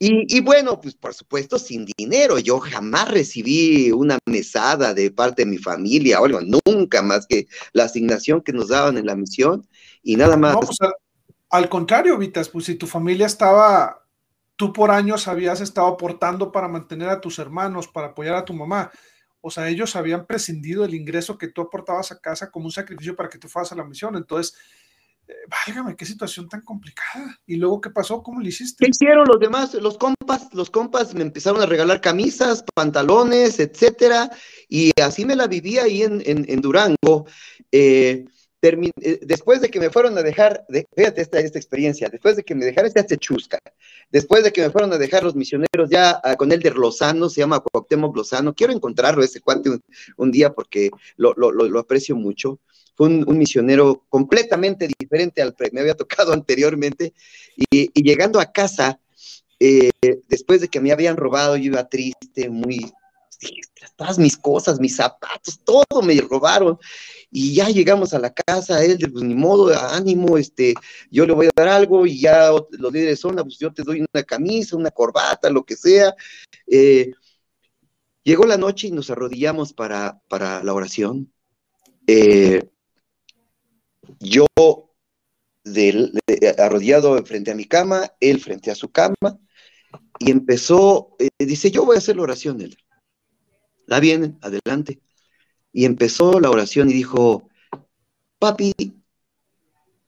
Y, 0.00 0.36
y, 0.36 0.40
bueno, 0.40 0.80
pues 0.80 0.94
por 0.94 1.12
supuesto 1.12 1.58
sin 1.58 1.84
dinero. 1.96 2.38
Yo 2.38 2.60
jamás 2.60 3.10
recibí 3.10 3.90
una 3.90 4.18
mesada 4.26 4.94
de 4.94 5.10
parte 5.10 5.42
de 5.42 5.50
mi 5.50 5.58
familia 5.58 6.20
o 6.20 6.24
algo, 6.24 6.40
nunca 6.66 7.02
más 7.02 7.26
que 7.26 7.48
la 7.72 7.84
asignación 7.84 8.40
que 8.40 8.52
nos 8.52 8.68
daban 8.68 8.96
en 8.96 9.06
la 9.06 9.16
misión 9.16 9.66
y 10.02 10.16
nada 10.16 10.36
más. 10.36 10.56
Pues, 10.56 10.78
al 11.50 11.68
contrario, 11.68 12.16
Vitas, 12.18 12.48
pues 12.48 12.66
si 12.66 12.74
tu 12.76 12.86
familia 12.86 13.26
estaba, 13.26 14.06
tú 14.54 14.72
por 14.72 14.90
años 14.90 15.26
habías 15.28 15.60
estado 15.60 15.88
aportando 15.88 16.52
para 16.52 16.68
mantener 16.68 17.08
a 17.08 17.20
tus 17.20 17.38
hermanos, 17.38 17.88
para 17.88 18.08
apoyar 18.08 18.36
a 18.36 18.44
tu 18.44 18.52
mamá. 18.52 18.90
O 19.40 19.50
sea, 19.50 19.68
ellos 19.68 19.96
habían 19.96 20.26
prescindido 20.26 20.84
el 20.84 20.94
ingreso 20.94 21.38
que 21.38 21.48
tú 21.48 21.62
aportabas 21.62 22.12
a 22.12 22.20
casa 22.20 22.50
como 22.50 22.66
un 22.66 22.72
sacrificio 22.72 23.16
para 23.16 23.28
que 23.28 23.38
tú 23.38 23.48
fueras 23.48 23.72
a 23.72 23.76
la 23.76 23.84
misión. 23.84 24.16
Entonces, 24.16 24.54
válgame, 25.66 25.96
qué 25.96 26.04
situación 26.04 26.48
tan 26.48 26.62
complicada. 26.62 27.38
¿Y 27.46 27.56
luego 27.56 27.80
qué 27.80 27.90
pasó? 27.90 28.22
¿Cómo 28.22 28.40
le 28.40 28.48
hiciste? 28.48 28.84
¿Qué 28.84 28.90
hicieron 28.90 29.26
los 29.26 29.40
demás? 29.40 29.74
Los 29.74 29.98
compas, 29.98 30.52
los 30.52 30.70
compas 30.70 31.14
me 31.14 31.22
empezaron 31.22 31.60
a 31.60 31.66
regalar 31.66 32.00
camisas, 32.00 32.64
pantalones, 32.74 33.60
etcétera, 33.60 34.30
y 34.68 34.90
así 35.00 35.24
me 35.24 35.36
la 35.36 35.46
vivía 35.46 35.84
ahí 35.84 36.02
en, 36.02 36.22
en 36.24 36.60
Durango. 36.60 37.26
Eh, 37.72 38.24
eh, 38.60 39.20
después 39.22 39.60
de 39.60 39.70
que 39.70 39.78
me 39.78 39.90
fueron 39.90 40.18
a 40.18 40.22
dejar, 40.22 40.66
fíjate 40.96 41.20
esta, 41.20 41.38
esta 41.38 41.58
experiencia, 41.58 42.08
después 42.08 42.34
de 42.34 42.42
que 42.42 42.56
me 42.56 42.64
dejaron 42.64 42.90
esta 42.92 43.16
chusca, 43.16 43.58
después 44.10 44.42
de 44.42 44.52
que 44.52 44.62
me 44.62 44.70
fueron 44.70 44.92
a 44.92 44.98
dejar 44.98 45.22
los 45.22 45.36
misioneros 45.36 45.88
ya 45.90 46.20
ah, 46.24 46.34
con 46.34 46.50
el 46.50 46.60
de 46.60 46.72
Lozano, 46.72 47.28
se 47.28 47.40
llama 47.40 47.60
Cuauhtémoc 47.60 48.16
Lozano, 48.16 48.54
quiero 48.54 48.72
encontrarlo 48.72 49.22
ese 49.22 49.40
cuate 49.40 49.78
un, 50.16 50.30
día 50.32 50.52
porque 50.52 50.90
lo, 51.16 51.32
aprecio 51.78 52.16
mucho, 52.16 52.58
fue 52.98 53.06
un, 53.06 53.38
misionero 53.38 54.04
completamente 54.08 54.88
diferente 54.98 55.40
al 55.40 55.54
que 55.54 55.70
me 55.72 55.80
había 55.80 55.94
tocado 55.94 56.32
anteriormente, 56.34 57.14
y, 57.56 57.90
llegando 58.02 58.40
a 58.40 58.50
casa, 58.50 58.98
eh, 59.60 59.90
después 60.28 60.60
de 60.60 60.68
que 60.68 60.80
me 60.80 60.90
habían 60.90 61.16
robado, 61.16 61.56
yo 61.56 61.66
iba 61.66 61.88
triste, 61.88 62.50
muy 62.50 62.92
todas 63.94 64.18
mis 64.18 64.36
cosas, 64.36 64.80
mis 64.80 64.96
zapatos, 64.96 65.60
todo 65.64 66.02
me 66.02 66.20
robaron 66.20 66.76
y 67.30 67.54
ya 67.54 67.68
llegamos 67.68 68.12
a 68.12 68.18
la 68.18 68.34
casa, 68.34 68.84
él, 68.84 68.98
pues 69.12 69.24
ni 69.24 69.36
modo, 69.36 69.72
ánimo, 69.78 70.36
este, 70.36 70.74
yo 71.08 71.24
le 71.24 71.34
voy 71.34 71.46
a 71.46 71.50
dar 71.54 71.68
algo 71.68 72.04
y 72.04 72.18
ya 72.18 72.50
los 72.50 72.92
líderes 72.92 73.20
son, 73.20 73.36
pues 73.36 73.58
yo 73.60 73.72
te 73.72 73.84
doy 73.84 74.04
una 74.12 74.24
camisa, 74.24 74.76
una 74.76 74.90
corbata, 74.90 75.50
lo 75.50 75.64
que 75.64 75.76
sea. 75.76 76.16
Eh, 76.66 77.12
llegó 78.24 78.44
la 78.44 78.56
noche 78.56 78.88
y 78.88 78.90
nos 78.90 79.08
arrodillamos 79.10 79.72
para, 79.72 80.20
para 80.28 80.64
la 80.64 80.74
oración. 80.74 81.32
Eh, 82.08 82.68
yo 84.20 84.46
arrodillado 86.58 87.24
frente 87.24 87.50
a 87.50 87.54
mi 87.54 87.64
cama, 87.64 88.12
él 88.20 88.40
frente 88.40 88.70
a 88.70 88.74
su 88.74 88.90
cama, 88.90 89.38
y 90.18 90.30
empezó, 90.30 91.16
eh, 91.18 91.28
dice, 91.38 91.70
yo 91.70 91.84
voy 91.84 91.96
a 91.96 91.98
hacer 91.98 92.16
la 92.16 92.22
oración, 92.22 92.60
él. 92.60 92.76
La 93.86 94.00
vienen, 94.00 94.38
adelante. 94.42 95.00
Y 95.72 95.84
empezó 95.84 96.40
la 96.40 96.50
oración 96.50 96.90
y 96.90 96.94
dijo, 96.94 97.48
papi, 98.38 98.74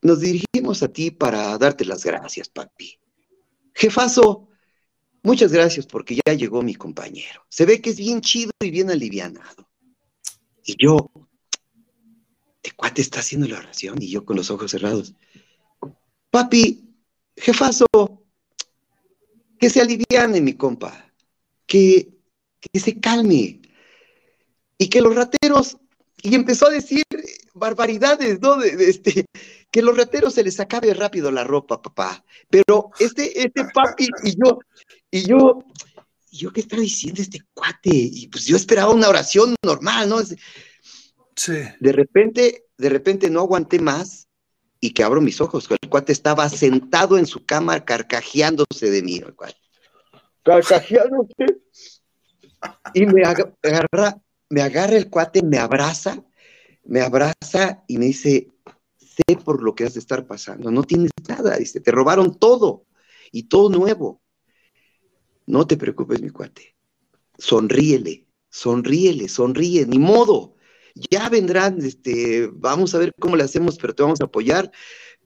nos 0.03 0.21
dirigimos 0.21 0.83
a 0.83 0.89
ti 0.89 1.11
para 1.11 1.57
darte 1.59 1.85
las 1.85 2.05
gracias, 2.05 2.49
papi. 2.49 2.99
Jefazo, 3.75 4.49
muchas 5.23 5.53
gracias 5.53 5.87
porque 5.87 6.19
ya 6.27 6.35
llegó 6.35 6.63
mi 6.63 6.75
compañero. 6.75 7.45
Se 7.49 7.67
ve 7.67 7.81
que 7.81 7.91
es 7.91 7.99
bien 7.99 8.21
chido 8.21 8.53
y 8.61 8.71
bien 8.71 8.91
alivianado. 8.91 9.69
Y 10.65 10.77
yo, 10.79 11.11
¿de 12.63 12.71
cuate 12.73 13.03
está 13.03 13.21
haciendo 13.21 13.49
la 13.49 13.59
oración? 13.59 14.01
Y 14.01 14.11
yo 14.11 14.25
con 14.25 14.37
los 14.37 14.51
ojos 14.51 14.71
cerrados. 14.71 15.15
Papi, 16.31 16.95
jefazo, 17.37 17.87
que 19.59 19.71
se 19.71 19.81
aliviane 19.81 20.41
mi 20.41 20.55
compa, 20.55 21.13
que, 21.67 22.11
que 22.61 22.81
se 22.81 23.01
calme, 23.01 23.61
y 24.79 24.89
que 24.89 25.03
los 25.03 25.15
rateros, 25.15 25.77
y 26.23 26.35
empezó 26.35 26.67
a 26.67 26.71
decir 26.71 27.05
barbaridades, 27.55 28.41
¿no? 28.41 28.57
De, 28.57 28.71
este, 28.89 29.27
que 29.71 29.83
los 29.83 29.97
rateros 29.97 30.35
se 30.35 30.43
les 30.43 30.59
acabe 30.59 30.95
rápido 30.95 31.31
la 31.31 31.45
ropa, 31.45 31.83
papá. 31.83 32.25
Pero 32.49 32.91
este, 32.99 33.43
este 33.43 33.65
papi 33.75 34.09
y 34.25 34.37
yo, 34.43 34.59
y 35.11 35.27
yo, 35.27 35.65
y 36.31 36.39
yo, 36.39 36.53
¿qué 36.53 36.61
está 36.61 36.77
diciendo 36.77 37.21
este 37.21 37.41
cuate? 37.53 37.91
Y 37.93 38.29
pues 38.29 38.47
yo 38.47 38.57
esperaba 38.57 38.93
una 38.93 39.09
oración 39.09 39.55
normal, 39.63 40.09
¿no? 40.09 40.19
Sí. 41.37 41.63
De 41.81 41.93
repente, 41.93 42.67
de 42.77 42.89
repente 42.89 43.31
no 43.31 43.41
aguanté 43.41 43.79
más 43.79 44.29
y 44.81 44.93
que 44.93 45.03
abro 45.03 45.21
mis 45.21 45.41
ojos. 45.41 45.69
El 45.71 45.89
cuate 45.89 46.13
estaba 46.13 46.49
sentado 46.49 47.19
en 47.19 47.27
su 47.27 47.45
cama 47.45 47.85
carcajeándose 47.85 48.91
de 48.91 49.03
mí, 49.03 49.17
el 49.17 49.35
cuate. 49.35 49.57
Carcajeándose. 50.43 51.61
Y 52.95 53.07
me 53.07 53.23
agarra, 53.23 54.21
me 54.49 54.63
agarra 54.63 54.97
el 54.97 55.09
cuate, 55.09 55.43
me 55.43 55.59
abraza, 55.59 56.23
me 56.85 57.01
abraza 57.01 57.85
y 57.87 57.99
me 57.99 58.07
dice, 58.07 58.49
sé 58.99 59.37
por 59.37 59.63
lo 59.63 59.75
que 59.75 59.85
has 59.85 59.95
de 59.95 60.01
estar 60.01 60.27
pasando, 60.27 60.71
no 60.71 60.83
tienes 60.83 61.11
nada, 61.29 61.57
dice, 61.57 61.81
te 61.81 61.91
robaron 61.91 62.39
todo 62.39 62.87
y 63.33 63.45
todo 63.45 63.71
nuevo. 63.71 64.21
no 65.47 65.67
te 65.67 65.77
preocupes, 65.77 66.21
mi 66.21 66.31
cuate. 66.31 66.77
Sonríele, 67.39 68.27
sonríele, 68.51 69.29
sonríe, 69.29 69.87
ni 69.87 69.99
modo. 69.99 70.55
Ya 70.95 71.29
vendrán, 71.29 71.79
este, 71.85 72.49
vamos 72.53 72.95
a 72.95 72.99
ver 72.99 73.13
cómo 73.19 73.37
le 73.37 73.45
hacemos, 73.45 73.79
pero 73.79 73.95
te 73.95 74.03
vamos 74.03 74.21
a 74.21 74.25
apoyar. 74.25 74.71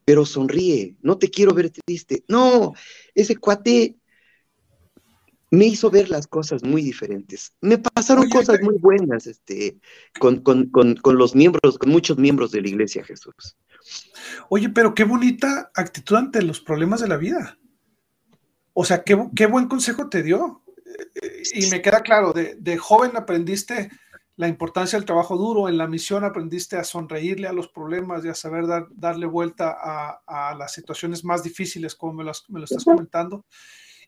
Pero 0.04 0.26
sonríe, 0.26 0.96
no 1.00 1.16
te 1.16 1.30
quiero 1.30 1.54
ver 1.54 1.70
triste. 1.70 2.24
No, 2.28 2.74
ese 3.14 3.36
cuate 3.36 3.96
me 5.54 5.66
hizo 5.66 5.90
ver 5.90 6.10
las 6.10 6.26
cosas 6.26 6.62
muy 6.62 6.82
diferentes. 6.82 7.54
Me 7.60 7.78
pasaron 7.78 8.28
cosas 8.28 8.60
muy 8.60 8.76
buenas 8.78 9.26
este, 9.26 9.78
con, 10.18 10.42
los 11.04 11.34
miembros, 11.34 11.78
con 11.78 11.90
muchos 11.90 12.18
miembros 12.18 12.50
de 12.50 12.62
la 12.62 12.68
iglesia 12.68 13.04
Jesús. 13.04 13.56
Oye, 14.48 14.68
pero 14.68 14.94
qué 14.94 15.04
bonita 15.04 15.70
actitud 15.74 16.16
ante 16.16 16.42
los 16.42 16.60
problemas 16.60 17.00
de 17.00 17.08
la 17.08 17.16
vida. 17.16 17.58
O 18.72 18.84
sea, 18.84 19.04
qué, 19.04 19.46
buen 19.46 19.68
consejo 19.68 20.08
te 20.08 20.22
dio. 20.22 20.62
Y 21.54 21.66
me 21.66 21.80
queda 21.80 22.00
claro, 22.00 22.32
de, 22.32 22.76
joven 22.76 23.16
aprendiste 23.16 23.90
la 24.36 24.48
importancia 24.48 24.98
del 24.98 25.06
trabajo 25.06 25.36
duro, 25.36 25.68
en 25.68 25.78
la 25.78 25.86
misión 25.86 26.24
aprendiste 26.24 26.76
a 26.76 26.84
sonreírle 26.84 27.46
a 27.46 27.52
los 27.52 27.68
problemas 27.68 28.24
y 28.24 28.28
a 28.28 28.34
saber 28.34 28.64
darle 28.90 29.26
vuelta 29.26 29.76
a, 30.26 30.54
las 30.56 30.72
situaciones 30.72 31.24
más 31.24 31.42
difíciles, 31.42 31.94
como 31.94 32.14
me, 32.14 32.24
me 32.48 32.58
lo 32.58 32.64
estás 32.64 32.84
comentando. 32.84 33.44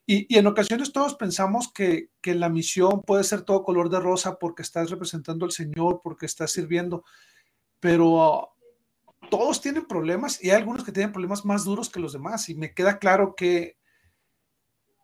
Y, 0.04 0.36
en 0.36 0.46
ocasiones 0.46 0.92
todos 0.92 1.14
pensamos 1.14 1.72
que, 1.72 2.10
la 2.22 2.48
misión 2.48 3.02
puede 3.02 3.24
ser 3.24 3.42
todo 3.42 3.62
color 3.62 3.88
de 3.88 4.00
rosa 4.00 4.38
porque 4.38 4.62
estás 4.62 4.90
representando 4.90 5.44
al 5.44 5.52
Señor, 5.52 6.00
porque 6.02 6.26
estás 6.26 6.52
sirviendo, 6.52 7.04
pero 7.78 8.52
todos 9.30 9.60
tienen 9.60 9.86
problemas 9.86 10.42
y 10.42 10.50
hay 10.50 10.56
algunos 10.56 10.84
que 10.84 10.92
tienen 10.92 11.12
problemas 11.12 11.44
más 11.44 11.64
duros 11.64 11.88
que 11.88 12.00
los 12.00 12.12
demás. 12.12 12.48
Y 12.48 12.54
me 12.54 12.72
queda 12.74 12.98
claro 12.98 13.34
que 13.36 13.76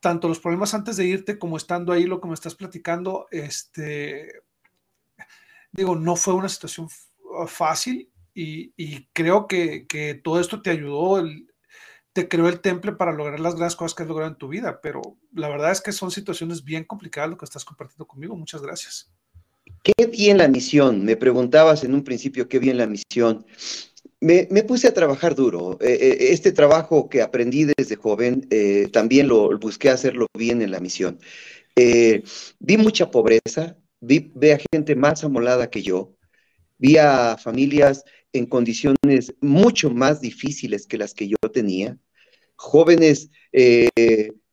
tanto 0.00 0.26
los 0.26 0.40
problemas 0.40 0.74
antes 0.74 0.96
de 0.96 1.06
irte 1.06 1.38
como 1.38 1.56
estando 1.56 1.92
ahí, 1.92 2.06
lo 2.06 2.20
que 2.20 2.28
me 2.28 2.34
estás 2.34 2.56
platicando, 2.56 3.28
este, 3.30 4.42
digo, 5.72 5.96
no 5.96 6.16
fue 6.16 6.34
una 6.34 6.48
situación 6.48 6.88
fácil 7.46 8.10
y, 8.34 9.06
creo 9.12 9.46
que, 9.46 10.20
todo 10.22 10.40
esto 10.40 10.62
te 10.62 10.70
ayudó, 10.70 11.24
te 12.12 12.28
creó 12.28 12.48
el 12.48 12.60
temple 12.60 12.92
para 12.92 13.12
lograr 13.12 13.40
las 13.40 13.54
grandes 13.54 13.76
cosas 13.76 13.94
que 13.94 14.02
has 14.02 14.08
logrado 14.08 14.30
en 14.30 14.38
tu 14.38 14.48
vida, 14.48 14.80
pero 14.82 15.02
la 15.32 15.48
verdad 15.48 15.72
es 15.72 15.80
que 15.80 15.92
son 15.92 16.10
situaciones 16.10 16.64
bien 16.64 16.84
complicadas 16.84 17.30
lo 17.30 17.36
que 17.36 17.44
estás 17.44 17.64
compartiendo 17.64 18.06
conmigo. 18.06 18.36
Muchas 18.36 18.62
gracias. 18.62 19.12
Qué 19.82 20.06
bien 20.06 20.38
la 20.38 20.48
misión. 20.48 21.04
Me 21.04 21.16
preguntabas 21.16 21.84
en 21.84 21.94
un 21.94 22.04
principio 22.04 22.48
qué 22.48 22.58
bien 22.58 22.76
la 22.76 22.86
misión. 22.86 23.44
Me, 24.20 24.46
puse 24.62 24.86
a 24.86 24.94
trabajar 24.94 25.34
duro. 25.34 25.78
Eh, 25.80 25.98
eh, 26.00 26.16
este 26.30 26.52
trabajo 26.52 27.08
que 27.08 27.22
aprendí 27.22 27.66
desde 27.76 27.96
joven, 27.96 28.46
eh, 28.50 28.88
también 28.92 29.26
lo 29.26 29.58
busqué 29.58 29.90
hacerlo 29.90 30.26
bien 30.38 30.62
en 30.62 30.70
la 30.70 30.78
misión. 30.78 31.18
vi 31.74 32.76
mucha 32.76 33.10
pobreza, 33.10 33.76
vi, 34.02 34.30
vi 34.34 34.50
a 34.50 34.58
gente 34.72 34.94
más 34.94 35.24
amolada 35.24 35.70
que 35.70 35.82
yo, 35.82 36.14
vi 36.76 36.98
a 36.98 37.38
familias 37.38 38.04
en 38.32 38.46
condiciones 38.46 39.34
mucho 39.40 39.90
más 39.90 40.20
difíciles 40.20 40.86
que 40.86 40.98
las 40.98 41.14
que 41.14 41.28
yo 41.28 41.36
tenía, 41.52 41.96
jóvenes 42.56 43.30
eh, 43.52 43.88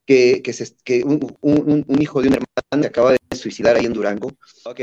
que, 0.06 0.42
que, 0.84 1.04
un, 1.04 1.86
hijo 2.00 2.22
de 2.22 2.30
una 2.30 2.38
hermana 2.38 2.88
acaba 2.88 3.12
de 3.12 3.38
suicidar 3.38 3.76
ahí 3.76 3.86
en 3.86 3.94
Durango. 3.94 4.32
Ok. 4.66 4.82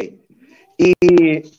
Y, 0.79 0.93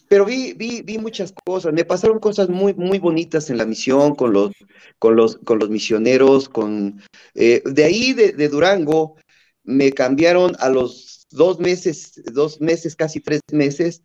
pero 0.08 0.26
vi, 0.26 0.54
vi, 0.54 0.84
vi, 0.84 1.00
muchas 1.00 1.34
cosas, 1.44 1.74
me 1.74 1.86
pasaron 1.86 2.20
cosas 2.20 2.50
muy, 2.50 2.76
muy 2.76 3.00
bonitas 3.00 3.50
en 3.50 3.58
la 3.58 3.66
misión 3.66 4.14
con 4.14 4.32
los, 4.32 4.52
con 5.00 5.16
los, 5.16 5.38
con 5.38 5.58
los 5.58 5.70
misioneros, 5.70 6.50
con, 6.50 7.02
eh, 7.34 7.64
de 7.66 7.84
ahí 7.84 8.14
de, 8.14 8.34
de 8.34 8.48
Durango 8.48 9.16
me 9.64 9.92
cambiaron 9.92 10.56
a 10.60 10.70
los 10.70 11.17
dos 11.30 11.60
meses, 11.60 12.22
dos 12.34 12.62
meses, 12.62 12.96
casi 12.96 13.20
tres 13.20 13.42
meses, 13.52 14.04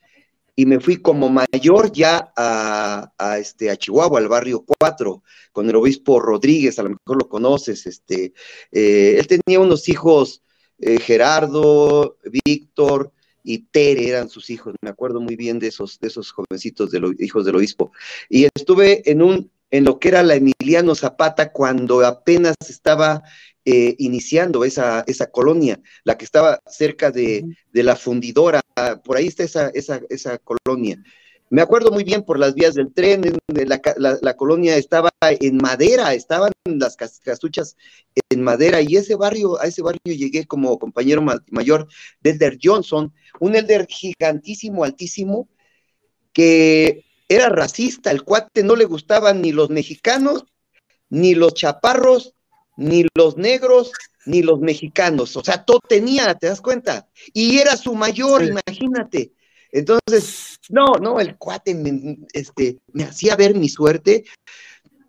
y 0.55 0.67
me 0.67 0.81
fui 0.81 0.97
como 0.97 1.31
mayor 1.31 1.93
ya 1.93 2.33
a, 2.37 3.39
este, 3.39 3.71
a 3.71 3.77
Chihuahua, 3.77 4.19
al 4.19 4.29
barrio 4.29 4.65
4, 4.79 5.23
con 5.53 5.69
el 5.69 5.77
obispo 5.77 6.21
Rodríguez, 6.21 6.79
a 6.79 6.83
lo 6.83 6.91
mejor 6.91 7.23
lo 7.23 7.29
conoces, 7.29 7.87
este, 7.87 8.35
eh, 8.71 9.17
él 9.19 9.27
tenía 9.27 9.61
unos 9.61 9.89
hijos, 9.89 10.43
eh, 10.79 10.99
Gerardo, 10.99 12.19
Víctor 12.45 13.13
y 13.45 13.61
Tere 13.71 14.09
eran 14.09 14.29
sus 14.29 14.51
hijos, 14.51 14.75
me 14.83 14.91
acuerdo 14.91 15.21
muy 15.21 15.37
bien 15.37 15.59
de 15.59 15.69
esos, 15.69 15.99
de 16.01 16.09
esos 16.09 16.33
jovencitos 16.33 16.91
de 16.91 17.01
los 17.01 17.19
hijos 17.19 17.45
del 17.45 17.57
obispo. 17.57 17.93
Y 18.29 18.47
estuve 18.55 19.11
en 19.11 19.23
un, 19.23 19.51
en 19.71 19.85
lo 19.85 19.99
que 19.99 20.09
era 20.09 20.23
la 20.23 20.35
Emiliano 20.35 20.95
Zapata 20.95 21.51
cuando 21.51 22.05
apenas 22.05 22.55
estaba 22.69 23.23
eh, 23.65 23.95
iniciando 23.99 24.65
esa, 24.65 25.05
esa 25.07 25.31
colonia, 25.31 25.81
la 26.05 26.19
que 26.19 26.25
estaba 26.25 26.61
cerca 26.67 27.11
de, 27.11 27.45
la 27.73 27.95
fundidora, 27.95 28.61
por 29.05 29.17
ahí 29.17 29.29
está 29.29 29.45
esa, 29.45 29.69
esa, 29.69 30.01
esa, 30.11 30.39
colonia. 30.39 31.03
Me 31.49 31.63
acuerdo 31.63 31.93
muy 31.93 32.03
bien 32.03 32.25
por 32.25 32.39
las 32.39 32.55
vías 32.55 32.75
del 32.75 32.93
tren, 32.93 33.23
la, 33.47 33.81
la, 34.21 34.37
colonia 34.37 34.77
estaba 34.77 35.11
en 35.21 35.59
madera, 35.59 36.15
estaban 36.15 36.51
las 36.65 36.97
casuchas 36.97 37.77
en 38.31 38.43
madera, 38.43 38.81
y 38.81 38.97
ese 38.97 39.15
barrio, 39.15 39.61
a 39.61 39.67
ese 39.67 39.83
barrio 39.83 40.01
llegué 40.05 40.45
como 40.47 40.79
compañero 40.79 41.23
mayor 41.51 41.87
de 42.21 42.31
Elder 42.31 42.59
Johnson, 42.61 43.13
un 43.39 43.55
Elder 43.55 43.87
gigantísimo, 43.89 44.83
altísimo, 44.83 45.49
que 46.33 47.05
era 47.29 47.49
racista, 47.49 48.11
el 48.11 48.25
cuate 48.25 48.63
no 48.63 48.75
le 48.75 48.87
gustaban 48.87 49.41
ni 49.41 49.53
los 49.53 49.71
mexicanos, 49.71 50.47
ni 51.11 51.35
los 51.35 51.55
chaparros, 51.55 52.35
ni 52.77 53.07
los 53.15 53.37
negros, 53.37 53.93
ni 54.27 54.43
los 54.43 54.61
mexicanos. 54.61 55.37
O 55.37 55.45
sea, 55.45 55.65
todo 55.65 55.81
tenía, 55.89 56.35
¿te 56.35 56.47
das 56.47 56.61
cuenta? 56.61 57.09
Y 57.33 57.59
era 57.59 57.77
su 57.77 57.95
mayor, 57.95 58.45
imagínate. 58.45 59.33
Entonces, 59.71 60.59
no, 60.69 60.97
no, 61.01 61.19
el 61.19 61.37
cuate 61.37 61.75
me, 61.75 62.19
este, 62.33 62.79
me 62.93 63.05
hacía 63.05 63.37
ver 63.37 63.55
mi 63.55 63.69
suerte. 63.69 64.25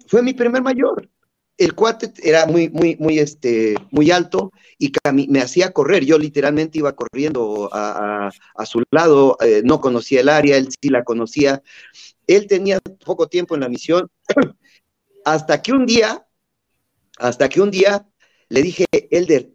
Fue 0.08 0.22
mi 0.22 0.34
primer 0.34 0.62
mayor. 0.62 1.10
El 1.58 1.76
cuate 1.76 2.12
era 2.24 2.48
muy, 2.48 2.70
muy, 2.70 2.96
muy, 2.96 3.20
este, 3.20 3.76
muy 3.92 4.10
alto 4.10 4.52
y 4.80 4.92
me 5.28 5.42
hacía 5.42 5.72
correr. 5.72 6.04
Yo 6.04 6.18
literalmente 6.18 6.80
iba 6.80 6.96
corriendo 6.96 7.70
a, 7.72 8.32
su 8.66 8.84
lado, 8.90 9.38
eh, 9.42 9.62
no 9.64 9.80
conocía 9.80 10.22
el 10.22 10.30
área, 10.30 10.58
él 10.58 10.70
sí 10.70 10.90
la 10.90 11.04
conocía. 11.04 11.62
Él 12.26 12.48
tenía 12.48 12.80
poco 13.06 13.28
tiempo 13.28 13.54
en 13.54 13.62
la 13.62 13.70
misión, 13.70 14.10
hasta 15.26 15.62
que 15.62 15.74
un 15.74 15.86
día 15.86 16.26
hasta 17.18 17.50
que 17.50 17.62
un 17.62 17.72
día 17.72 18.08
le 18.50 18.62
dije, 18.62 18.86
Elder, 18.92 19.52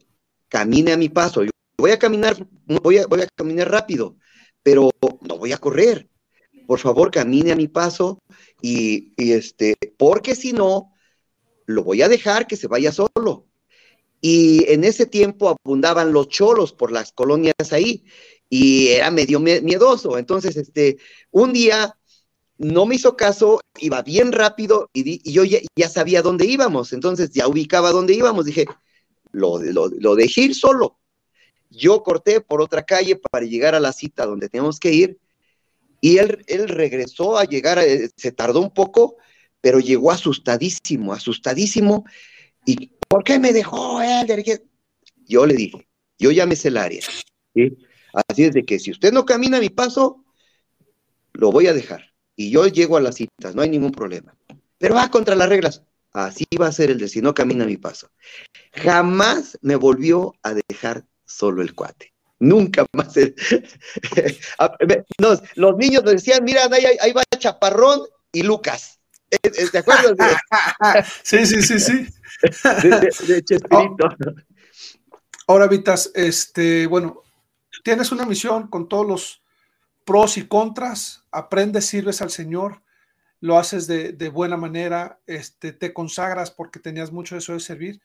camine 0.49 0.93
a 0.93 0.97
mi 0.97 1.09
paso. 1.09 1.45
Yo 1.45 1.51
voy 1.79 1.91
a 1.91 1.99
caminar, 1.99 2.37
voy 2.83 2.99
a, 2.99 3.07
caminar 3.35 3.71
rápido, 3.71 4.17
pero 4.63 4.91
no 5.21 5.39
voy 5.39 5.53
a 5.53 5.59
correr. 5.59 6.09
Por 6.67 6.79
favor, 6.79 7.11
camine 7.11 7.53
a 7.53 7.57
mi 7.57 7.69
paso 7.69 8.21
y, 8.61 9.13
este, 9.17 9.77
porque 9.97 10.35
si 10.35 10.53
no, 10.53 10.93
lo 11.67 11.83
voy 11.83 12.03
a 12.03 12.09
dejar 12.09 12.47
que 12.47 12.57
se 12.57 12.67
vaya 12.67 12.93
solo. 12.93 13.47
Y 14.21 14.71
en 14.71 14.85
ese 14.85 15.07
tiempo 15.07 15.57
abundaban 15.65 16.13
los 16.13 16.29
cholos 16.29 16.73
por 16.73 16.91
las 16.91 17.13
colonias 17.13 17.55
ahí 17.73 18.05
y 18.51 18.89
era 18.89 19.11
medio 19.11 19.39
miedoso. 19.41 20.19
Entonces, 20.19 20.57
este, 20.57 20.99
un 21.31 21.53
día 21.53 21.98
no 22.59 22.87
me 22.87 22.97
hizo 22.97 23.17
caso, 23.17 23.61
iba 23.79 24.03
bien 24.03 24.33
rápido 24.33 24.91
y, 24.93 25.31
yo 25.31 25.45
ya, 25.45 25.89
sabía 25.89 26.23
dónde 26.23 26.45
íbamos, 26.45 26.93
entonces 26.93 27.31
ya 27.31 27.47
ubicaba 27.47 27.93
dónde 27.93 28.15
íbamos, 28.15 28.45
dije, 28.45 28.67
lo, 29.31 29.59
lo, 29.59 30.15
dejé 30.17 30.43
ir 30.43 30.55
solo. 30.55 30.99
Yo 31.71 32.03
corté 32.03 32.41
por 32.41 32.61
otra 32.61 32.83
calle 32.83 33.17
para 33.17 33.47
llegar 33.47 33.75
a 33.75 33.81
la 33.81 33.93
cita 33.93 34.27
donde 34.27 34.49
teníamos 34.49 34.81
que 34.81 34.93
ir 34.93 35.19
y 36.01 36.19
él, 36.19 36.45
él 36.47 36.69
regresó 36.69 37.39
a 37.39 37.45
llegar, 37.45 37.79
eh, 37.79 38.11
se 38.17 38.33
tardó 38.33 38.61
un 38.61 38.73
poco, 38.73 39.17
pero 39.61 39.79
llegó 39.79 40.11
asustadísimo, 40.11 41.13
asustadísimo. 41.13 42.05
¿Y 42.65 42.93
por 43.09 43.23
qué 43.23 43.39
me 43.39 43.53
dejó 43.53 44.01
él? 44.01 44.27
Yo 45.27 45.47
le 45.47 45.55
dije, 45.55 45.87
yo 46.19 46.31
ya 46.31 46.47
me 46.47 46.57
sé 46.57 46.69
el 46.69 46.79
área. 46.79 47.03
Así 48.29 48.45
es 48.45 48.53
de 48.53 48.65
que 48.65 48.79
si 48.79 48.91
usted 48.91 49.13
no 49.13 49.25
camina 49.25 49.59
a 49.59 49.61
mi 49.61 49.69
paso, 49.69 50.25
lo 51.35 51.53
voy 51.53 51.67
a 51.67 51.75
dejar 51.75 52.08
y 52.39 52.51
yo 52.51 52.66
llego 52.68 52.97
a 52.97 53.01
las 53.01 53.16
citas, 53.16 53.57
no 53.57 53.62
hay 53.62 53.68
ningún 53.68 53.91
problema. 53.91 54.32
Pero 54.78 54.95
va 54.95 55.11
contra 55.11 55.34
las 55.34 55.49
reglas. 55.49 55.82
Así 56.12 56.45
va 56.59 56.68
a 56.68 56.72
ser 56.72 56.91
el 56.91 56.99
de 56.99 57.09
si 57.09 57.20
no 57.20 57.34
camina 57.34 57.66
mi 57.66 57.76
paso. 57.76 58.11
Jamás 58.72 59.59
me 59.61 59.74
volvió 59.74 60.32
a 60.45 60.55
dejar 60.55 61.05
solo 61.26 61.62
el 61.62 61.74
cuate. 61.74 62.14
Nunca 62.39 62.86
más. 62.93 63.12
los 65.57 65.76
niños 65.76 66.05
decían, 66.05 66.45
mira, 66.45 66.70
ahí, 67.01 67.12
va 67.12 67.24
Chaparrón 67.36 68.03
y 68.30 68.45
Lucas. 68.45 69.01
¿Te 69.72 69.78
acuerdas? 69.78 70.14
sí, 71.24 71.45
sí, 71.45 71.61
sí, 71.61 71.80
sí. 71.80 72.07
De, 72.62 73.43
Ahora, 75.49 75.66
Vitas, 75.66 76.12
este, 76.14 76.86
bueno, 76.86 77.24
tienes 77.82 78.12
una 78.12 78.24
misión 78.24 78.68
con 78.68 78.89
todos 78.89 79.09
los 79.09 79.43
pros 80.09 80.39
y 80.39 80.49
contras, 80.49 81.27
aprendes, 81.31 81.85
sirves 81.85 82.23
al 82.23 82.31
Señor, 82.31 82.81
lo 83.41 83.59
haces 83.59 83.87
de, 83.87 84.31
buena 84.31 84.57
manera, 84.57 85.21
este, 85.27 85.75
te 85.75 85.93
consagras 85.93 86.51
porque 86.51 86.81
tenías 86.81 87.13
mucho 87.13 87.37
eso 87.37 87.53
de 87.53 87.61
servir 87.61 88.01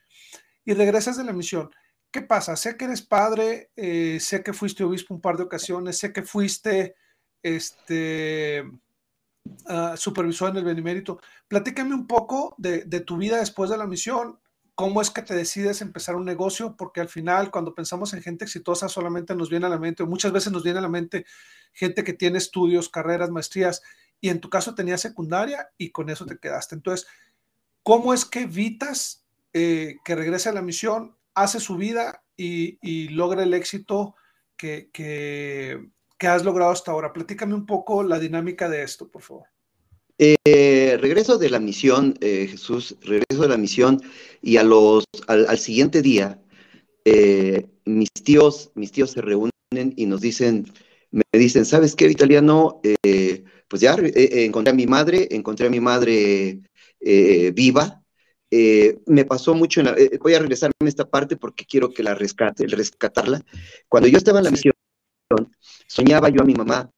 y 0.65 0.73
regresas 0.73 1.15
de 1.15 1.23
la 1.23 1.31
misión. 1.31 1.71
¿qué 2.11 2.21
pasa? 2.21 2.57
Sé 2.57 2.75
que 2.75 2.85
eres 2.85 3.01
padre, 3.01 3.71
eh, 3.77 4.19
sé 4.19 4.43
que 4.43 4.51
fuiste 4.51 4.83
obispo 4.83 5.13
un 5.13 5.21
par 5.21 5.37
de 5.37 5.43
ocasiones, 5.43 5.97
sé 5.97 6.11
que 6.11 6.23
fuiste 6.23 6.95
este, 7.41 8.63
uh, 9.69 9.95
supervisor 9.95 10.49
en 10.49 10.57
el 10.57 10.65
Benemérito. 10.65 11.21
Platícame 11.47 11.95
un 11.95 12.05
poco 12.05 12.53
de, 12.57 12.83
de, 12.83 12.99
tu 12.99 13.15
vida 13.15 13.37
después 13.37 13.69
de 13.69 13.77
la 13.77 13.87
misión. 13.87 14.37
¿Cómo 14.75 15.01
es 15.01 15.11
que 15.11 15.21
te 15.21 15.35
decides 15.35 15.81
empezar 15.81 16.15
un 16.15 16.25
negocio? 16.25 16.75
Porque 16.75 16.99
al 16.99 17.07
final, 17.07 17.51
cuando 17.51 17.75
pensamos 17.75 18.13
en 18.13 18.23
gente 18.23 18.45
exitosa, 18.45 18.89
solamente 18.89 19.35
nos 19.35 19.49
viene 19.49 19.67
a 19.67 19.69
la 19.69 19.77
mente, 19.77 20.01
o 20.01 20.07
muchas 20.07 20.31
veces 20.31 20.51
nos 20.51 20.63
viene 20.63 20.79
a 20.79 20.81
la 20.81 20.89
mente 20.89 21.25
gente 21.73 22.03
que 22.03 22.13
tiene 22.13 22.39
estudios, 22.39 22.89
carreras, 22.89 23.29
maestrías, 23.29 23.83
y 24.19 24.29
en 24.29 24.39
tu 24.39 24.49
caso 24.49 24.73
tenías 24.73 25.01
secundaria 25.01 25.69
y 25.77 25.91
con 25.91 26.09
eso 26.09 26.25
te 26.25 26.39
quedaste. 26.39 26.75
Entonces, 26.75 27.07
¿cómo 27.83 28.13
es 28.13 28.25
que 28.25 28.41
evitas 28.41 29.27
eh, 29.53 29.97
que 30.03 30.15
regrese 30.15 30.49
a 30.49 30.53
la 30.53 30.61
misión, 30.61 31.17
hace 31.35 31.59
su 31.59 31.75
vida 31.75 32.23
y, 32.35 32.79
y 32.81 33.09
logra 33.09 33.43
el 33.43 33.53
éxito 33.53 34.15
que, 34.57 34.89
que, 34.91 35.89
que, 36.17 36.27
has 36.27 36.43
logrado 36.43 36.71
hasta 36.71 36.91
ahora? 36.91 37.13
Platícame 37.13 37.53
un 37.53 37.65
poco 37.67 38.01
la 38.01 38.17
dinámica 38.17 38.69
de 38.69 38.81
esto, 38.81 39.11
por 39.11 39.21
favor. 39.21 39.52
Eh, 40.17 40.97
regreso 41.01 41.37
de 41.37 41.49
la 41.49 41.59
misión, 41.59 42.15
eh, 42.21 42.47
Jesús, 42.49 42.97
regreso 43.01 43.41
de 43.41 43.47
la 43.47 43.57
misión 43.57 44.01
y 44.41 44.57
a 44.57 44.63
los, 44.63 45.05
al, 45.27 45.47
al 45.47 45.57
siguiente 45.57 46.01
día, 46.01 46.39
eh, 47.05 47.67
mis 47.85 48.09
tíos, 48.11 48.71
mis 48.75 48.91
tíos 48.91 49.11
se 49.11 49.21
reúnen 49.21 49.51
y 49.71 50.05
nos 50.05 50.21
dicen, 50.21 50.71
me 51.11 51.23
dicen, 51.33 51.65
¿sabes 51.65 51.95
qué, 51.95 52.07
italiano? 52.07 52.79
Eh, 52.83 53.43
pues 53.67 53.81
ya 53.81 53.95
encontré 53.99 54.71
a 54.71 54.75
mi 54.75 54.85
madre, 54.85 55.27
encontré 55.31 55.67
a 55.67 55.69
mi 55.71 55.79
madre 55.79 56.59
viva. 56.99 58.03
me 59.07 59.25
pasó 59.25 59.55
mucho, 59.55 59.79
en 59.79 59.87
la, 59.87 59.95
voy 60.21 60.35
a 60.35 60.39
regresarme 60.39 60.73
en 60.79 60.87
esta 60.87 61.09
parte 61.09 61.37
porque 61.37 61.65
quiero 61.65 61.89
que 61.91 62.03
la 62.03 62.13
rescate, 62.13 62.67
rescatarla. 62.67 63.41
Cuando 63.89 64.07
yo 64.09 64.17
estaba 64.17 64.39
en 64.39 64.45
la 64.45 64.51
misión, 64.51 64.73
soñaba 65.87 66.29
yo 66.29 66.41
a 66.41 66.45
mi 66.45 66.53
mamá 66.53 66.89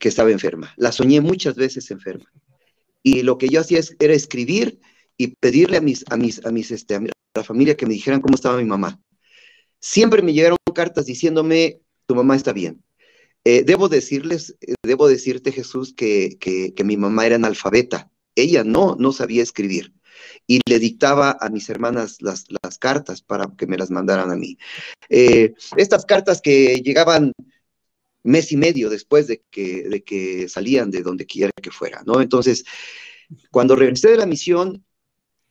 que 0.00 0.08
estaba 0.08 0.32
enferma. 0.32 0.74
La 0.76 0.90
soñé 0.90 1.20
muchas 1.20 1.54
veces 1.54 1.90
enferma. 1.92 2.32
Y 3.02 3.22
lo 3.22 3.38
que 3.38 3.48
yo 3.48 3.60
hacía 3.60 3.78
es, 3.78 3.94
era 4.00 4.14
escribir 4.14 4.80
y 5.16 5.28
pedirle 5.36 5.76
a 5.76 5.80
mis, 5.80 6.04
a 6.10 6.16
mis, 6.16 6.44
a 6.44 6.50
mis, 6.50 6.70
este, 6.72 6.96
a 6.96 7.02
la 7.34 7.44
familia 7.44 7.76
que 7.76 7.86
me 7.86 7.94
dijeran 7.94 8.20
cómo 8.20 8.34
estaba 8.34 8.56
mi 8.56 8.64
mamá. 8.64 9.00
Siempre 9.78 10.22
me 10.22 10.32
llegaron 10.32 10.56
cartas 10.74 11.06
diciéndome, 11.06 11.80
tu 12.06 12.14
mamá 12.14 12.34
está 12.34 12.52
bien. 12.52 12.82
Eh, 13.44 13.62
debo 13.64 13.88
decirles, 13.88 14.56
eh, 14.60 14.74
debo 14.82 15.08
decirte, 15.08 15.52
Jesús, 15.52 15.94
que, 15.94 16.36
que, 16.40 16.84
mi 16.84 16.96
mamá 16.96 17.26
era 17.26 17.36
analfabeta. 17.36 18.10
Ella 18.34 18.64
no, 18.64 18.96
no 18.98 19.12
sabía 19.12 19.42
escribir. 19.42 19.92
Y 20.46 20.60
le 20.68 20.78
dictaba 20.78 21.36
a 21.40 21.48
mis 21.50 21.68
hermanas 21.68 22.18
las, 22.20 22.46
las 22.62 22.78
cartas 22.78 23.22
para 23.22 23.46
que 23.56 23.66
me 23.66 23.78
las 23.78 23.90
mandaran 23.90 24.30
a 24.30 24.36
mí. 24.36 24.58
Eh, 25.08 25.54
estas 25.76 26.04
cartas 26.04 26.40
que 26.40 26.80
llegaban 26.82 27.32
mes 28.22 28.52
y 28.52 28.56
medio 28.56 28.90
después 28.90 29.26
de 29.26 29.42
que, 29.50 29.88
de 29.88 30.02
que 30.02 30.48
salían 30.48 30.90
de 30.90 31.02
donde 31.02 31.26
quiera 31.26 31.52
que 31.62 31.70
fuera, 31.70 32.02
¿no? 32.04 32.20
Entonces, 32.20 32.64
cuando 33.50 33.76
regresé 33.76 34.10
de 34.10 34.16
la 34.16 34.26
misión, 34.26 34.84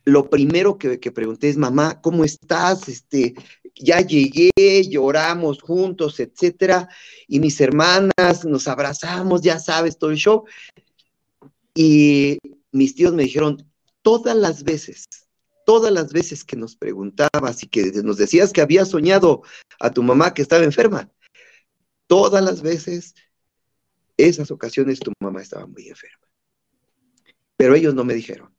lo 0.05 0.29
primero 0.29 0.77
que, 0.77 0.99
que, 0.99 1.11
pregunté 1.11 1.49
es, 1.49 1.57
mamá, 1.57 2.01
¿cómo 2.01 2.23
estás? 2.23 2.87
Este, 2.87 3.35
ya 3.75 4.01
llegué, 4.01 4.51
lloramos 4.89 5.61
juntos, 5.61 6.19
etcétera, 6.19 6.89
y 7.27 7.39
mis 7.39 7.59
hermanas 7.61 8.45
nos 8.45 8.67
abrazamos, 8.67 9.41
ya 9.41 9.59
sabes, 9.59 9.97
todo 9.97 10.11
el 10.11 10.17
show. 10.17 10.45
Y 11.73 12.37
mis 12.71 12.95
tíos 12.95 13.13
me 13.13 13.23
dijeron, 13.23 13.65
todas 14.01 14.35
las 14.35 14.63
veces, 14.63 15.05
todas 15.65 15.91
las 15.91 16.11
veces 16.11 16.43
que 16.43 16.55
nos 16.55 16.75
preguntabas 16.75 17.63
y 17.63 17.67
que 17.67 17.91
nos 18.03 18.17
decías 18.17 18.51
que 18.51 18.61
había 18.61 18.85
soñado 18.85 19.43
a 19.79 19.91
tu 19.91 20.03
mamá 20.03 20.33
que 20.33 20.41
estaba 20.41 20.63
enferma, 20.63 21.11
todas 22.09 22.43
las 22.43 22.63
veces, 22.63 23.13
esas 24.17 24.49
ocasiones 24.49 24.99
tu 24.99 25.13
mamá 25.21 25.43
estaba 25.43 25.67
muy 25.67 25.87
enferma. 25.87 26.27
Pero 27.55 27.75
ellos 27.75 27.93
no 27.93 28.03
me 28.03 28.15
dijeron, 28.15 28.51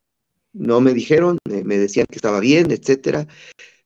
no 0.52 0.80
me 0.80 0.94
dijeron, 0.94 1.36
me 1.44 1.78
decían 1.78 2.06
que 2.08 2.16
estaba 2.16 2.38
bien, 2.38 2.70
etcétera. 2.70 3.26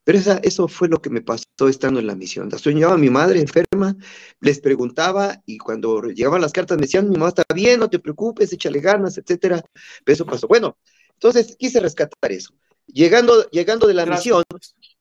Pero 0.04 0.18
esa, 0.18 0.36
eso 0.42 0.68
fue 0.68 0.88
lo 0.88 1.00
que 1.00 1.08
me 1.08 1.22
pasó 1.22 1.46
estando 1.66 1.98
en 1.98 2.06
la 2.06 2.14
misión. 2.14 2.50
La 2.50 2.58
soñaba 2.58 2.98
mi 2.98 3.08
madre 3.08 3.40
enferma, 3.40 3.96
les 4.40 4.60
preguntaba 4.60 5.42
y 5.46 5.56
cuando 5.56 6.02
llegaban 6.10 6.42
las 6.42 6.52
cartas 6.52 6.76
me 6.76 6.82
decían, 6.82 7.08
mi 7.08 7.16
mamá 7.16 7.28
está 7.28 7.44
bien, 7.54 7.80
no 7.80 7.88
te 7.88 7.98
preocupes, 8.00 8.52
échale 8.52 8.80
ganas, 8.80 9.16
etcétera. 9.16 9.64
Pero 10.04 10.14
eso 10.14 10.26
pasó. 10.26 10.46
Bueno, 10.46 10.76
entonces 11.14 11.56
quise 11.58 11.80
rescatar 11.80 12.32
eso. 12.32 12.52
Llegando, 12.86 13.48
llegando 13.48 13.86
de 13.86 13.94
la 13.94 14.04
Gracias. 14.04 14.26
misión, 14.26 14.44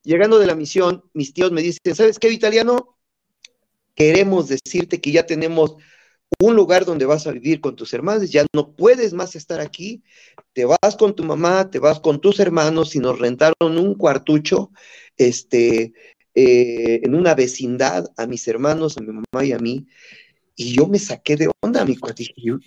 llegando 0.04 0.40
de 0.40 0.48
la 0.48 0.56
misión, 0.56 1.04
mis 1.14 1.34
tíos 1.34 1.52
me 1.52 1.62
dicen, 1.62 1.96
¿sabes 1.96 2.18
qué, 2.18 2.30
Vitaliano? 2.30 2.93
Queremos 3.96 4.48
decirte 4.48 5.00
que 5.00 5.12
ya 5.12 5.26
tenemos 5.26 5.76
un 6.40 6.56
lugar 6.56 6.86
donde 6.86 7.06
vas 7.06 7.28
a 7.28 7.32
vivir 7.32 7.62
con 7.62 7.76
tus 7.76 7.94
hermanos, 7.94 8.32
ya 8.32 8.46
no 8.54 8.76
puedes 8.76 9.14
más 9.14 9.36
estar 9.36 9.60
aquí, 9.60 10.04
te 10.54 10.66
vas 10.66 10.96
con 10.98 11.16
tu 11.16 11.24
mamá, 11.24 11.70
te 11.70 11.80
vas 11.80 12.00
con 12.00 12.20
tus 12.22 12.40
hermanos 12.40 12.96
y 12.96 13.00
nos 13.00 13.20
rentaron 13.20 13.78
un 13.78 13.96
cuartucho, 13.96 14.72
este, 15.18 15.94
eh, 16.34 17.02
en 17.04 17.16
una 17.16 17.36
vecindad 17.36 18.06
a 18.18 18.26
mis 18.26 18.48
hermanos, 18.48 18.98
a 18.98 19.02
mi 19.02 19.08
mamá 19.08 19.46
y 19.46 19.52
a 19.52 19.60
mí, 19.60 19.88
y 20.56 20.76
yo 20.76 20.88
me 20.88 21.00
saqué 21.00 21.36
de 21.36 21.50
onda, 21.62 21.86
mi 21.86 21.98
yo, 22.38 22.58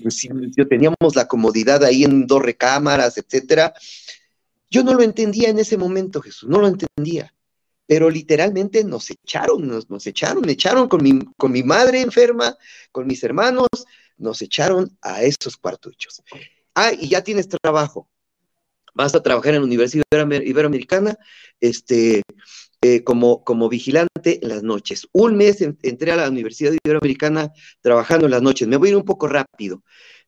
yo 0.56 0.68
teníamos 0.68 1.14
la 1.14 1.28
comodidad 1.28 1.84
ahí 1.84 2.04
en 2.04 2.26
dos 2.26 2.42
recámaras, 2.42 3.16
etcétera, 3.18 3.74
yo 4.70 4.82
no 4.82 4.94
lo 4.94 5.02
entendía 5.02 5.48
en 5.48 5.58
ese 5.58 5.76
momento, 5.76 6.20
Jesús, 6.20 6.48
no 6.48 6.60
lo 6.60 6.68
entendía 6.68 7.32
pero 7.86 8.10
literalmente 8.10 8.82
nos 8.84 9.10
echaron, 9.10 9.66
nos, 9.66 10.06
echaron, 10.06 10.42
me 10.44 10.52
echaron 10.52 10.88
con 10.88 11.02
mi, 11.02 11.20
con 11.36 11.52
mi 11.52 11.62
madre 11.62 12.00
enferma, 12.00 12.56
con 12.90 13.06
mis 13.06 13.22
hermanos, 13.22 13.68
nos 14.18 14.42
echaron 14.42 14.96
a 15.02 15.22
esos 15.22 15.56
cuartuchos. 15.56 16.22
Ah, 16.74 16.92
y 16.92 17.08
ya 17.08 17.22
tienes 17.22 17.48
trabajo. 17.48 18.08
Vas 18.94 19.14
a 19.14 19.22
trabajar 19.22 19.54
en 19.54 19.60
la 19.60 19.66
Universidad 19.66 20.04
Iberoamericana 20.10 21.16
este, 21.60 22.22
eh, 22.82 23.04
como, 23.04 23.44
como 23.44 23.68
vigilante 23.68 24.40
en 24.42 24.48
las 24.48 24.62
noches. 24.62 25.06
Un 25.12 25.36
mes 25.36 25.60
en, 25.60 25.78
entré 25.82 26.12
a 26.12 26.16
la 26.16 26.28
Universidad 26.28 26.72
Iberoamericana 26.84 27.52
trabajando 27.82 28.24
en 28.24 28.32
las 28.32 28.42
noches. 28.42 28.66
Me 28.66 28.76
voy 28.76 28.88
a 28.88 28.90
ir 28.92 28.96
un 28.96 29.04
poco 29.04 29.28
rápido. 29.28 29.82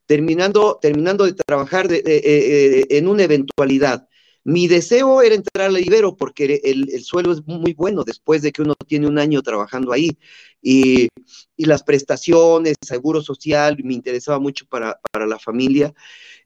Terminando, 0.06 0.78
terminando 0.80 1.24
de 1.24 1.34
trabajar 1.34 1.90
eh, 1.92 2.02
eh, 2.04 2.86
en 2.90 3.08
una 3.08 3.24
eventualidad 3.24 4.08
mi 4.48 4.66
deseo 4.66 5.20
era 5.20 5.34
entrar 5.34 5.66
a 5.66 5.70
la 5.70 5.78
Ibero 5.78 6.16
porque 6.16 6.62
el, 6.64 6.88
el, 6.90 7.04
suelo 7.04 7.32
es 7.32 7.46
muy 7.46 7.74
bueno 7.74 8.02
después 8.02 8.40
de 8.40 8.50
que 8.50 8.62
uno 8.62 8.74
tiene 8.86 9.06
un 9.06 9.18
año 9.18 9.42
trabajando 9.42 9.92
ahí. 9.92 10.16
Y, 10.62 11.08
y 11.54 11.66
las 11.66 11.82
prestaciones, 11.82 12.76
seguro 12.80 13.20
social, 13.20 13.76
me 13.84 13.92
interesaba 13.92 14.38
mucho 14.40 14.64
para, 14.66 14.98
para, 15.12 15.26
la 15.26 15.38
familia. 15.38 15.92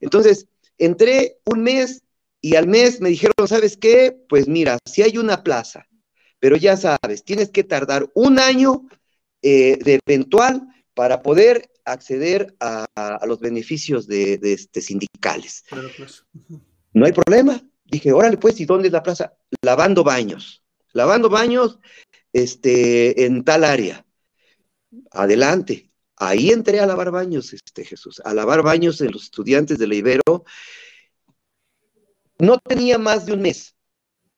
Entonces, 0.01 0.47
entré 0.77 1.37
un 1.45 1.63
mes 1.63 2.03
y 2.41 2.57
al 2.57 2.67
mes 2.67 2.99
me 2.99 3.07
dijeron, 3.07 3.47
¿sabes 3.47 3.77
qué? 3.77 4.13
Pues 4.27 4.49
mira, 4.49 4.79
si 4.85 5.01
hay 5.01 5.17
una 5.17 5.41
plaza, 5.41 5.87
pero 6.39 6.57
ya 6.57 6.75
sabes, 6.75 7.23
tienes 7.23 7.51
que 7.51 7.63
tardar 7.63 8.11
un 8.15 8.37
año 8.37 8.85
eh, 9.41 9.77
de 9.77 10.01
eventual 10.05 10.67
para 10.93 11.21
poder 11.21 11.71
acceder 11.85 12.53
a, 12.59 12.85
a 12.95 13.25
los 13.25 13.39
beneficios 13.39 14.07
de, 14.07 14.37
de 14.39 14.51
este, 14.51 14.81
sindicales. 14.81 15.63
Claro, 15.69 15.87
pues. 15.97 16.25
No 16.91 17.05
hay 17.05 17.13
problema 17.13 17.63
Dije, 17.93 18.11
órale, 18.11 18.37
pues, 18.37 18.59
¿y 18.59 18.65
dónde 18.65 18.87
es 18.87 18.91
la 18.91 19.03
plaza? 19.03 19.37
Lavando 19.61 20.03
baños. 20.03 20.63
Lavando 20.93 21.29
baños 21.29 21.77
este, 22.33 23.25
en 23.25 23.43
tal 23.43 23.63
área. 23.63 24.03
Adelante. 25.11 25.91
Ahí 26.15 26.49
entré 26.49 26.79
a 26.79 26.87
lavar 26.87 27.11
baños, 27.11 27.53
este 27.53 27.85
Jesús, 27.85 28.19
a 28.25 28.33
lavar 28.33 28.63
baños 28.63 28.97
de 28.97 29.11
los 29.11 29.25
estudiantes 29.25 29.77
de 29.77 29.85
la 29.85 29.93
Ibero. 29.93 30.43
No 32.39 32.57
tenía 32.57 32.97
más 32.97 33.27
de 33.27 33.33
un 33.33 33.41
mes. 33.43 33.75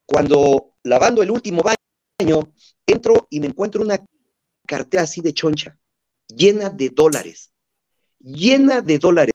Cuando 0.05 0.75
lavando 0.83 1.23
el 1.23 1.31
último 1.31 1.63
baño, 1.63 2.53
entro 2.85 3.25
y 3.29 3.39
me 3.39 3.47
encuentro 3.47 3.81
una 3.81 4.03
cartera 4.67 5.03
así 5.03 5.21
de 5.21 5.33
choncha, 5.33 5.79
llena 6.27 6.69
de 6.69 6.89
dólares, 6.89 7.53
llena 8.19 8.81
de 8.81 8.99
dólares. 8.99 9.33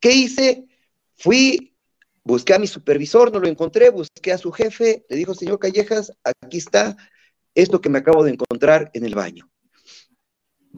¿Qué 0.00 0.12
hice? 0.12 0.64
Fui 1.16 1.74
Busqué 2.28 2.52
a 2.52 2.58
mi 2.58 2.66
supervisor, 2.66 3.32
no 3.32 3.38
lo 3.40 3.48
encontré, 3.48 3.88
busqué 3.88 4.32
a 4.32 4.36
su 4.36 4.52
jefe, 4.52 5.06
le 5.08 5.16
dijo, 5.16 5.34
señor 5.34 5.58
Callejas, 5.58 6.12
aquí 6.42 6.58
está 6.58 6.94
esto 7.54 7.80
que 7.80 7.88
me 7.88 8.00
acabo 8.00 8.22
de 8.22 8.32
encontrar 8.32 8.90
en 8.92 9.06
el 9.06 9.14
baño. 9.14 9.50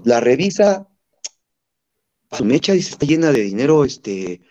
La 0.05 0.20
revisa, 0.20 0.86
su 2.30 2.44
mecha 2.44 2.72
dice, 2.72 2.90
está 2.90 3.05
llena 3.05 3.32
de 3.32 3.40
dinero, 3.40 3.84
este, 3.84 4.42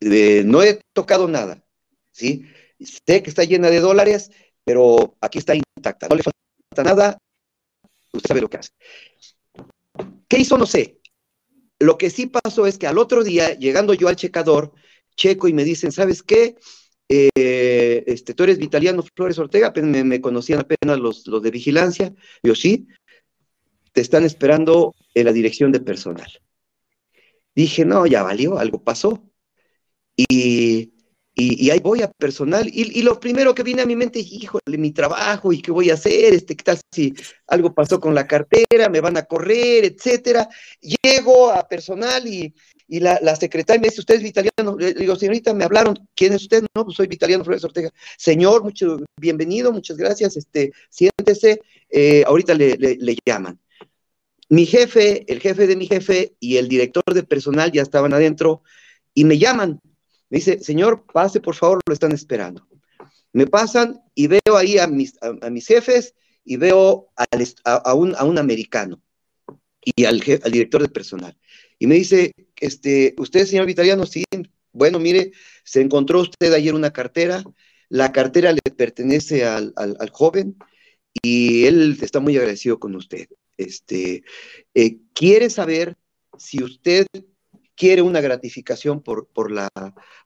no 0.00 0.64
he 0.64 0.80
tocado 0.92 1.28
nada, 1.28 1.64
¿sí? 2.10 2.44
Sé 2.80 3.22
que 3.22 3.30
está 3.30 3.44
llena 3.44 3.70
de 3.70 3.78
dólares, 3.78 4.32
pero 4.64 5.16
aquí 5.20 5.38
está 5.38 5.54
intacta, 5.54 6.08
no 6.08 6.16
le 6.16 6.24
falta 6.24 6.82
nada, 6.82 7.18
usted 8.12 8.26
sabe 8.26 8.40
lo 8.40 8.50
que 8.50 8.56
hace. 8.56 8.70
¿Qué 10.26 10.40
hizo? 10.40 10.58
No 10.58 10.66
sé. 10.66 10.98
Lo 11.78 11.96
que 11.96 12.10
sí 12.10 12.26
pasó 12.26 12.66
es 12.66 12.78
que 12.78 12.88
al 12.88 12.98
otro 12.98 13.22
día, 13.22 13.54
llegando 13.54 13.94
yo 13.94 14.08
al 14.08 14.16
checador, 14.16 14.72
checo 15.16 15.48
y 15.48 15.54
me 15.54 15.64
dicen, 15.64 15.92
¿sabes 15.92 16.22
qué? 16.22 16.56
eh, 17.08 18.04
este, 18.06 18.34
tú 18.34 18.44
eres 18.44 18.58
Vitaliano 18.58 19.02
Flores 19.14 19.38
Ortega, 19.38 19.72
me, 19.76 20.04
me 20.04 20.20
conocían 20.20 20.60
apenas 20.60 20.98
los, 20.98 21.26
los 21.26 21.42
de 21.42 21.50
vigilancia, 21.50 22.12
yo 22.42 22.54
sí, 22.54 22.88
te 23.92 24.00
están 24.00 24.24
esperando 24.24 24.94
en 25.14 25.24
la 25.24 25.32
dirección 25.32 25.72
de 25.72 25.80
personal. 25.80 26.30
Dije, 27.54 27.84
no, 27.84 28.06
ya 28.06 28.22
valió, 28.22 28.58
algo 28.58 28.82
pasó. 28.82 29.22
Y, 30.16 30.92
y, 31.34 31.70
ahí 31.70 31.80
voy 31.80 32.02
a 32.02 32.10
personal. 32.10 32.68
Y, 32.70 33.02
lo 33.02 33.18
primero 33.18 33.54
que 33.54 33.62
viene 33.62 33.82
a 33.82 33.86
mi 33.86 33.96
mente, 33.96 34.18
híjole, 34.18 34.76
mi 34.78 34.92
trabajo 34.92 35.52
y 35.52 35.62
qué 35.62 35.70
voy 35.70 35.90
a 35.90 35.94
hacer, 35.94 36.34
este, 36.34 36.56
qué 36.56 36.64
tal 36.64 36.80
si 36.90 37.14
algo 37.46 37.74
pasó 37.74 37.98
con 38.00 38.14
la 38.14 38.26
cartera, 38.26 38.90
me 38.90 39.00
van 39.00 39.16
a 39.16 39.24
correr, 39.24 39.84
etcétera. 39.86 40.48
Llego 40.80 41.50
a 41.50 41.66
personal 41.66 42.26
y, 42.26 42.54
y 42.88 43.00
la, 43.00 43.18
la, 43.22 43.34
secretaria 43.34 43.80
me 43.80 43.88
dice, 43.88 44.00
¿usted 44.00 44.16
es 44.16 44.22
Vitaliano? 44.22 44.76
Le 44.78 44.94
digo, 44.94 45.16
señorita, 45.16 45.52
me 45.54 45.64
hablaron, 45.64 45.98
¿quién 46.14 46.32
es 46.32 46.42
usted? 46.42 46.64
No, 46.74 46.84
pues 46.84 46.96
soy 46.96 47.08
Vitaliano 47.08 47.44
Flores 47.44 47.64
Ortega. 47.64 47.90
Señor, 48.16 48.62
mucho, 48.62 48.98
bienvenido, 49.20 49.72
muchas 49.72 49.96
gracias, 49.96 50.36
este, 50.36 50.72
siéntese, 50.88 51.60
eh, 51.90 52.22
ahorita 52.26 52.54
le, 52.54 53.16
llaman. 53.26 53.58
Mi 54.48 54.66
jefe, 54.66 55.24
el 55.30 55.40
jefe 55.40 55.66
de 55.66 55.74
mi 55.74 55.86
jefe 55.88 56.36
y 56.38 56.58
el 56.58 56.68
director 56.68 57.02
de 57.12 57.24
personal 57.24 57.72
ya 57.72 57.82
estaban 57.82 58.12
adentro 58.12 58.62
y 59.12 59.24
me 59.24 59.38
llaman. 59.38 59.80
Me 60.30 60.38
dice, 60.38 60.60
señor, 60.60 61.04
pase 61.12 61.40
por 61.40 61.56
favor, 61.56 61.80
lo 61.84 61.92
están 61.92 62.12
esperando. 62.12 62.68
Me 63.32 63.48
pasan 63.48 64.00
y 64.14 64.28
veo 64.28 64.56
ahí 64.56 64.78
a 64.78 64.86
mis, 64.86 65.14
a, 65.20 65.50
mis 65.50 65.66
jefes 65.66 66.14
y 66.44 66.56
veo 66.56 67.08
al, 67.16 67.46
a, 67.64 67.94
un, 67.94 68.14
a 68.16 68.24
un 68.24 68.38
americano 68.38 69.02
y 69.84 70.04
al, 70.04 70.22
al 70.44 70.52
director 70.52 70.82
de 70.82 70.88
personal. 70.88 71.36
Y 71.80 71.88
me 71.88 71.96
dice, 71.96 72.32
este, 72.60 73.14
usted, 73.18 73.46
señor 73.46 73.66
Vitaliano, 73.66 74.06
sí, 74.06 74.24
bueno, 74.72 74.98
mire, 74.98 75.32
se 75.64 75.80
encontró 75.80 76.20
usted 76.20 76.52
ayer 76.52 76.74
una 76.74 76.92
cartera, 76.92 77.42
la 77.88 78.12
cartera 78.12 78.52
le 78.52 78.60
pertenece 78.76 79.44
al, 79.44 79.72
joven 80.12 80.56
y 81.22 81.64
él 81.64 81.98
está 82.02 82.20
muy 82.20 82.36
agradecido 82.36 82.78
con 82.78 82.94
usted. 82.94 83.26
Este, 83.56 84.22
eh, 84.74 84.98
quiere 85.14 85.48
saber 85.50 85.96
si 86.38 86.62
usted 86.62 87.06
quiere 87.74 88.02
una 88.02 88.20
gratificación 88.20 89.02
por, 89.02 89.28
por, 89.28 89.50
la, 89.50 89.68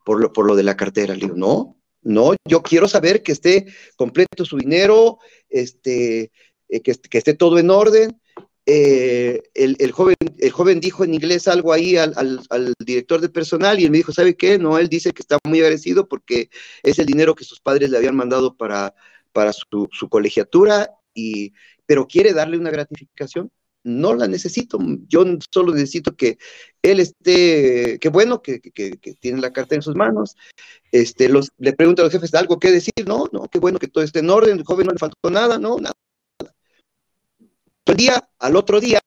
por, 0.04 0.20
lo, 0.20 0.32
por 0.32 0.46
lo 0.46 0.56
de 0.56 0.62
la 0.62 0.76
cartera. 0.76 1.14
Le 1.14 1.26
digo, 1.26 1.36
no, 1.36 1.76
no, 2.02 2.34
yo 2.48 2.62
quiero 2.62 2.88
saber 2.88 3.22
que 3.22 3.32
esté 3.32 3.66
completo 3.96 4.44
su 4.44 4.56
dinero, 4.56 5.18
este, 5.48 6.32
eh, 6.68 6.80
que, 6.80 6.92
esté 6.92 7.34
todo 7.34 7.58
en 7.58 7.70
orden 7.70 8.20
eh, 8.66 9.42
el, 9.54 9.92
joven, 9.92 10.16
el 10.38 10.50
joven 10.50 10.80
dijo 10.80 11.04
en 11.04 11.14
inglés 11.14 11.48
algo 11.48 11.72
ahí 11.72 11.96
al, 11.96 12.14
director 12.78 13.20
de 13.20 13.28
personal 13.28 13.80
y 13.80 13.84
él 13.84 13.90
me 13.90 13.98
dijo, 13.98 14.12
¿sabe 14.12 14.36
qué? 14.36 14.58
No, 14.58 14.78
él 14.78 14.88
dice 14.88 15.12
que 15.12 15.22
está 15.22 15.38
muy 15.44 15.60
agradecido 15.60 16.08
porque 16.08 16.50
es 16.82 16.98
el 16.98 17.06
dinero 17.06 17.34
que 17.34 17.44
sus 17.44 17.60
padres 17.60 17.90
le 17.90 17.96
habían 17.96 18.16
mandado 18.16 18.56
para, 18.56 18.94
para 19.32 19.52
su, 19.52 19.88
colegiatura, 20.08 20.90
y, 21.14 21.52
pero 21.86 22.06
quiere 22.06 22.32
darle 22.32 22.58
una 22.58 22.70
gratificación. 22.70 23.50
No 23.82 24.14
la 24.14 24.28
necesito, 24.28 24.78
yo 25.08 25.24
solo 25.50 25.72
necesito 25.72 26.14
que 26.14 26.36
él 26.82 27.00
esté, 27.00 27.98
qué 27.98 28.08
bueno 28.10 28.42
que, 28.42 28.60
tiene 29.20 29.40
la 29.40 29.54
carta 29.54 29.74
en 29.74 29.80
sus 29.80 29.96
manos. 29.96 30.36
Este, 30.92 31.30
los, 31.30 31.50
le 31.56 31.72
pregunto 31.72 32.02
a 32.02 32.04
los 32.04 32.12
jefes 32.12 32.34
algo 32.34 32.58
que 32.58 32.70
decir, 32.70 32.92
no, 33.06 33.30
no, 33.32 33.48
qué 33.48 33.58
bueno 33.58 33.78
que 33.78 33.88
todo 33.88 34.04
esté 34.04 34.18
en 34.18 34.28
orden, 34.28 34.58
el 34.58 34.64
joven 34.64 34.86
no 34.86 34.92
le 34.92 34.98
faltó 34.98 35.30
nada, 35.30 35.58
no, 35.58 35.78
nada 35.78 35.94
el 37.90 37.96
día, 37.96 38.28
al 38.38 38.56
otro 38.56 38.80
día, 38.80 39.00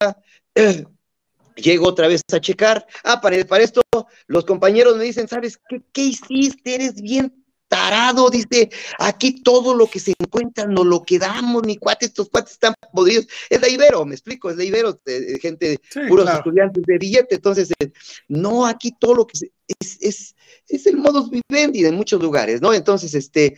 llego 1.56 1.86
otra 1.86 2.08
vez 2.08 2.22
a 2.32 2.40
checar. 2.40 2.86
Ah, 3.04 3.20
para, 3.20 3.44
para, 3.44 3.64
esto, 3.64 3.82
los 4.26 4.44
compañeros 4.44 4.96
me 4.96 5.04
dicen, 5.04 5.28
¿sabes 5.28 5.58
qué, 5.68 5.82
qué 5.92 6.02
hiciste? 6.02 6.74
Eres 6.74 7.00
bien 7.00 7.40
tarado, 7.70 8.28
dice, 8.30 8.68
aquí 8.98 9.42
todo 9.42 9.76
lo 9.76 9.86
que 9.86 10.00
se 10.00 10.12
encuentra 10.18 10.66
nos 10.66 10.84
lo 10.84 11.04
quedamos, 11.04 11.62
mi 11.64 11.76
cuate, 11.76 12.06
estos 12.06 12.28
cuates 12.28 12.54
están 12.54 12.74
podridos. 12.92 13.28
Es 13.48 13.60
de 13.60 13.70
Ibero, 13.70 14.04
me 14.04 14.16
explico, 14.16 14.50
es 14.50 14.56
de 14.56 14.66
Ibero, 14.66 14.98
gente, 15.40 15.78
puros 16.08 16.28
estudiantes 16.28 16.82
de 16.84 16.98
billete. 16.98 17.36
Entonces, 17.36 17.70
eh, 17.78 17.92
no, 18.26 18.66
aquí 18.66 18.92
todo 18.98 19.14
lo 19.14 19.26
que 19.26 19.38
se, 19.38 19.52
es, 19.78 19.98
es, 20.00 20.36
es 20.66 20.86
el 20.88 20.96
modus 20.96 21.30
vivendi 21.30 21.86
en 21.86 21.94
muchos 21.94 22.20
lugares, 22.20 22.60
¿no? 22.60 22.74
Entonces, 22.74 23.14
este, 23.14 23.56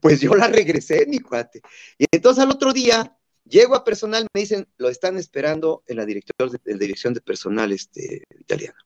pues 0.00 0.20
yo 0.20 0.34
la 0.34 0.48
regresé, 0.48 1.04
mi 1.06 1.18
cuate. 1.18 1.60
Y 1.98 2.06
entonces 2.10 2.42
al 2.42 2.50
otro 2.50 2.72
día, 2.72 3.14
Llego 3.48 3.74
a 3.74 3.84
personal, 3.84 4.26
me 4.34 4.40
dicen, 4.40 4.68
lo 4.76 4.88
están 4.88 5.16
esperando 5.16 5.82
en 5.86 5.96
la, 5.96 6.04
director 6.04 6.50
de, 6.50 6.74
dirección 6.74 7.14
de 7.14 7.20
personal 7.20 7.72
este, 7.72 8.24
italiana. 8.38 8.78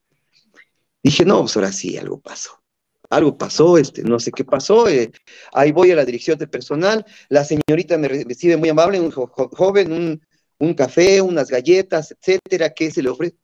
Dije, 1.02 1.24
no, 1.24 1.40
pues 1.40 1.56
ahora 1.56 1.72
sí, 1.72 1.96
algo 1.96 2.20
pasó. 2.20 2.62
Algo 3.10 3.36
pasó, 3.36 3.76
este, 3.76 4.02
no 4.02 4.20
sé 4.20 4.30
qué 4.30 4.44
pasó. 4.44 4.88
Eh, 4.88 5.10
ahí 5.52 5.72
voy 5.72 5.90
a 5.90 5.96
la 5.96 6.04
dirección 6.04 6.38
de 6.38 6.46
personal. 6.46 7.04
La 7.28 7.44
señorita 7.44 7.98
me 7.98 8.08
recibe 8.08 8.56
muy 8.56 8.68
amable, 8.68 9.00
un 9.00 9.10
joven, 9.10 10.20
un, 10.58 10.74
café, 10.74 11.20
unas 11.20 11.48
galletas, 11.48 12.12
etcétera. 12.12 12.70
¿Qué 12.70 12.90
se 12.90 13.02
le 13.02 13.10
ofrece? 13.10 13.36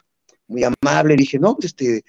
Muy 0.46 0.62
amable. 0.64 1.16
Dije, 1.16 1.38
no, 1.38 1.56
pues, 1.56 1.66
este, 1.66 2.04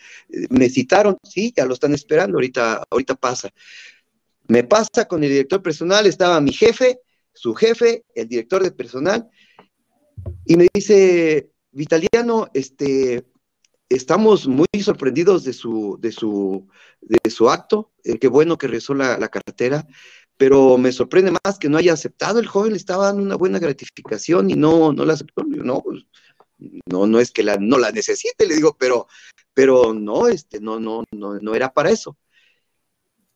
me 0.50 0.70
citaron, 0.70 1.18
sí, 1.24 1.52
ya 1.56 1.66
lo 1.66 1.74
están 1.74 1.94
esperando, 1.94 2.38
ahorita, 2.38 2.86
ahorita 2.90 3.16
pasa. 3.16 3.50
Me 4.48 4.64
pasa 4.64 5.08
con 5.08 5.24
el 5.24 5.30
director 5.30 5.62
personal, 5.62 6.06
estaba 6.06 6.40
mi 6.42 6.54
jefe, 6.54 7.02
su 7.40 7.56
jefe, 7.56 8.04
el 8.16 8.28
director 8.28 8.62
de 8.62 8.72
personal, 8.72 9.30
y 10.46 10.58
me 10.58 10.68
dice, 10.74 11.52
Vitaliano, 11.72 12.50
este, 12.54 13.26
estamos 13.88 14.46
muy 14.46 14.68
sorprendidos 14.84 15.46
de 15.46 15.54
su, 15.54 15.98
de 16.02 16.12
su, 16.12 16.68
de 17.00 17.30
su 17.30 17.50
acto, 17.50 17.94
eh, 18.04 18.20
qué 18.20 18.28
bueno 18.28 18.58
que 18.58 18.68
rezó 18.68 18.94
la, 18.94 19.30
cartera, 19.30 19.88
pero 20.36 20.78
me 20.78 20.92
sorprende 20.92 21.32
más 21.32 21.58
que 21.58 21.70
no 21.70 21.78
haya 21.78 21.94
aceptado, 21.94 22.40
el 22.40 22.48
joven 22.48 22.74
le 22.74 22.78
estaba 22.78 23.06
dando 23.06 23.24
una 23.24 23.38
buena 23.38 23.58
gratificación 23.58 24.50
y 24.50 24.56
no, 24.56 24.92
no 24.92 25.06
la 25.06 25.14
aceptó, 25.14 25.44
no, 25.46 25.82
pues, 25.82 26.04
no, 26.92 27.08
no 27.08 27.20
es 27.22 27.32
que 27.32 27.44
la, 27.44 27.56
no 27.56 27.78
la 27.78 27.92
necesite, 27.92 28.48
le 28.48 28.56
digo, 28.56 28.76
pero, 28.78 29.08
pero 29.54 29.94
no, 29.94 30.28
este, 30.28 30.60
no, 30.60 30.78
no, 30.78 31.06
no, 31.12 31.40
no 31.40 31.56
era 31.56 31.72
para 31.72 31.90
eso. 31.90 32.18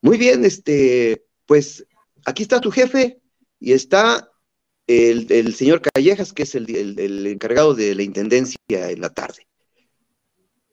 Muy 0.02 0.18
bien, 0.18 0.44
este, 0.44 1.26
pues 1.46 1.86
aquí 2.26 2.44
está 2.44 2.60
tu 2.60 2.70
jefe, 2.70 3.23
y 3.64 3.72
está 3.72 4.30
el, 4.88 5.56
señor 5.56 5.82
Callejas, 5.82 6.34
que 6.34 6.44
es 6.44 6.54
el, 6.54 7.00
encargado 7.26 7.74
de 7.74 7.96
la 7.96 8.04
intendencia 8.04 8.60
en 8.70 9.00
la 9.00 9.10
tarde. 9.10 9.48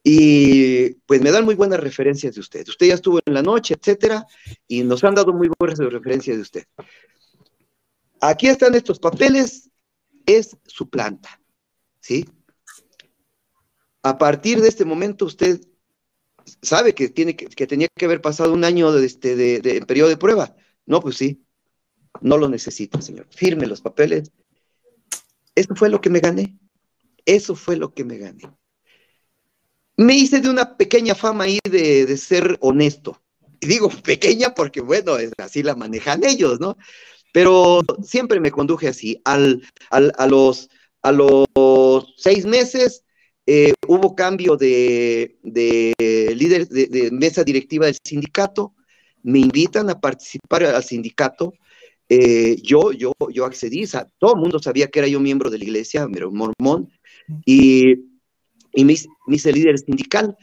Y 0.02 0.94
pues 1.06 1.22
me 1.22 1.30
dan 1.30 1.44
muy 1.44 1.54
buenas 1.54 1.78
referencias 1.78 2.34
de 2.34 2.40
usted. 2.40 2.66
Usted 2.66 2.88
ya 2.88 2.94
estuvo 2.94 3.20
en 3.24 3.32
la 3.32 3.42
noche, 3.42 3.76
etcétera, 3.78 4.26
y 4.66 4.82
nos 4.82 5.04
han 5.04 5.14
dado 5.14 5.32
muy 5.32 5.48
buenas 5.56 5.78
referencias 5.78 6.36
de 6.36 6.42
usted. 6.42 6.64
Aquí 8.20 8.48
están 8.48 8.74
estos 8.74 8.98
papeles, 8.98 9.70
es 10.26 10.56
su 10.66 10.90
planta, 10.90 11.40
¿sí? 12.00 12.28
A 14.02 14.18
partir 14.18 14.60
de 14.60 14.68
este 14.68 14.84
momento 14.84 15.26
usted 15.26 15.60
sabe 16.60 16.92
que, 16.92 17.08
tiene 17.08 17.36
que, 17.36 17.66
tenía 17.68 17.86
que 17.96 18.04
haber 18.04 18.20
pasado 18.20 18.52
un 18.52 18.64
año 18.64 18.90
de, 18.90 19.06
este, 19.06 19.36
de 19.36 19.86
periodo 19.86 20.08
de 20.08 20.16
prueba. 20.16 20.56
No, 20.86 21.00
pues 21.00 21.16
sí, 21.16 21.44
no 22.20 22.36
lo 22.36 22.48
necesito, 22.48 23.00
señor. 23.00 23.26
Firme 23.30 23.66
los 23.66 23.80
papeles. 23.80 24.30
Eso 25.54 25.74
fue 25.74 25.88
lo 25.88 26.00
que 26.00 26.10
me 26.10 26.20
gané. 26.20 26.58
Eso 27.24 27.54
fue 27.54 27.76
lo 27.76 27.94
que 27.94 28.04
me 28.04 28.18
gané. 28.18 28.42
Me 29.96 30.14
hice 30.14 30.40
de 30.40 30.48
una 30.48 30.76
pequeña 30.76 31.14
fama 31.14 31.44
ahí 31.44 31.58
de, 31.62 32.16
ser 32.16 32.58
honesto. 32.60 33.20
Y 33.60 33.66
digo 33.66 33.90
pequeña 33.90 34.54
porque, 34.54 34.80
bueno, 34.80 35.16
así 35.38 35.62
la 35.62 35.76
manejan 35.76 36.24
ellos, 36.24 36.60
¿no? 36.60 36.76
Pero 37.32 37.80
siempre 38.02 38.40
me 38.40 38.50
conduje 38.50 38.88
así. 38.88 39.20
Al, 39.24 39.62
a, 39.90 40.26
los, 40.26 40.68
a 41.02 41.12
los 41.12 41.46
seis 42.16 42.46
meses 42.46 43.04
eh, 43.46 43.74
hubo 43.86 44.14
cambio 44.14 44.56
de, 44.56 45.38
líder 45.42 46.68
de 46.68 47.10
mesa 47.12 47.44
directiva 47.44 47.86
del 47.86 47.98
sindicato. 48.02 48.74
Me 49.22 49.38
invitan 49.38 49.90
a 49.90 50.00
participar 50.00 50.64
al 50.64 50.82
sindicato 50.82 51.52
eh, 52.12 52.56
yo, 52.60 52.90
yo, 52.90 53.12
yo 53.32 53.44
accedí, 53.44 53.84
todo 54.18 54.34
el 54.34 54.40
mundo 54.40 54.58
sabía 54.58 54.88
que 54.88 54.98
era 54.98 55.06
yo 55.06 55.20
miembro 55.20 55.48
de 55.48 55.58
la 55.58 55.64
iglesia, 55.64 56.08
pero 56.12 56.32
mormón, 56.32 56.90
y, 57.46 57.92
y 58.72 58.84
me, 58.84 58.96
hice 59.28 59.52
líder 59.52 59.78
sindical. 59.78 60.36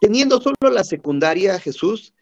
Teniendo 0.00 0.40
solo 0.40 0.56
la 0.72 0.82
secundaria, 0.82 1.60
Jesús, 1.60 2.12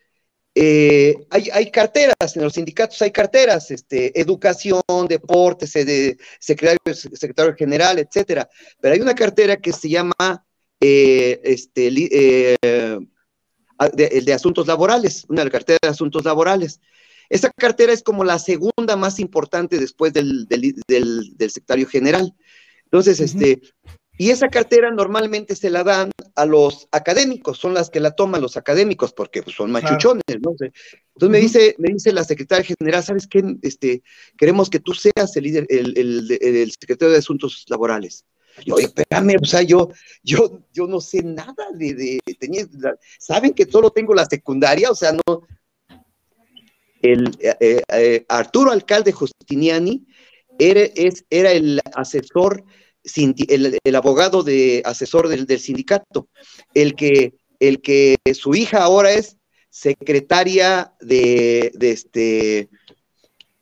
eh, 0.55 1.16
hay, 1.30 1.49
hay, 1.51 1.70
carteras, 1.70 2.37
en 2.37 2.43
los 2.43 2.53
sindicatos 2.53 3.01
hay 3.01 3.11
carteras, 3.11 3.70
este, 3.70 4.20
educación, 4.20 4.82
deportes, 5.09 5.72
de, 5.72 6.18
secretario, 6.39 6.95
secretario 6.95 7.55
general, 7.57 7.99
etcétera. 7.99 8.51
Pero 8.82 8.95
hay 8.95 9.01
una 9.01 9.14
cartera 9.14 9.57
que 9.57 9.72
se 9.72 9.89
llama 9.89 10.45
eh, 10.78 11.41
este, 11.43 11.91
de, 11.91 12.59
de, 13.97 14.32
asuntos 14.35 14.66
laborales, 14.66 15.24
una 15.30 15.49
cartera 15.49 15.78
de 15.80 15.89
asuntos 15.89 16.22
laborales. 16.26 16.80
Esa 17.29 17.51
cartera 17.51 17.93
es 17.93 18.03
como 18.03 18.25
la 18.25 18.39
segunda 18.39 18.97
más 18.97 19.18
importante 19.18 19.79
después 19.79 20.12
del, 20.12 20.47
del, 20.47 21.51
secretario 21.51 21.87
general. 21.87 22.35
Entonces, 22.85 23.20
este, 23.20 23.61
Y 24.16 24.31
esa 24.31 24.49
cartera 24.49 24.91
normalmente 24.93 25.57
se 25.57 25.70
la 25.70 25.83
dan 25.83 26.12
a 26.37 26.47
los 26.47 26.89
académicos, 26.93 27.59
son 27.59 27.75
las 27.75 27.91
que 27.91 27.99
la 27.99 28.12
toman 28.12 28.41
los 28.41 28.57
académicos, 28.57 29.12
porque 29.12 29.43
pues, 29.43 29.57
son 29.57 29.72
machuchones, 29.72 30.22
¿no? 30.41 30.53
Entonces 30.53 31.31
me 31.31 31.39
dice, 31.39 31.75
me 31.79 31.93
dice 31.93 32.12
la 32.12 32.22
secretaria 32.22 32.64
general, 32.79 33.03
¿sabes 33.03 33.27
qué? 33.27 33.43
Este, 33.62 34.03
queremos 34.37 34.70
que 34.70 34.79
tú 34.79 34.95
seas 34.95 35.37
el 35.37 35.45
líder, 35.45 35.66
el, 35.68 36.70
secretario 36.79 37.12
de 37.12 37.18
Asuntos 37.18 37.64
Laborales. 37.68 38.25
Yo, 38.64 38.79
espérame, 38.79 39.35
o 39.43 39.45
sea, 39.45 39.62
yo, 39.62 39.91
yo, 40.22 40.61
yo 40.72 40.87
no 40.87 41.01
sé 41.01 41.25
nada 41.25 41.66
de, 41.72 42.20
tenía, 42.39 42.68
saben 43.18 43.53
que 43.53 43.66
solo 43.66 43.91
tengo 43.91 44.14
la 44.14 44.27
secundaria, 44.27 44.93
o 44.93 44.95
sea, 44.95 45.12
no. 45.12 45.43
El 47.05 47.37
eh, 47.39 47.83
eh, 47.93 48.25
Arturo 48.29 48.73
Alcalde 48.73 49.13
Justiniani 49.13 50.07
era, 50.59 50.81
es, 50.81 51.27
era 51.29 51.53
el 51.53 51.81
asesor 51.95 52.65
el, 53.47 53.95
abogado 53.95 54.43
de 54.43 54.81
asesor 54.87 55.29
del, 55.29 55.59
sindicato, 55.59 56.29
el 56.73 56.95
que, 56.95 57.35
el 57.61 57.83
que 57.83 58.17
su 58.33 58.55
hija 58.55 58.83
ahora 58.83 59.13
es 59.13 59.37
secretaria 59.69 60.95
de, 61.03 61.73
este, 61.79 62.71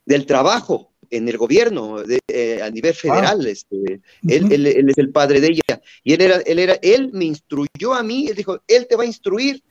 del 0.06 0.26
trabajo 0.26 0.92
en 1.10 1.28
el 1.28 1.36
gobierno 1.36 1.96
eh, 2.28 2.60
a 2.62 2.70
nivel 2.70 2.94
federal. 2.94 3.44
Ah. 3.44 3.48
Este, 3.48 4.00
él, 4.28 4.66
es 4.88 4.98
el 4.98 5.10
padre 5.10 5.40
de 5.40 5.48
ella. 5.48 5.82
Y 6.04 6.12
él 6.12 6.20
era, 6.20 6.36
él 6.36 6.60
era, 6.60 6.74
él 6.80 7.10
me 7.12 7.24
instruyó 7.24 7.94
a 7.94 8.04
mí, 8.04 8.28
él 8.28 8.36
dijo, 8.36 8.62
él 8.68 8.86
te 8.86 8.94
va 8.94 9.02
a 9.02 9.06
instruir 9.06 9.64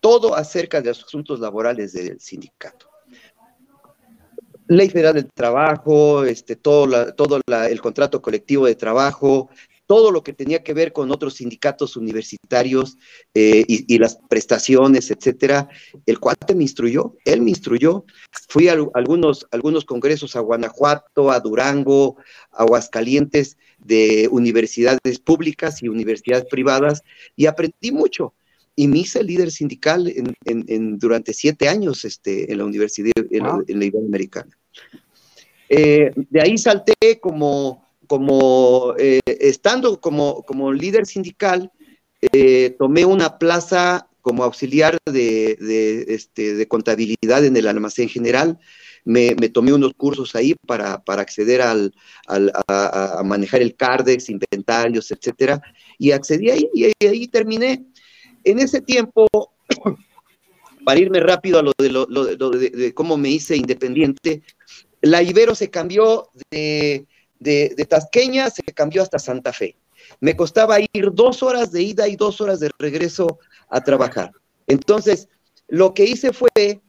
todo 0.00 0.34
acerca 0.34 0.80
de 0.80 0.88
los 0.88 1.04
asuntos 1.04 1.38
laborales 1.38 1.92
del 1.92 2.20
sindicato 2.20 2.93
ley 4.68 4.88
federal 4.88 5.14
del 5.14 5.30
trabajo, 5.32 6.24
este, 6.24 6.56
todo, 6.56 7.14
todo 7.14 7.40
el 7.46 7.80
contrato 7.80 8.22
colectivo 8.22 8.66
de 8.66 8.74
trabajo, 8.74 9.50
todo 9.86 10.10
lo 10.10 10.22
que 10.22 10.32
tenía 10.32 10.62
que 10.62 10.72
ver 10.72 10.92
con 10.92 11.10
otros 11.10 11.34
sindicatos 11.34 11.96
universitarios 11.96 12.96
eh, 13.34 13.64
y, 13.66 13.98
las 13.98 14.18
prestaciones, 14.28 15.10
etcétera. 15.10 15.68
El 16.06 16.18
cuate 16.20 16.54
me 16.54 16.62
instruyó, 16.62 17.16
él 17.24 17.42
me 17.42 17.50
instruyó. 17.50 18.04
Fui 18.48 18.68
a 18.68 18.76
algunos, 18.94 19.46
algunos 19.50 19.84
congresos 19.84 20.36
a 20.36 20.40
Guanajuato, 20.40 21.30
a 21.30 21.40
Durango, 21.40 22.16
a 22.50 22.62
Aguascalientes, 22.62 23.58
de 23.78 24.28
universidades 24.30 25.18
públicas 25.18 25.82
y 25.82 25.88
universidades 25.88 26.46
privadas, 26.46 27.02
y 27.36 27.46
aprendí 27.46 27.92
mucho. 27.92 28.34
Y 28.76 28.88
me 28.88 28.98
hice 28.98 29.22
líder 29.22 29.50
sindical 29.50 30.12
en, 30.44 30.98
durante 30.98 31.32
siete 31.32 31.68
años 31.68 32.04
este, 32.04 32.50
en 32.50 32.58
la 32.58 32.64
universidad, 32.64 33.12
en, 33.30 33.78
la, 33.78 33.84
Iberoamericana. 33.84 34.56
Eh, 35.68 36.12
de 36.16 36.40
ahí 36.40 36.58
salté 36.58 37.20
como, 37.20 37.86
como 38.06 38.94
eh, 38.98 39.20
estando 39.26 40.00
como, 40.00 40.42
como 40.42 40.72
líder 40.72 41.06
sindical, 41.06 41.70
eh, 42.32 42.74
tomé 42.78 43.04
una 43.04 43.38
plaza 43.38 44.08
como 44.22 44.42
auxiliar 44.42 44.96
de, 45.04 46.06
este, 46.08 46.54
de, 46.54 46.66
contabilidad 46.66 47.44
en 47.44 47.56
el 47.56 47.68
almacén 47.68 48.08
general. 48.08 48.58
Me, 49.04 49.34
tomé 49.50 49.74
unos 49.74 49.92
cursos 49.94 50.34
ahí 50.34 50.54
para, 50.66 51.02
acceder 51.06 51.60
al, 51.60 51.92
a, 52.26 53.22
manejar 53.22 53.60
el 53.60 53.76
CARDEX, 53.76 54.30
inventarios, 54.30 55.10
etcétera, 55.10 55.60
y 55.98 56.12
accedí 56.12 56.50
ahí 56.50 56.70
y 56.72 57.06
ahí 57.06 57.28
terminé. 57.28 57.84
En 58.44 58.58
ese 58.58 58.80
tiempo, 58.80 59.26
para 60.84 61.00
irme 61.00 61.20
rápido 61.20 61.58
a 61.58 61.62
lo 61.62 61.72
de, 61.72 62.92
cómo 62.94 63.16
me 63.16 63.30
hice 63.30 63.56
independiente, 63.56 64.42
la 65.00 65.22
Ibero 65.22 65.54
se 65.54 65.70
cambió 65.70 66.28
de, 66.50 67.06
Tasqueña, 67.88 68.50
se 68.50 68.62
cambió 68.62 69.02
hasta 69.02 69.18
Santa 69.18 69.52
Fe. 69.52 69.76
Me 70.20 70.36
costaba 70.36 70.78
ir 70.80 71.12
dos 71.12 71.42
horas 71.42 71.72
de 71.72 71.82
ida 71.82 72.06
y 72.08 72.16
dos 72.16 72.40
horas 72.40 72.60
de 72.60 72.70
regreso 72.78 73.38
a 73.68 73.82
trabajar. 73.82 74.32
Entonces, 74.66 75.28
lo 75.68 75.94
que 75.94 76.04
hice 76.04 76.32
fue, 76.32 76.80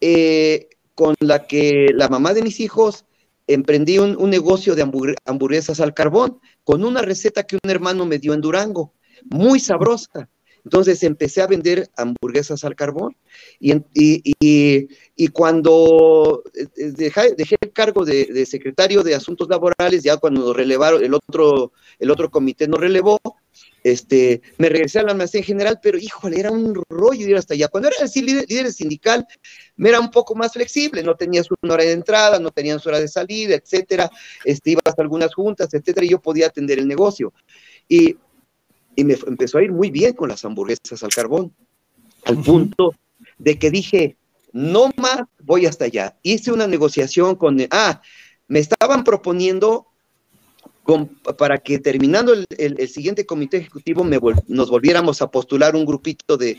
eh, 0.00 0.68
con 0.94 1.14
la 1.20 1.46
que 1.46 1.88
la 1.94 2.08
mamá 2.08 2.34
de 2.34 2.42
mis 2.42 2.60
hijos, 2.60 3.04
emprendí 3.46 3.98
un, 3.98 4.16
un 4.16 4.30
negocio 4.30 4.74
de 4.74 4.82
hamburguesas 5.24 5.80
al 5.80 5.94
carbón, 5.94 6.40
con 6.64 6.84
una 6.84 7.02
receta 7.02 7.44
que 7.44 7.56
un 7.62 7.70
hermano 7.70 8.06
me 8.06 8.18
dio 8.18 8.34
en 8.34 8.40
Durango, 8.40 8.92
muy 9.30 9.60
sabrosa. 9.60 10.28
Entonces 10.64 11.02
empecé 11.02 11.42
a 11.42 11.46
vender 11.46 11.90
hamburguesas 11.96 12.64
al 12.64 12.74
carbón 12.74 13.14
y, 13.60 13.74
y, 13.92 15.28
cuando 15.28 16.42
eh, 16.54 16.92
dejé, 16.96 17.56
el 17.60 17.72
cargo 17.72 18.04
de, 18.04 18.46
secretario 18.46 19.02
de 19.02 19.14
Asuntos 19.14 19.48
Laborales, 19.48 20.02
ya 20.02 20.16
cuando 20.16 20.40
nos 20.40 20.56
relevaron, 20.56 21.04
el 21.04 21.14
otro, 21.14 21.72
el 21.98 22.10
otro 22.10 22.30
comité 22.30 22.66
nos 22.66 22.80
relevó, 22.80 23.20
este, 23.82 24.40
me 24.56 24.70
regresé 24.70 25.00
al 25.00 25.10
almacén 25.10 25.42
general, 25.42 25.78
pero 25.82 25.98
híjole, 25.98 26.40
era 26.40 26.50
un 26.50 26.74
rollo 26.88 27.28
ir 27.28 27.36
hasta 27.36 27.52
allá. 27.52 27.68
Cuando 27.68 27.88
era 27.88 27.98
el 28.02 28.26
líder, 28.26 28.72
sindical, 28.72 29.26
me 29.76 29.90
era 29.90 30.00
un 30.00 30.10
poco 30.10 30.34
más 30.34 30.54
flexible, 30.54 31.02
no 31.02 31.14
tenías 31.14 31.46
una 31.62 31.74
hora 31.74 31.84
de 31.84 31.92
entrada, 31.92 32.38
no 32.38 32.50
tenías 32.50 32.86
hora 32.86 32.98
de 32.98 33.08
salida, 33.08 33.54
etcétera, 33.54 34.10
este, 34.44 34.70
ibas 34.70 34.98
a 34.98 35.02
algunas 35.02 35.34
juntas, 35.34 35.74
etcétera, 35.74 36.06
y 36.06 36.10
yo 36.10 36.22
podía 36.22 36.46
atender 36.46 36.78
el 36.78 36.88
negocio. 36.88 37.34
Y 37.86 38.16
y 38.96 39.04
me 39.04 39.16
empezó 39.26 39.58
a 39.58 39.62
ir 39.62 39.72
muy 39.72 39.90
bien 39.90 40.14
con 40.14 40.28
las 40.28 40.44
hamburguesas 40.44 41.02
al 41.02 41.10
carbón, 41.10 41.54
al 42.24 42.42
punto 42.42 42.94
de 43.38 43.58
que 43.58 43.70
dije, 43.70 44.16
no 44.52 44.90
más 44.96 45.22
voy 45.42 45.66
hasta 45.66 45.86
allá. 45.86 46.16
Hice 46.22 46.52
una 46.52 46.66
negociación 46.66 47.36
con, 47.36 47.58
ah, 47.70 48.00
me 48.48 48.60
estaban 48.60 49.04
proponiendo 49.04 49.86
para 51.38 51.58
que 51.58 51.78
terminando 51.78 52.34
el, 52.34 52.88
siguiente 52.88 53.24
comité 53.24 53.56
ejecutivo 53.56 54.04
nos 54.48 54.70
volviéramos 54.70 55.22
a 55.22 55.30
postular 55.30 55.74
un 55.74 55.86
grupito 55.86 56.36
de, 56.36 56.58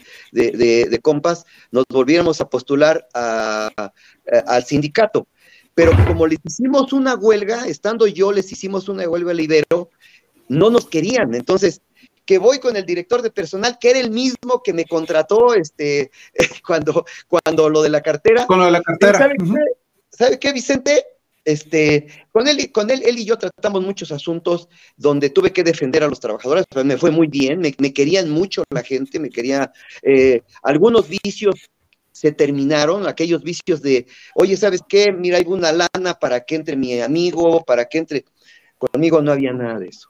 compas, 1.01 1.45
nos 1.71 1.85
volviéramos 1.89 2.41
a 2.41 2.49
postular 2.49 3.07
al 3.13 4.65
sindicato. 4.65 5.27
Pero 5.75 5.91
como 6.07 6.25
les 6.25 6.39
hicimos 6.43 6.93
una 6.93 7.15
huelga, 7.15 7.67
estando 7.67 8.07
yo, 8.07 8.31
les 8.31 8.51
hicimos 8.51 8.89
una 8.89 9.07
huelga 9.07 9.31
al 9.31 9.41
Ibero, 9.41 9.89
no 10.47 10.69
nos 10.69 10.87
querían. 10.87 11.35
Entonces, 11.35 11.81
que 12.25 12.37
voy 12.37 12.59
con 12.59 12.75
el 12.75 12.85
director 12.85 13.21
de 13.21 13.31
personal, 13.31 13.77
que 13.79 13.91
era 13.91 13.99
el 13.99 14.11
mismo 14.11 14.61
que 14.63 14.73
me 14.73 14.85
contrató 14.85 15.53
este, 15.53 16.11
cuando, 16.65 17.05
cuando 17.27 17.69
lo 17.69 17.81
de 17.81 17.89
la 17.89 18.01
cartera. 18.01 18.45
Con 18.45 18.59
lo 18.59 18.65
de 18.65 18.71
la 18.71 18.81
cartera. 18.81 19.29
¿Sabe, 20.09 20.39
qué, 20.39 20.53
Vicente? 20.53 21.05
Este, 21.43 22.07
con 22.31 22.47
él, 22.47 22.71
con 22.71 22.89
él, 22.89 23.03
él 23.05 23.19
y 23.19 23.25
yo 23.25 23.37
tratamos 23.37 23.83
muchos 23.83 24.11
asuntos 24.11 24.67
donde 24.97 25.29
tuve 25.29 25.53
que 25.53 25.63
defender 25.63 26.03
a 26.03 26.07
los 26.07 26.19
trabajadores, 26.19 26.65
me 26.83 26.97
fue 26.97 27.11
muy 27.11 27.27
bien, 27.27 27.59
me, 27.59 27.93
querían 27.93 28.31
mucho 28.31 28.63
la 28.71 28.81
gente, 28.81 29.19
me 29.19 29.29
quería, 29.29 29.71
eh, 30.01 30.41
algunos 30.63 31.07
vicios 31.07 31.69
se 32.11 32.31
terminaron, 32.31 33.07
aquellos 33.07 33.43
vicios 33.43 33.83
de, 33.83 34.07
oye, 34.33 34.57
¿sabes 34.57 34.81
qué? 34.89 35.11
Mira, 35.11 35.37
hay 35.37 35.43
una 35.45 35.71
lana 35.71 36.15
para 36.19 36.43
que 36.45 36.55
entre 36.55 36.75
mi 36.75 36.99
amigo, 36.99 37.63
para 37.63 37.85
que 37.85 37.99
entre, 37.99 38.25
conmigo 38.79 39.21
no 39.21 39.31
había 39.31 39.53
nada 39.53 39.77
de 39.77 39.89
eso, 39.89 40.09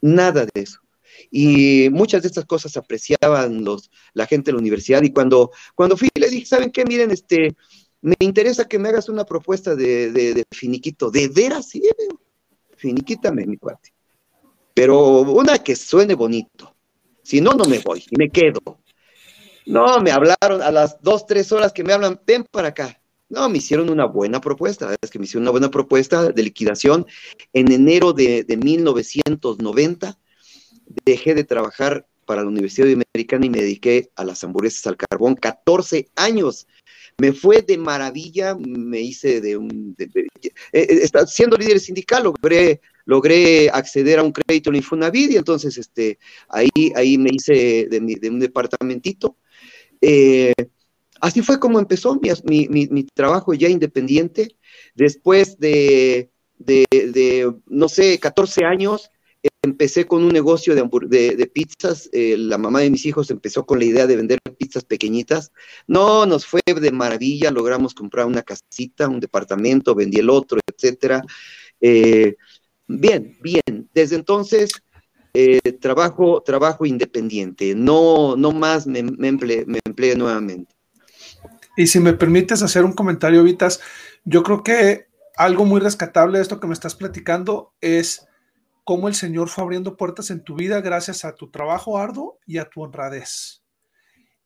nada 0.00 0.46
de 0.46 0.62
eso. 0.62 0.83
Y 1.30 1.88
muchas 1.90 2.22
de 2.22 2.28
estas 2.28 2.44
cosas 2.44 2.76
apreciaban 2.76 3.64
los, 3.64 3.90
la 4.12 4.26
gente 4.26 4.50
de 4.50 4.52
la 4.52 4.60
universidad. 4.60 5.02
Y 5.02 5.12
cuando, 5.12 5.50
cuando 5.74 5.96
fui, 5.96 6.08
le 6.14 6.28
dije, 6.28 6.46
¿saben 6.46 6.70
qué? 6.70 6.84
Miren, 6.84 7.10
este, 7.10 7.54
me 8.04 8.16
interesa 8.18 8.66
que 8.66 8.78
me 8.78 8.90
hagas 8.90 9.08
una 9.08 9.24
propuesta 9.24 9.74
de, 9.74 10.44
finiquito. 10.50 11.10
¿De 11.10 11.28
veras? 11.28 11.70
Sí, 11.70 11.82
finiquítame, 12.76 13.46
mi 13.46 13.56
cuate. 13.56 13.94
Pero 14.74 15.20
una 15.20 15.58
que 15.58 15.74
suene 15.74 16.14
bonito. 16.14 16.74
Si 17.22 17.40
no, 17.40 17.52
no 17.52 17.64
me 17.64 17.78
voy 17.78 18.04
me 18.18 18.28
quedo. 18.28 18.60
No, 19.64 19.98
me 20.00 20.10
hablaron 20.10 20.60
a 20.60 20.70
las 20.70 21.00
dos, 21.00 21.26
tres 21.26 21.50
horas 21.52 21.72
que 21.72 21.82
me 21.82 21.94
hablan, 21.94 22.20
ven 22.26 22.44
para 22.50 22.68
acá. 22.68 23.00
No, 23.30 23.48
me 23.48 23.58
hicieron 23.58 23.88
una 23.88 24.04
buena 24.04 24.38
propuesta, 24.38 24.94
es 25.00 25.10
que 25.10 25.18
me 25.18 25.24
hicieron 25.24 25.44
una 25.44 25.50
buena 25.50 25.70
propuesta 25.70 26.30
de 26.30 26.42
liquidación 26.42 27.06
en 27.54 27.72
enero 27.72 28.12
de, 28.12 28.44
de 28.44 28.56
1990 28.58 30.18
dejé 31.04 31.34
de 31.34 31.44
trabajar 31.44 32.06
para 32.24 32.42
la 32.42 32.48
Universidad 32.48 32.88
Americana 32.88 33.46
y 33.46 33.50
me 33.50 33.60
dediqué 33.60 34.10
a 34.16 34.24
las 34.24 34.42
hamburguesas 34.44 34.86
al 34.86 34.96
carbón, 34.96 35.34
14 35.34 36.08
años. 36.16 36.66
Me 37.18 37.32
fue 37.32 37.62
de 37.62 37.78
maravilla, 37.78 38.56
me 38.56 39.00
hice 39.00 39.40
de 39.40 39.56
un... 39.56 39.94
Eh, 39.98 40.40
eh, 40.72 41.08
siendo 41.26 41.56
líder 41.56 41.78
sindical, 41.78 42.24
logré, 42.24 42.80
logré 43.04 43.70
acceder 43.70 44.18
a 44.18 44.22
un 44.22 44.32
crédito 44.32 44.70
en 44.70 44.76
Infonavit 44.76 45.30
y 45.30 45.36
entonces 45.36 45.78
este, 45.78 46.18
ahí, 46.48 46.70
ahí 46.96 47.16
me 47.18 47.30
hice 47.32 47.86
de, 47.88 48.30
un 48.30 48.40
departamentito. 48.40 49.36
Eh, 50.00 50.54
así 51.20 51.40
fue 51.42 51.60
como 51.60 51.78
empezó 51.78 52.18
mi, 52.20 52.68
mi, 52.68 53.04
trabajo 53.14 53.54
ya 53.54 53.68
independiente. 53.68 54.56
Después 54.94 55.58
de, 55.58 56.30
de, 56.58 56.84
de, 56.90 57.54
no 57.66 57.88
sé, 57.88 58.18
14 58.18 58.64
años, 58.64 59.10
empecé 59.64 60.06
con 60.06 60.22
un 60.22 60.30
negocio 60.30 60.74
de, 60.74 61.50
pizzas, 61.52 62.08
eh, 62.12 62.36
la 62.38 62.58
mamá 62.58 62.80
de 62.80 62.90
mis 62.90 63.04
hijos 63.06 63.30
empezó 63.30 63.66
con 63.66 63.78
la 63.78 63.84
idea 63.84 64.06
de 64.06 64.16
vender 64.16 64.38
pizzas 64.56 64.84
pequeñitas. 64.84 65.52
No, 65.86 66.26
nos 66.26 66.46
fue 66.46 66.60
de 66.64 66.92
maravilla, 66.92 67.50
logramos 67.50 67.94
comprar 67.94 68.26
una 68.26 68.42
casita, 68.42 69.08
un 69.08 69.20
departamento, 69.20 69.94
vendí 69.94 70.18
el 70.18 70.30
otro, 70.30 70.60
etcétera. 70.66 71.22
Eh, 71.80 72.36
bien, 72.86 73.36
bien. 73.42 73.88
Desde 73.92 74.16
entonces 74.16 74.70
eh, 75.34 75.60
trabajo, 75.80 76.42
trabajo 76.42 76.86
independiente, 76.86 77.74
no, 77.74 78.36
no 78.36 78.52
más 78.52 78.86
me, 78.86 79.02
me, 79.02 79.28
empleo, 79.28 80.16
nuevamente. 80.16 80.72
Y 81.76 81.88
si 81.88 81.98
me 81.98 82.12
permites 82.12 82.62
hacer 82.62 82.84
un 82.84 82.92
comentario, 82.92 83.42
Vitas, 83.42 83.80
yo 84.24 84.44
creo 84.44 84.62
que 84.62 85.06
algo 85.36 85.64
muy 85.64 85.80
rescatable 85.80 86.38
de 86.38 86.42
esto 86.42 86.60
que 86.60 86.68
me 86.68 86.74
estás 86.74 86.94
platicando 86.94 87.72
es 87.80 88.28
cómo 88.84 89.08
el 89.08 89.14
Señor 89.14 89.48
fue 89.48 89.64
abriendo 89.64 89.96
puertas 89.96 90.30
en 90.30 90.44
tu 90.44 90.54
vida 90.54 90.80
gracias 90.80 91.24
a 91.24 91.34
tu 91.34 91.50
trabajo 91.50 91.98
arduo 91.98 92.38
y 92.46 92.58
a 92.58 92.68
tu 92.68 92.82
honradez. 92.82 93.62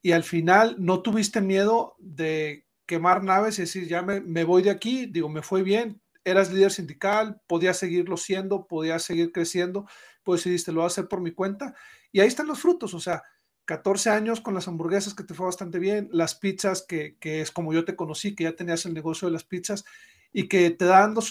Y 0.00 0.12
al 0.12 0.22
final 0.22 0.76
no 0.78 1.02
tuviste 1.02 1.40
miedo 1.40 1.96
de 1.98 2.66
quemar 2.86 3.24
naves 3.24 3.58
y 3.58 3.62
decir, 3.62 3.86
ya 3.86 4.00
me, 4.00 4.20
me 4.20 4.44
voy 4.44 4.62
de 4.62 4.70
aquí, 4.70 5.06
digo, 5.06 5.28
me 5.28 5.42
fue 5.42 5.62
bien, 5.62 6.00
eras 6.24 6.52
líder 6.52 6.70
sindical, 6.70 7.40
podías 7.46 7.76
seguirlo 7.76 8.16
siendo, 8.16 8.66
podías 8.66 9.02
seguir 9.02 9.32
creciendo, 9.32 9.86
pues 10.22 10.44
decidiste, 10.44 10.72
lo 10.72 10.80
voy 10.80 10.84
a 10.84 10.86
hacer 10.86 11.08
por 11.08 11.20
mi 11.20 11.32
cuenta. 11.32 11.74
Y 12.12 12.20
ahí 12.20 12.28
están 12.28 12.46
los 12.46 12.60
frutos, 12.60 12.94
o 12.94 13.00
sea, 13.00 13.22
14 13.64 14.10
años 14.10 14.40
con 14.40 14.54
las 14.54 14.68
hamburguesas 14.68 15.14
que 15.14 15.24
te 15.24 15.34
fue 15.34 15.46
bastante 15.46 15.78
bien, 15.78 16.08
las 16.12 16.34
pizzas 16.34 16.84
que, 16.88 17.16
que 17.18 17.40
es 17.40 17.50
como 17.50 17.74
yo 17.74 17.84
te 17.84 17.96
conocí, 17.96 18.34
que 18.34 18.44
ya 18.44 18.56
tenías 18.56 18.86
el 18.86 18.94
negocio 18.94 19.28
de 19.28 19.32
las 19.32 19.44
pizzas 19.44 19.84
y 20.32 20.48
que 20.48 20.70
te 20.70 20.86
da 20.86 21.00
dando 21.00 21.22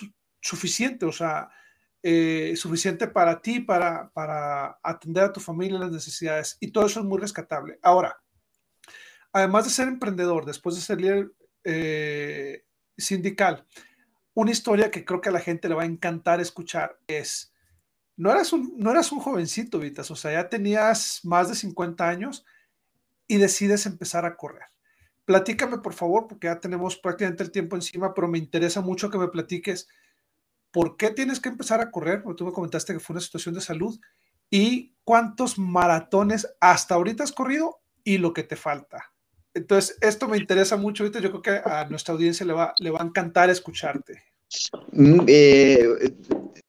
suficiente, 0.41 1.05
o 1.05 1.11
sea, 1.11 1.49
eh, 2.09 2.55
suficiente 2.55 3.05
para 3.05 3.41
ti, 3.41 3.59
para, 3.59 4.09
para 4.11 4.79
atender 4.81 5.25
a 5.25 5.33
tu 5.33 5.41
familia 5.41 5.77
las 5.77 5.91
necesidades. 5.91 6.55
Y 6.61 6.71
todo 6.71 6.85
eso 6.85 7.01
es 7.01 7.05
muy 7.05 7.19
rescatable. 7.19 7.79
Ahora, 7.81 8.17
además 9.33 9.65
de 9.65 9.71
ser 9.71 9.89
emprendedor, 9.89 10.45
después 10.45 10.75
de 10.75 10.81
ser 10.81 11.01
líder 11.01 11.33
eh, 11.65 12.63
sindical, 12.97 13.65
una 14.33 14.51
historia 14.51 14.89
que 14.89 15.03
creo 15.03 15.19
que 15.19 15.27
a 15.27 15.33
la 15.33 15.41
gente 15.41 15.67
le 15.67 15.75
va 15.75 15.83
a 15.83 15.85
encantar 15.85 16.39
escuchar 16.39 16.97
es, 17.07 17.53
no 18.15 18.31
eras 18.31 18.53
un, 18.53 18.73
no 18.77 18.91
eras 18.91 19.11
un 19.11 19.19
jovencito, 19.19 19.77
Vitas, 19.77 20.09
o 20.09 20.15
sea, 20.15 20.31
ya 20.31 20.47
tenías 20.47 21.19
más 21.25 21.49
de 21.49 21.55
50 21.55 22.07
años 22.07 22.45
y 23.27 23.35
decides 23.35 23.85
empezar 23.85 24.25
a 24.25 24.37
correr. 24.37 24.67
Platícame, 25.25 25.79
por 25.79 25.93
favor, 25.93 26.25
porque 26.29 26.47
ya 26.47 26.61
tenemos 26.61 26.95
prácticamente 26.95 27.43
el 27.43 27.51
tiempo 27.51 27.75
encima, 27.75 28.13
pero 28.13 28.29
me 28.29 28.37
interesa 28.37 28.79
mucho 28.79 29.09
que 29.09 29.17
me 29.17 29.27
platiques 29.27 29.89
por 30.77 30.95
qué 30.95 31.09
tienes 31.09 31.39
que 31.39 31.49
empezar 31.49 31.81
a 31.81 31.89
correr, 31.89 32.21
porque 32.21 32.37
tú 32.37 32.45
me 32.45 32.51
comentaste 32.51 32.93
que 32.93 32.99
fue 32.99 33.15
una 33.15 33.21
situación 33.21 33.55
de 33.55 33.61
salud, 33.61 33.99
y 34.51 34.93
cuántos 35.03 35.57
maratones 35.57 36.47
hasta 36.59 36.93
ahorita 36.93 37.23
has 37.23 37.31
corrido 37.31 37.79
y 38.03 38.19
lo 38.19 38.31
que 38.31 38.43
te 38.43 38.55
falta. 38.55 39.11
Entonces, 39.55 39.97
esto 40.01 40.27
me 40.27 40.37
interesa 40.37 40.77
mucho 40.77 41.01
ahorita, 41.01 41.19
yo 41.19 41.31
creo 41.31 41.41
que 41.41 41.67
a 41.67 41.87
nuestra 41.89 42.13
audiencia 42.13 42.45
le 42.45 42.53
va, 42.53 42.75
le 42.77 42.91
va 42.91 42.99
a 43.01 43.05
encantar 43.05 43.49
escucharte. 43.49 44.21
Mm, 44.91 45.21
eh, 45.25 46.13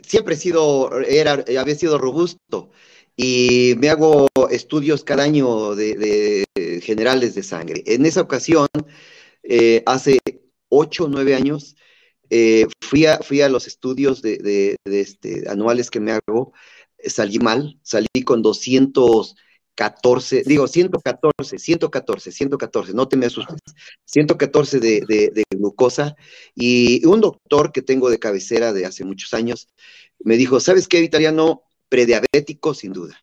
siempre 0.00 0.36
he 0.36 0.38
sido, 0.38 0.90
era, 1.02 1.44
había 1.60 1.74
sido 1.74 1.98
robusto 1.98 2.70
y 3.14 3.74
me 3.76 3.90
hago 3.90 4.26
estudios 4.50 5.04
cada 5.04 5.24
año 5.24 5.74
de, 5.74 6.46
generales 6.82 7.34
de 7.34 7.42
sangre. 7.42 7.82
En 7.84 8.06
esa 8.06 8.22
ocasión, 8.22 8.68
eh, 9.42 9.82
hace 9.84 10.18
ocho 10.70 11.04
o 11.04 11.08
nueve 11.08 11.34
años, 11.34 11.76
eh, 12.30 12.66
fui, 12.80 13.06
a, 13.06 13.18
fui 13.18 13.40
a 13.40 13.48
los 13.48 13.66
estudios 13.66 14.22
de, 14.22 14.76
este, 14.84 15.48
anuales 15.48 15.90
que 15.90 16.00
me 16.00 16.12
hago, 16.12 16.52
salí 17.04 17.38
mal, 17.38 17.78
salí 17.82 18.22
con 18.24 18.42
200 18.42 19.36
14, 19.78 20.42
digo 20.44 20.66
114, 20.66 21.56
114, 21.56 22.32
114, 22.32 22.94
no 22.94 23.06
te 23.06 23.16
me 23.16 23.26
asustes, 23.26 23.60
114 24.06 24.80
de, 24.80 25.04
de, 25.06 25.44
glucosa 25.56 26.16
y 26.56 27.06
un 27.06 27.20
doctor 27.20 27.70
que 27.70 27.80
tengo 27.80 28.10
de 28.10 28.18
cabecera 28.18 28.72
de 28.72 28.86
hace 28.86 29.04
muchos 29.04 29.34
años 29.34 29.68
me 30.18 30.36
dijo, 30.36 30.58
¿sabes 30.58 30.88
qué, 30.88 31.00
Vitaliano? 31.00 31.62
Prediabético, 31.88 32.74
sin 32.74 32.92
duda. 32.92 33.22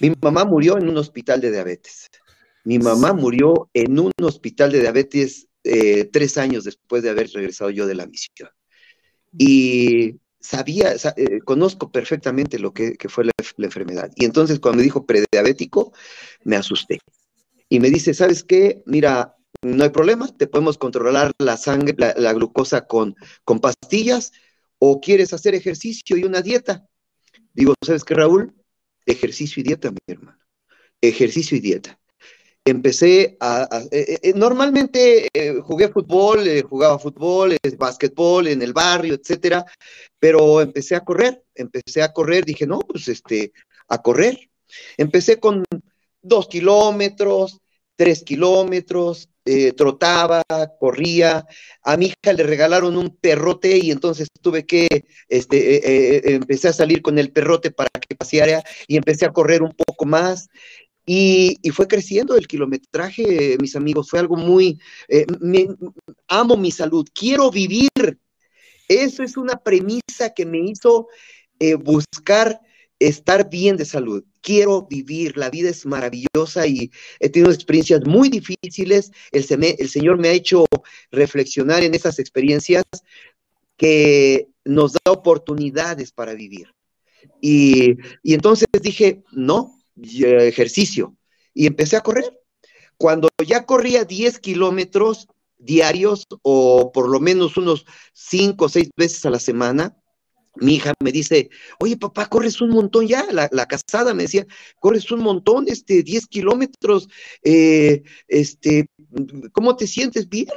Mi 0.00 0.12
mamá 0.20 0.44
murió 0.44 0.78
en 0.78 0.88
un 0.88 0.96
hospital 0.96 1.40
de 1.40 1.52
diabetes. 1.52 2.08
Mi 2.64 2.80
mamá 2.80 3.12
murió 3.12 3.70
en 3.72 4.00
un 4.00 4.10
hospital 4.22 4.72
de 4.72 4.80
diabetes 4.80 5.45
eh, 5.66 6.04
tres 6.12 6.38
años 6.38 6.64
después 6.64 7.02
de 7.02 7.10
haber 7.10 7.28
regresado 7.28 7.70
yo 7.70 7.86
de 7.86 7.94
la 7.94 8.06
misión. 8.06 8.48
Y 9.36 10.16
sabía, 10.40 10.94
eh, 11.16 11.40
conozco 11.44 11.90
perfectamente 11.90 12.58
lo 12.58 12.72
que, 12.72 12.96
fue 13.08 13.24
la, 13.24 13.32
enfermedad. 13.58 14.10
Y 14.14 14.24
entonces 14.24 14.60
cuando 14.60 14.78
me 14.78 14.84
dijo 14.84 15.06
prediabético, 15.06 15.92
me 16.44 16.56
asusté. 16.56 17.00
Y 17.68 17.80
me 17.80 17.90
dice, 17.90 18.14
¿sabes 18.14 18.44
qué? 18.44 18.82
Mira, 18.86 19.34
no 19.62 19.84
hay 19.84 19.90
problema, 19.90 20.28
te 20.36 20.46
podemos 20.46 20.78
controlar 20.78 21.32
la 21.38 21.56
sangre, 21.56 21.94
la, 21.98 22.32
glucosa 22.32 22.86
con, 22.86 23.16
con 23.44 23.60
pastillas, 23.60 24.32
o 24.78 25.00
quieres 25.00 25.32
hacer 25.32 25.54
ejercicio 25.54 26.16
y 26.16 26.24
una 26.24 26.42
dieta. 26.42 26.86
Digo, 27.54 27.74
¿sabes 27.84 28.04
qué, 28.04 28.14
Raúl? 28.14 28.54
Ejercicio 29.06 29.60
y 29.60 29.64
dieta, 29.64 29.90
mi 29.90 29.98
hermano. 30.06 30.38
Ejercicio 31.00 31.56
y 31.56 31.60
dieta 31.60 31.98
empecé 32.66 33.36
a, 33.40 33.68
eh, 33.92 34.18
eh, 34.22 34.32
normalmente 34.34 35.28
eh, 35.32 35.60
jugué 35.62 35.88
fútbol, 35.88 36.44
jugaba 36.68 36.98
fútbol, 36.98 37.56
básquetbol 37.78 38.48
en 38.48 38.60
el 38.60 38.72
barrio, 38.72 39.14
etcétera, 39.14 39.64
pero 40.18 40.60
empecé 40.60 40.96
a 40.96 41.04
correr, 41.04 41.44
empecé 41.54 42.02
a 42.02 42.12
correr, 42.12 42.44
dije, 42.44 42.66
no, 42.66 42.80
pues 42.80 43.08
este, 43.08 43.52
a 43.88 44.02
correr. 44.02 44.50
Empecé 44.96 45.38
con 45.38 45.64
dos 46.20 46.48
kilómetros, 46.48 47.60
tres 47.94 48.24
kilómetros, 48.24 49.28
trotaba, 49.76 50.42
corría. 50.80 51.46
A 51.82 51.96
mi 51.96 52.06
hija 52.06 52.32
le 52.32 52.42
regalaron 52.42 52.96
un 52.96 53.16
perrote 53.16 53.78
y 53.78 53.92
entonces 53.92 54.26
tuve 54.42 54.66
que, 54.66 54.88
este, 55.28 56.34
empecé 56.34 56.68
a 56.68 56.72
salir 56.72 57.00
con 57.00 57.16
el 57.16 57.30
perrote 57.30 57.70
para 57.70 57.88
que 58.00 58.16
paseara 58.16 58.64
y 58.88 58.96
empecé 58.96 59.24
a 59.24 59.32
correr 59.32 59.62
un 59.62 59.72
poco 59.72 60.04
más. 60.04 60.48
Y, 61.08 61.56
fue 61.72 61.86
creciendo 61.86 62.36
el 62.36 62.48
kilometraje, 62.48 63.56
mis 63.60 63.76
amigos, 63.76 64.10
fue 64.10 64.18
algo 64.18 64.36
muy, 64.36 64.80
eh, 65.08 65.24
amo 66.26 66.56
mi 66.56 66.72
salud, 66.72 67.06
quiero 67.14 67.50
vivir. 67.50 67.88
Eso 68.88 69.22
es 69.22 69.36
una 69.36 69.56
premisa 69.56 70.34
que 70.34 70.44
me 70.44 70.58
hizo 70.58 71.06
eh, 71.60 71.74
buscar 71.74 72.60
estar 72.98 73.48
bien 73.48 73.76
de 73.76 73.84
salud. 73.84 74.24
Quiero 74.40 74.86
vivir, 74.88 75.36
la 75.36 75.48
vida 75.50 75.70
es 75.70 75.86
maravillosa 75.86 76.66
y 76.66 76.90
he 77.20 77.28
tenido 77.28 77.52
experiencias 77.52 78.04
muy 78.04 78.28
difíciles. 78.28 79.12
El, 79.30 79.44
Señor 79.88 80.18
me 80.18 80.28
ha 80.28 80.32
hecho 80.32 80.66
reflexionar 81.12 81.84
en 81.84 81.94
esas 81.94 82.18
experiencias 82.18 82.84
que 83.76 84.48
nos 84.64 84.94
da 84.94 85.12
oportunidades 85.12 86.10
para 86.10 86.34
vivir. 86.34 86.72
Y 87.40 87.96
entonces 88.24 88.66
dije, 88.82 89.22
no, 89.30 89.76
ejercicio 90.02 91.16
y 91.54 91.66
empecé 91.66 91.96
a 91.96 92.02
correr. 92.02 92.40
Cuando 92.98 93.28
ya 93.46 93.66
corría 93.66 94.04
10 94.04 94.38
kilómetros 94.38 95.28
diarios 95.58 96.26
o 96.42 96.92
por 96.92 97.08
lo 97.08 97.20
menos 97.20 97.56
unos 97.56 97.86
5 98.12 98.66
o 98.66 98.68
6 98.68 98.90
veces 98.96 99.24
a 99.26 99.30
la 99.30 99.38
semana, 99.38 99.96
mi 100.56 100.76
hija 100.76 100.92
me 101.02 101.12
dice, 101.12 101.50
oye 101.78 101.96
papá, 101.96 102.26
corres 102.26 102.60
un 102.60 102.70
montón 102.70 103.06
ya, 103.06 103.26
la, 103.30 103.66
casada 103.66 104.14
me 104.14 104.24
decía, 104.24 104.46
corres 104.78 105.10
un 105.10 105.20
montón, 105.20 105.66
este, 105.68 106.02
10 106.02 106.26
kilómetros, 106.26 107.08
eh, 107.42 108.02
este, 108.28 108.86
¿cómo 109.52 109.76
te 109.76 109.86
sientes? 109.86 110.28
Bien, 110.28 110.48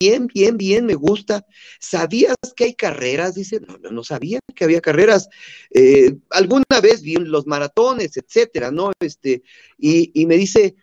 bien, 0.00 0.26
bien, 0.26 0.56
bien, 0.56 0.86
me 0.86 0.94
gusta. 0.94 1.46
¿Sabías 1.80 2.36
que 2.56 2.64
hay 2.64 2.74
carreras? 2.74 3.34
Dice, 3.34 3.60
no, 3.60 3.78
no, 3.78 3.90
no 3.90 4.04
sabía 4.04 4.40
que 4.54 4.64
había 4.64 4.80
carreras. 4.80 5.28
Eh, 5.70 6.16
alguna 6.30 6.64
vez 6.82 7.02
vi 7.02 7.16
los 7.16 7.46
maratones, 7.46 8.16
etcétera, 8.16 8.70
¿no? 8.70 8.92
Este, 9.00 9.42
y, 9.78 10.10
y 10.20 10.26
me 10.26 10.36
dice, 10.36 10.76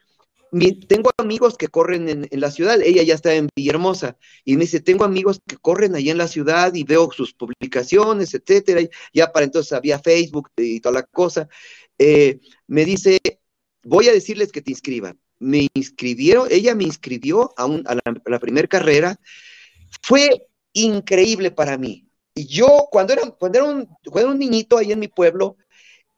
tengo 0.87 1.11
amigos 1.17 1.57
que 1.57 1.67
corren 1.67 2.27
en, 2.29 2.39
la 2.39 2.51
ciudad, 2.51 2.81
ella 2.81 3.03
ya 3.03 3.15
está 3.15 3.33
en 3.33 3.49
Villahermosa, 3.55 4.17
y 4.43 4.55
me 4.55 4.61
dice, 4.61 4.79
tengo 4.79 5.03
amigos 5.03 5.39
que 5.45 5.57
corren 5.57 5.95
allá 5.95 6.11
en 6.11 6.17
la 6.17 6.27
ciudad 6.27 6.73
y 6.73 6.83
veo 6.83 7.11
sus 7.11 7.33
publicaciones, 7.33 8.33
etcétera, 8.33 8.81
ya 9.13 9.31
para 9.31 9.45
entonces 9.45 9.73
había 9.73 9.99
Facebook 9.99 10.49
y 10.57 10.79
toda 10.79 10.93
la 10.93 11.03
cosa. 11.03 11.47
Eh, 11.97 12.39
me 12.67 12.85
dice, 12.85 13.19
voy 13.83 14.07
a 14.07 14.13
decirles 14.13 14.51
que 14.51 14.61
te 14.61 14.71
inscriban. 14.71 15.19
Me 15.39 15.67
inscribieron, 15.73 16.47
ella 16.51 16.75
me 16.75 16.83
inscribió 16.83 17.53
a, 17.57 17.67
la, 17.67 18.39
primera 18.39 18.67
carrera, 18.67 19.17
fue 20.01 20.47
increíble 20.73 21.51
para 21.51 21.77
mí. 21.77 22.07
Y 22.35 22.47
yo, 22.47 22.87
cuando 22.91 23.13
era, 23.13 23.29
cuando 23.31 23.59
era, 23.59 23.67
un, 23.67 23.85
cuando 24.05 24.19
era 24.19 24.29
un 24.31 24.39
niñito 24.39 24.77
ahí 24.77 24.91
en 24.91 24.99
mi 24.99 25.07
pueblo, 25.07 25.57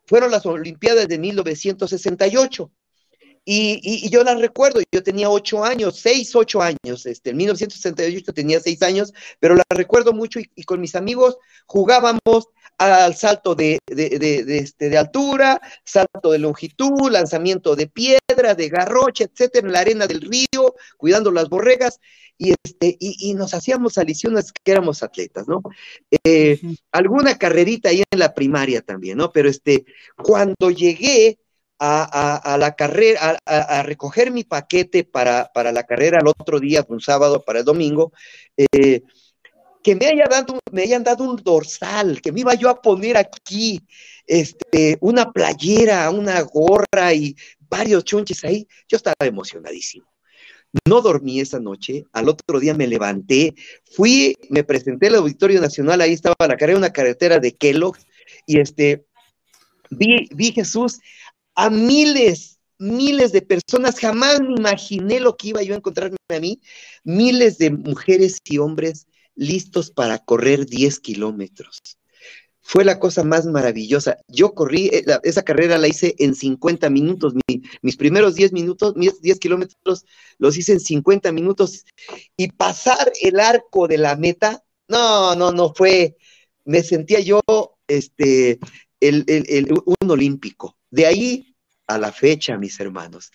fueron 0.06 0.32
las 0.32 0.46
Olimpiadas 0.46 1.08
de 1.08 1.20
1968 1.20 2.72
y, 3.44 4.10
yo 4.10 4.24
la 4.24 4.36
recuerdo, 4.36 4.82
yo 4.92 5.02
tenía 5.02 5.30
ocho 5.30 5.64
años, 5.64 5.98
seis, 6.00 6.36
ocho 6.36 6.62
años, 6.62 7.06
este, 7.06 7.32
en 7.32 7.38
1968 7.38 8.34
tenía 8.34 8.60
seis 8.60 8.82
años, 8.84 9.14
pero 9.40 9.56
la 9.56 9.64
recuerdo 9.70 10.14
mucho 10.14 10.40
y, 10.40 10.64
con 10.64 10.80
mis 10.80 10.96
amigos 10.96 11.38
jugábamos 11.66 12.22
al 12.78 13.16
salto 13.16 13.56
de, 13.56 13.80
este, 13.88 14.90
de, 14.90 14.98
altura, 14.98 15.62
salto 15.84 16.32
de 16.32 16.40
longitud, 16.40 17.12
lanzamiento 17.12 17.76
de 17.76 17.88
piedra, 17.88 18.56
de 18.56 18.70
garrocha, 18.70 19.26
etcétera, 19.26 19.68
en 19.68 19.74
la 19.74 19.80
arena 19.80 20.08
del 20.08 20.22
río, 20.22 20.76
cuidando 20.98 21.32
las 21.32 21.50
borregas, 21.50 22.00
y, 22.38 22.54
este, 22.64 22.98
y, 23.00 23.34
nos 23.36 23.54
hacíamos 23.54 24.00
aliciones 24.00 24.52
que 24.52 24.72
éramos 24.72 25.04
atletas, 25.04 25.48
¿no? 25.48 25.62
Eh, 26.24 26.60
alguna 26.92 27.38
carrerita 27.38 27.90
ahí 27.90 28.04
en 28.10 28.20
la 28.20 28.34
primaria 28.34 28.82
también, 28.82 29.20
¿no? 29.20 29.32
Pero 29.32 29.48
este, 29.48 29.86
cuando 30.18 30.72
llegué 30.72 31.38
a, 31.84 32.58
la 32.60 32.76
carrera, 32.76 33.40
a, 33.46 33.82
recoger 33.84 34.32
mi 34.32 34.44
paquete 34.44 35.04
para, 35.04 35.52
para, 35.52 35.72
la 35.72 35.84
carrera 35.84 36.20
el 36.20 36.28
otro 36.28 36.60
día, 36.60 36.86
un 36.88 37.02
sábado 37.02 37.44
para 37.44 37.60
el 37.60 37.66
domingo, 37.66 38.14
eh, 38.58 39.02
que 39.84 39.96
me, 39.96 40.06
haya 40.06 40.26
dado, 40.30 40.60
me 40.72 40.84
hayan 40.84 41.04
dado 41.04 41.24
un 41.24 41.38
dorsal, 41.38 42.22
que 42.22 42.32
me 42.32 42.42
iba 42.42 42.54
yo 42.54 42.70
a 42.70 42.80
poner 42.80 43.18
aquí, 43.18 43.82
este, 44.28 45.00
una 45.02 45.32
playera, 45.32 46.12
una 46.12 46.42
gorra 46.42 47.14
y 47.16 47.36
varios 47.60 48.04
chunches 48.04 48.44
ahí, 48.44 48.68
yo 48.88 48.98
estaba 48.98 49.16
emocionadísimo. 49.22 50.06
No 50.88 51.02
dormí 51.02 51.40
esa 51.40 51.60
noche, 51.60 52.06
al 52.14 52.30
otro 52.30 52.60
día 52.60 52.76
me 52.76 52.86
levanté, 52.86 53.56
fui, 53.92 54.38
me 54.50 54.64
presenté 54.64 55.08
al 55.08 55.16
Auditorio 55.16 55.60
Nacional, 55.60 56.00
ahí 56.00 56.14
estaba 56.14 56.36
la 56.48 56.56
carrera, 56.58 56.78
una 56.78 56.94
carretera 56.94 57.40
de 57.40 57.54
Kellogg, 57.54 57.98
y 58.46 58.60
este, 58.60 59.04
vi, 59.90 60.30
vi 60.32 60.52
Jesús 60.52 61.00
a 61.56 61.70
miles, 61.70 62.60
miles 62.78 63.32
de 63.32 63.42
personas, 63.42 64.00
jamás 64.00 64.42
me 64.42 64.54
imaginé 64.56 65.20
lo 65.20 65.38
que 65.38 65.50
iba 65.50 65.62
yo 65.64 65.74
a 65.74 65.78
encontrarme 65.78 66.18
a 66.30 66.40
mí, 66.40 66.62
miles 67.04 67.58
de 67.58 67.72
mujeres 67.72 68.38
y 68.46 68.58
hombres 68.58 69.08
listos 69.36 69.92
para 69.92 70.20
correr 70.20 70.66
10 70.66 71.00
kilómetros. 71.00 71.82
Fue 72.64 72.86
la 72.86 73.00
cosa 73.00 73.24
más 73.24 73.46
maravillosa. 73.46 74.18
Yo 74.28 74.54
corrí, 74.54 74.88
eh, 74.94 75.04
esa 75.24 75.44
carrera 75.44 75.78
la 75.78 75.88
hice 75.88 76.16
en 76.20 76.36
50 76.36 76.90
minutos. 76.90 77.34
mis 77.82 77.98
primeros 77.98 78.36
10 78.36 78.54
minutos, 78.54 78.96
mis 78.96 79.22
10 79.22 79.40
kilómetros 79.40 80.06
los 80.38 80.58
hice 80.58 80.74
en 80.74 80.80
50 80.80 81.32
minutos. 81.32 81.86
Y 82.38 82.52
pasar 82.52 83.12
el 83.22 83.40
arco 83.40 83.88
de 83.88 83.98
la 83.98 84.16
meta, 84.16 84.64
no, 84.88 85.36
no, 85.36 85.52
no 85.52 85.74
fue. 85.74 86.18
Me 86.64 86.84
sentía 86.84 87.20
yo 87.20 87.42
este, 87.88 88.60
un 89.02 90.10
olímpico. 90.10 90.78
De 90.92 91.06
ahí 91.06 91.52
a 91.88 91.98
la 91.98 92.12
fecha, 92.12 92.58
mis 92.58 92.80
hermanos. 92.80 93.32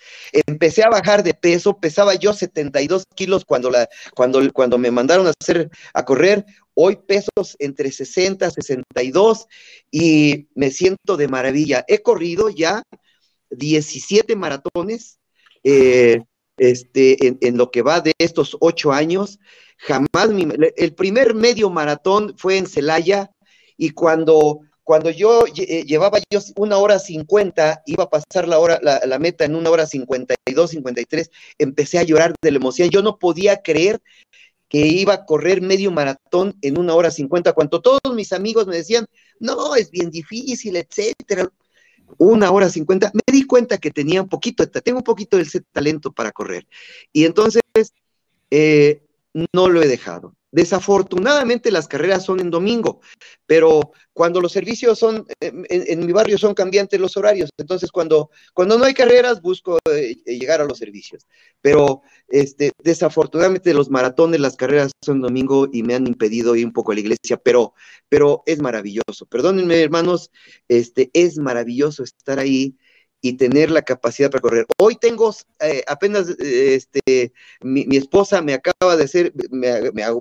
Empecé 0.47 0.83
a 0.83 0.89
bajar 0.89 1.23
de 1.23 1.35
peso, 1.35 1.79
pesaba 1.79 2.15
yo 2.15 2.33
72 2.33 3.05
kilos 3.15 3.45
cuando, 3.45 3.71
cuando, 4.15 4.41
cuando 4.53 4.79
me 4.79 4.91
mandaron 4.91 5.27
a 5.27 5.33
hacer, 5.39 5.71
a 5.93 6.05
correr, 6.05 6.45
hoy 6.75 6.97
pesos 6.97 7.57
entre 7.59 7.91
60, 7.91 8.51
62 8.51 9.47
y 9.91 10.49
me 10.55 10.71
siento 10.71 11.17
de 11.17 11.29
maravilla. 11.29 11.85
He 11.89 12.03
corrido 12.03 12.49
ya 12.49 12.83
17 13.51 14.37
maratones 14.37 15.19
eh, 15.63 16.23
este, 16.57 17.27
en, 17.27 17.39
en, 17.41 17.57
lo 17.57 17.71
que 17.71 17.83
va 17.83 18.01
de 18.01 18.13
estos 18.19 18.57
ocho 18.61 18.93
años. 18.93 19.39
Jamás, 19.79 20.31
el 20.77 20.95
primer 20.95 21.35
medio 21.35 21.69
maratón 21.69 22.35
fue 22.39 22.57
en 22.57 22.67
Celaya 22.67 23.31
y 23.77 23.91
cuando 23.91 24.61
cuando 24.87 25.11
yo 25.11 25.47
eh, 25.57 25.85
llevaba 25.85 26.21
yo 26.31 26.39
una 26.55 26.79
hora 26.79 27.01
cincuenta, 27.01 27.83
iba 27.87 28.05
a 28.05 28.09
pasar 28.09 28.47
la 28.47 28.61
hora, 28.61 28.79
la, 28.81 29.19
meta 29.19 29.45
en 29.45 29.57
una 29.57 29.69
hora 29.69 29.85
cincuenta 29.85 30.37
y 30.47 30.53
dos, 30.53 30.71
cincuenta 30.71 31.01
y 31.01 31.05
tres, 31.07 31.33
empecé 31.59 31.99
a 31.99 32.05
llorar 32.05 32.37
de 32.41 32.53
la 32.53 32.59
emoción. 32.59 32.89
Yo 32.89 33.03
no 33.03 33.19
podía 33.19 33.63
creer 33.63 34.01
que 34.69 34.87
iba 34.87 35.15
a 35.15 35.25
correr 35.25 35.61
medio 35.61 35.91
maratón 35.91 36.57
en 36.63 36.79
una 36.79 36.95
hora 36.95 37.11
cincuenta, 37.11 37.53
cuando 37.53 37.83
todos 37.83 37.99
mis 38.15 38.33
amigos 38.33 38.69
me 38.69 38.77
decían, 38.77 39.07
no, 39.41 39.75
es 39.75 39.91
bien 39.91 40.09
difícil, 40.09 40.77
etcétera. 40.77 41.51
Una 42.19 42.53
hora 42.53 42.71
cincuenta, 42.71 43.11
me 43.13 43.33
di 43.33 43.45
cuenta 43.45 43.79
que 43.79 43.91
tenía 43.91 44.23
un 44.23 44.29
poquito, 44.29 44.71
tengo 44.71 44.99
un 44.99 45.05
poquito 45.05 45.37
de 45.37 45.47
talento 45.73 46.13
para 46.13 46.31
correr. 46.31 46.65
Y 47.13 47.25
entonces, 47.25 47.61
eh, 48.53 49.03
no 49.53 49.69
lo 49.69 49.83
he 49.83 49.89
dejado. 49.89 50.35
Desafortunadamente 50.51 51.71
las 51.71 51.89
carreras 51.89 52.25
son 52.25 52.41
en 52.41 52.51
domingo, 52.51 53.01
pero 53.45 53.93
cuando 54.15 54.41
los 54.41 54.53
servicios 54.53 54.99
son, 54.99 55.27
en, 55.41 56.07
mi 56.07 56.13
barrio 56.13 56.39
son 56.39 56.55
cambiantes 56.55 56.99
los 56.99 57.19
horarios, 57.19 57.51
entonces 57.59 57.91
cuando, 57.91 58.31
cuando 58.55 58.79
no 58.79 58.87
hay 58.87 58.95
carreras 58.95 59.43
busco 59.43 59.79
eh, 59.91 60.17
eh, 60.25 60.39
llegar 60.39 60.63
a 60.63 60.65
los 60.65 60.79
servicios. 60.79 61.27
Pero 61.61 62.01
este, 62.29 62.73
desafortunadamente 62.83 63.75
los 63.75 63.91
maratones, 63.91 64.41
las 64.41 64.57
carreras 64.57 64.93
son 65.05 65.21
domingo 65.21 65.69
y 65.71 65.83
me 65.83 65.95
han 65.95 66.07
impedido 66.07 66.57
ir 66.57 66.65
un 66.65 66.73
poco 66.73 66.93
a 66.93 66.95
la 66.95 67.01
iglesia, 67.01 67.37
pero, 67.37 67.75
pero 68.09 68.43
es 68.47 68.63
maravilloso. 68.63 69.27
Perdónenme 69.29 69.83
hermanos, 69.83 70.31
este, 70.69 71.11
es 71.13 71.37
maravilloso 71.37 72.03
estar 72.03 72.39
ahí 72.39 72.77
y 73.29 73.33
tener 73.33 73.71
la 73.71 73.83
capacidad 73.83 74.31
para 74.31 74.41
correr. 74.41 74.67
Hoy 74.79 74.97
tengo 74.97 75.35
eh, 75.61 75.83
apenas, 75.87 76.31
eh, 76.39 76.75
este, 76.75 77.33
mi, 77.61 77.85
esposa 77.97 78.43
me 78.43 78.55
acaba 78.55 78.97
de 78.97 79.05
hacer, 79.05 79.33
me, 79.51 79.69
hago, 80.03 80.21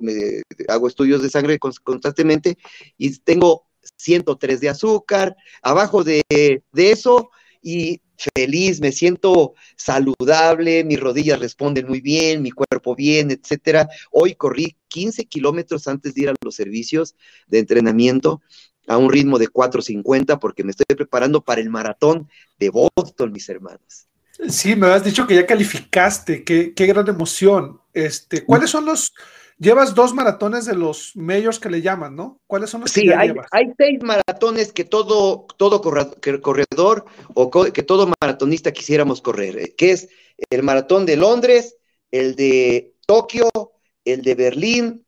hago, 0.68 0.88
estudios 0.88 1.22
de 1.22 1.30
sangre 1.30 1.60
constantemente 1.60 2.58
y 2.98 3.16
tengo 3.20 3.68
103 3.98 4.60
de 4.60 4.70
azúcar, 4.70 5.36
abajo 5.62 6.04
de, 6.04 6.24
de 6.30 6.92
eso 6.92 7.30
y 7.62 8.02
feliz, 8.34 8.80
me 8.82 8.92
siento 8.92 9.54
saludable, 9.76 10.84
mis 10.84 11.00
rodillas 11.00 11.40
responden 11.40 11.88
muy 11.88 12.02
bien, 12.02 12.42
mi 12.42 12.52
cuerpo 12.52 12.96
bien, 12.96 13.32
etcétera. 13.32 13.88
Hoy 14.12 14.36
corrí 14.36 14.78
15 14.88 15.26
kilómetros 15.26 15.88
antes 15.88 16.16
de 16.16 16.22
ir 16.22 16.30
a 16.30 16.36
los 16.42 16.56
servicios 16.56 17.16
de 17.48 17.60
entrenamiento 17.60 18.42
a 18.88 18.98
un 18.98 19.12
ritmo 19.12 19.38
de 19.38 19.48
4.50 19.48 20.40
porque 20.40 20.64
me 20.64 20.72
estoy 20.72 20.86
preparando 20.96 21.42
para 21.42 21.62
el 21.62 21.70
maratón 21.70 22.30
de 22.60 22.70
Boston, 22.70 23.32
mis 23.32 23.48
hermanos. 23.50 24.08
Sí, 24.50 24.76
me 24.76 24.88
has 24.88 25.04
dicho 25.04 25.26
que 25.26 25.36
ya 25.36 25.46
calificaste, 25.46 26.44
qué, 26.44 26.74
qué 26.74 26.86
gran 26.86 27.08
emoción. 27.08 27.80
Este, 27.94 28.44
¿Cuáles 28.44 28.70
son 28.70 28.86
los, 28.86 29.14
llevas 29.58 29.96
dos 29.96 30.14
maratones 30.14 30.66
de 30.66 30.76
los 30.76 31.16
medios 31.16 31.60
que 31.60 31.70
le 31.70 31.82
llaman, 31.82 32.16
¿no? 32.16 32.42
¿Cuáles 32.48 32.70
son 32.70 32.82
los 32.82 32.92
sí, 32.92 33.10
hay, 33.12 33.34
hay 33.52 33.74
seis 33.78 34.00
maratones 34.02 34.74
que 34.74 34.84
todo, 34.84 35.48
todo 35.58 35.82
corredor 35.82 37.06
o 37.34 37.50
que 37.72 37.84
todo 37.84 38.12
maratonista 38.20 38.72
quisiéramos 38.72 39.22
correr, 39.22 39.58
eh, 39.58 39.76
que 39.78 39.92
es 39.92 40.10
el 40.50 40.64
maratón 40.64 41.06
de 41.06 41.16
Londres, 41.16 41.78
el 42.12 42.36
de 42.36 42.96
Tokio, 43.06 43.50
el 44.04 44.22
de 44.22 44.36
Berlín, 44.36 45.05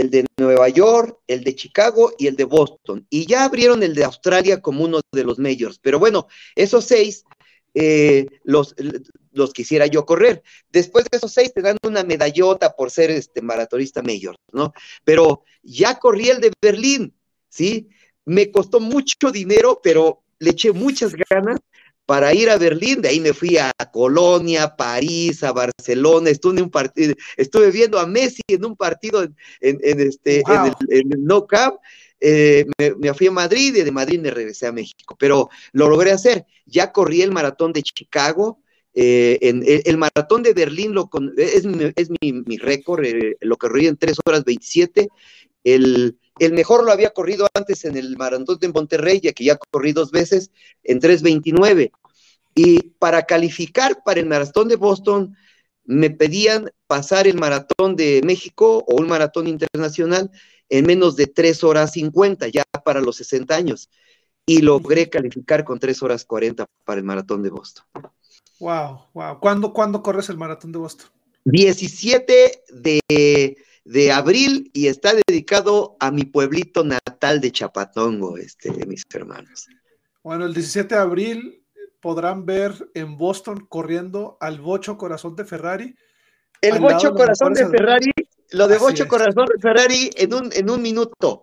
el 0.00 0.10
de 0.10 0.26
Nueva 0.38 0.68
York, 0.68 1.18
el 1.26 1.44
de 1.44 1.54
Chicago 1.54 2.12
y 2.18 2.26
el 2.26 2.36
de 2.36 2.44
Boston. 2.44 3.06
Y 3.10 3.26
ya 3.26 3.44
abrieron 3.44 3.82
el 3.82 3.94
de 3.94 4.04
Australia 4.04 4.60
como 4.62 4.84
uno 4.84 5.00
de 5.12 5.24
los 5.24 5.38
majors. 5.38 5.78
Pero 5.78 5.98
bueno, 5.98 6.28
esos 6.54 6.84
seis 6.84 7.24
eh, 7.74 8.26
los, 8.44 8.74
los 9.32 9.52
quisiera 9.52 9.86
yo 9.86 10.06
correr. 10.06 10.42
Después 10.70 11.04
de 11.10 11.18
esos 11.18 11.32
seis 11.32 11.52
te 11.52 11.62
dan 11.62 11.76
una 11.86 12.04
medallota 12.04 12.74
por 12.74 12.90
ser 12.90 13.10
este 13.10 13.42
maratonista 13.42 14.02
mayor, 14.02 14.36
¿no? 14.52 14.72
Pero 15.04 15.44
ya 15.62 15.98
corrí 15.98 16.30
el 16.30 16.40
de 16.40 16.52
Berlín, 16.60 17.14
¿sí? 17.48 17.88
Me 18.24 18.50
costó 18.50 18.80
mucho 18.80 19.30
dinero, 19.30 19.80
pero 19.82 20.22
le 20.38 20.50
eché 20.50 20.72
muchas 20.72 21.14
ganas 21.30 21.60
para 22.06 22.34
ir 22.34 22.50
a 22.50 22.58
Berlín, 22.58 23.00
de 23.00 23.08
ahí 23.08 23.20
me 23.20 23.32
fui 23.32 23.56
a 23.58 23.72
Colonia, 23.92 24.74
París, 24.76 25.42
a 25.42 25.52
Barcelona, 25.52 26.30
estuve 26.30 26.58
en 26.58 26.64
un 26.64 26.70
partido, 26.70 27.14
estuve 27.36 27.70
viendo 27.70 27.98
a 27.98 28.06
Messi 28.06 28.42
en 28.48 28.64
un 28.64 28.76
partido 28.76 29.22
en, 29.22 29.78
este, 30.00 30.42
en 30.48 31.12
el, 31.12 31.24
No 31.24 31.46
Camp, 31.46 31.76
eh, 32.20 32.66
me, 32.78 33.14
fui 33.14 33.28
a 33.28 33.32
Madrid 33.32 33.74
y 33.76 33.82
de 33.82 33.92
Madrid 33.92 34.20
me 34.20 34.30
regresé 34.30 34.66
a 34.66 34.72
México, 34.72 35.16
pero 35.18 35.48
lo 35.72 35.88
logré 35.88 36.12
hacer. 36.12 36.46
Ya 36.66 36.92
corrí 36.92 37.22
el 37.22 37.32
maratón 37.32 37.72
de 37.72 37.82
Chicago, 37.82 38.60
eh, 38.94 39.38
en, 39.40 39.62
el, 39.66 39.96
maratón 39.96 40.42
de 40.42 40.52
Berlín 40.52 40.92
lo 40.92 41.08
es, 41.36 41.64
es 41.96 42.10
mi, 42.20 42.58
récord, 42.58 43.04
eh, 43.04 43.36
lo 43.40 43.56
corrí 43.56 43.86
en 43.86 43.96
3 43.96 44.18
horas 44.26 44.44
27. 44.44 45.08
El, 45.64 46.18
el 46.38 46.52
mejor 46.52 46.84
lo 46.84 46.92
había 46.92 47.10
corrido 47.10 47.46
antes 47.54 47.84
en 47.84 47.96
el 47.96 48.16
maratón 48.16 48.58
de 48.58 48.68
Monterrey, 48.68 49.20
ya 49.20 49.32
que 49.32 49.44
ya 49.44 49.56
corrí 49.56 49.92
dos 49.92 50.10
veces 50.10 50.50
en 50.82 51.00
3.29. 51.00 51.92
Y 52.54 52.90
para 52.98 53.22
calificar 53.22 54.02
para 54.04 54.20
el 54.20 54.26
maratón 54.26 54.68
de 54.68 54.76
Boston, 54.76 55.36
me 55.84 56.10
pedían 56.10 56.70
pasar 56.86 57.26
el 57.26 57.38
maratón 57.38 57.96
de 57.96 58.20
México 58.24 58.84
o 58.86 58.96
un 59.00 59.08
maratón 59.08 59.46
internacional 59.46 60.30
en 60.68 60.86
menos 60.86 61.16
de 61.16 61.26
3 61.26 61.64
horas 61.64 61.92
50, 61.92 62.48
ya 62.48 62.64
para 62.84 63.00
los 63.00 63.16
60 63.16 63.54
años. 63.54 63.90
Y 64.46 64.60
logré 64.60 65.08
calificar 65.08 65.64
con 65.64 65.78
3 65.78 66.02
horas 66.02 66.24
40 66.24 66.66
para 66.84 66.98
el 66.98 67.04
maratón 67.04 67.42
de 67.42 67.50
Boston. 67.50 67.84
Wow, 68.58 69.06
wow. 69.12 69.40
¿Cuándo, 69.40 69.72
¿cuándo 69.72 70.02
corres 70.02 70.28
el 70.28 70.38
maratón 70.38 70.72
de 70.72 70.78
Boston? 70.78 71.08
17 71.44 72.62
de, 72.70 73.56
de, 73.84 74.12
abril 74.12 74.70
y 74.72 74.88
está 74.88 75.12
dedicado 75.26 75.96
a 76.00 76.10
mi 76.10 76.24
pueblito 76.24 76.84
natal 76.84 77.40
de 77.40 77.52
Chapatongo, 77.52 78.36
este, 78.36 78.70
mis 78.86 79.04
hermanos. 79.12 79.68
Bueno, 80.22 80.46
el 80.46 80.54
17 80.54 80.94
de 80.94 81.00
abril 81.00 81.64
podrán 82.00 82.46
ver 82.46 82.72
en 82.94 83.16
Boston 83.16 83.66
corriendo 83.68 84.36
al 84.40 84.60
Bocho 84.60 84.96
Corazón 84.96 85.36
de 85.36 85.44
Ferrari. 85.44 85.94
El 86.60 86.78
Bocho 86.80 87.12
Corazón 87.12 87.54
de 87.54 87.68
Ferrari, 87.68 88.12
lo 88.50 88.68
de 88.68 88.78
Bocho 88.78 89.08
Corazón 89.08 89.46
de 89.46 89.60
Ferrari 89.60 90.10
en 90.16 90.34
un, 90.34 90.50
en 90.52 90.70
un 90.70 90.82
minuto. 90.82 91.42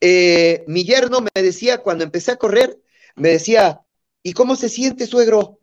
eh, 0.00 0.64
mi 0.66 0.84
yerno 0.84 1.20
me 1.20 1.42
decía, 1.42 1.78
cuando 1.78 2.04
empecé 2.04 2.32
a 2.32 2.36
correr, 2.36 2.78
me 3.14 3.30
decía, 3.30 3.80
¿y 4.22 4.32
cómo 4.32 4.56
se 4.56 4.68
siente, 4.68 5.06
suegro? 5.06 5.60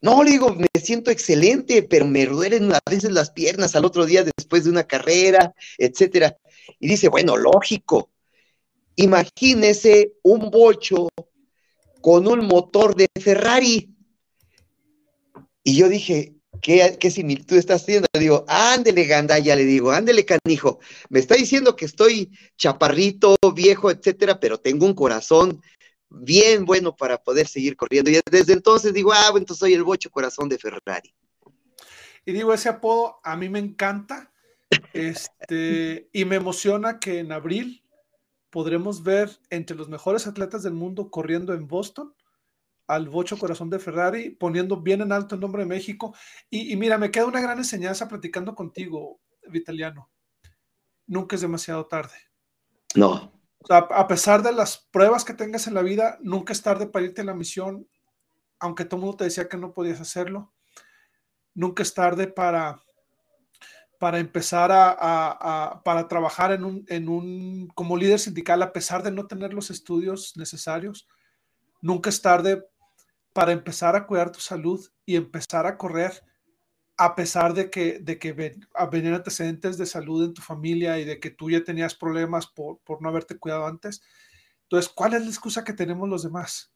No, 0.00 0.22
le 0.22 0.32
digo, 0.32 0.54
me 0.54 0.68
siento 0.80 1.10
excelente, 1.10 1.82
pero 1.82 2.06
me 2.06 2.26
duelen 2.26 2.72
a 2.72 2.80
veces 2.88 3.12
las 3.12 3.30
piernas 3.30 3.74
al 3.74 3.84
otro 3.84 4.04
día 4.04 4.24
después 4.24 4.64
de 4.64 4.70
una 4.70 4.84
carrera, 4.84 5.54
etcétera. 5.78 6.36
Y 6.78 6.88
dice, 6.88 7.08
bueno, 7.08 7.36
lógico. 7.36 8.10
Imagínese 8.96 10.12
un 10.22 10.50
bocho 10.50 11.08
con 12.00 12.26
un 12.26 12.46
motor 12.46 12.94
de 12.94 13.08
Ferrari. 13.20 13.90
Y 15.64 15.76
yo 15.76 15.88
dije, 15.88 16.34
¿qué, 16.62 16.96
qué 17.00 17.10
similitud 17.10 17.56
estás 17.56 17.82
haciendo? 17.82 18.06
Le 18.12 18.20
digo, 18.20 18.44
ándele, 18.48 19.04
gandaya, 19.04 19.56
le 19.56 19.64
digo, 19.64 19.90
ándele, 19.90 20.24
canijo. 20.24 20.78
Me 21.08 21.18
está 21.18 21.34
diciendo 21.34 21.74
que 21.74 21.86
estoy 21.86 22.30
chaparrito, 22.56 23.36
viejo, 23.54 23.90
etcétera, 23.90 24.38
pero 24.40 24.58
tengo 24.58 24.86
un 24.86 24.94
corazón 24.94 25.60
bien 26.22 26.64
bueno 26.64 26.94
para 26.94 27.22
poder 27.22 27.46
seguir 27.46 27.76
corriendo. 27.76 28.10
Y 28.10 28.20
desde 28.30 28.52
entonces 28.52 28.92
digo, 28.92 29.12
ah, 29.12 29.30
bueno, 29.30 29.44
entonces 29.44 29.60
soy 29.60 29.74
el 29.74 29.84
bocho 29.84 30.10
corazón 30.10 30.48
de 30.48 30.58
Ferrari. 30.58 31.14
Y 32.24 32.32
digo, 32.32 32.52
ese 32.52 32.68
apodo 32.68 33.20
a 33.22 33.36
mí 33.36 33.48
me 33.48 33.58
encanta. 33.58 34.32
Este, 34.92 36.08
y 36.12 36.24
me 36.24 36.36
emociona 36.36 36.98
que 36.98 37.20
en 37.20 37.30
abril 37.30 37.84
podremos 38.50 39.02
ver 39.02 39.30
entre 39.50 39.76
los 39.76 39.88
mejores 39.88 40.26
atletas 40.26 40.62
del 40.62 40.72
mundo 40.72 41.10
corriendo 41.10 41.54
en 41.54 41.68
Boston 41.68 42.14
al 42.88 43.08
bocho 43.08 43.38
corazón 43.38 43.68
de 43.68 43.78
Ferrari, 43.78 44.30
poniendo 44.30 44.80
bien 44.80 45.02
en 45.02 45.12
alto 45.12 45.34
el 45.34 45.40
nombre 45.40 45.62
de 45.62 45.68
México. 45.68 46.14
Y, 46.50 46.72
y 46.72 46.76
mira, 46.76 46.98
me 46.98 47.10
queda 47.10 47.26
una 47.26 47.40
gran 47.40 47.58
enseñanza 47.58 48.08
platicando 48.08 48.54
contigo, 48.54 49.20
Vitaliano. 49.48 50.10
Nunca 51.06 51.36
es 51.36 51.42
demasiado 51.42 51.86
tarde. 51.86 52.16
No 52.94 53.35
a 53.68 54.06
pesar 54.06 54.42
de 54.42 54.52
las 54.52 54.86
pruebas 54.90 55.24
que 55.24 55.34
tengas 55.34 55.66
en 55.66 55.74
la 55.74 55.82
vida, 55.82 56.18
nunca 56.20 56.52
es 56.52 56.62
tarde 56.62 56.86
para 56.86 57.04
irte 57.04 57.22
a 57.22 57.24
la 57.24 57.34
misión, 57.34 57.88
aunque 58.58 58.84
todo 58.84 58.96
el 58.96 59.02
mundo 59.02 59.16
te 59.18 59.24
decía 59.24 59.48
que 59.48 59.56
no 59.56 59.72
podías 59.72 60.00
hacerlo. 60.00 60.52
Nunca 61.54 61.82
es 61.82 61.94
tarde 61.94 62.26
para, 62.28 62.82
para 63.98 64.18
empezar 64.18 64.70
a, 64.72 65.80
para 65.84 66.06
trabajar 66.06 66.52
en 66.52 66.64
un, 66.64 66.84
en 66.88 67.08
un, 67.08 67.68
como 67.74 67.96
líder 67.96 68.18
sindical, 68.18 68.62
a 68.62 68.72
pesar 68.72 69.02
de 69.02 69.10
no 69.10 69.26
tener 69.26 69.52
los 69.52 69.70
estudios 69.70 70.36
necesarios. 70.36 71.08
Nunca 71.80 72.10
es 72.10 72.20
tarde 72.20 72.64
para 73.32 73.52
empezar 73.52 73.96
a 73.96 74.06
cuidar 74.06 74.30
tu 74.32 74.40
salud 74.40 74.86
y 75.04 75.16
empezar 75.16 75.66
a 75.66 75.76
correr 75.76 76.22
a 76.96 77.14
pesar 77.14 77.52
de 77.54 77.70
que, 77.70 77.98
de 77.98 78.18
que 78.18 78.32
ven, 78.32 78.66
venían 78.90 79.14
antecedentes 79.14 79.76
de 79.76 79.86
salud 79.86 80.24
en 80.24 80.34
tu 80.34 80.42
familia 80.42 80.98
y 80.98 81.04
de 81.04 81.20
que 81.20 81.30
tú 81.30 81.50
ya 81.50 81.62
tenías 81.62 81.94
problemas 81.94 82.46
por, 82.46 82.78
por 82.78 83.02
no 83.02 83.08
haberte 83.08 83.38
cuidado 83.38 83.66
antes. 83.66 84.02
Entonces, 84.62 84.90
¿cuál 84.94 85.14
es 85.14 85.22
la 85.22 85.28
excusa 85.28 85.64
que 85.64 85.72
tenemos 85.72 86.08
los 86.08 86.22
demás? 86.22 86.72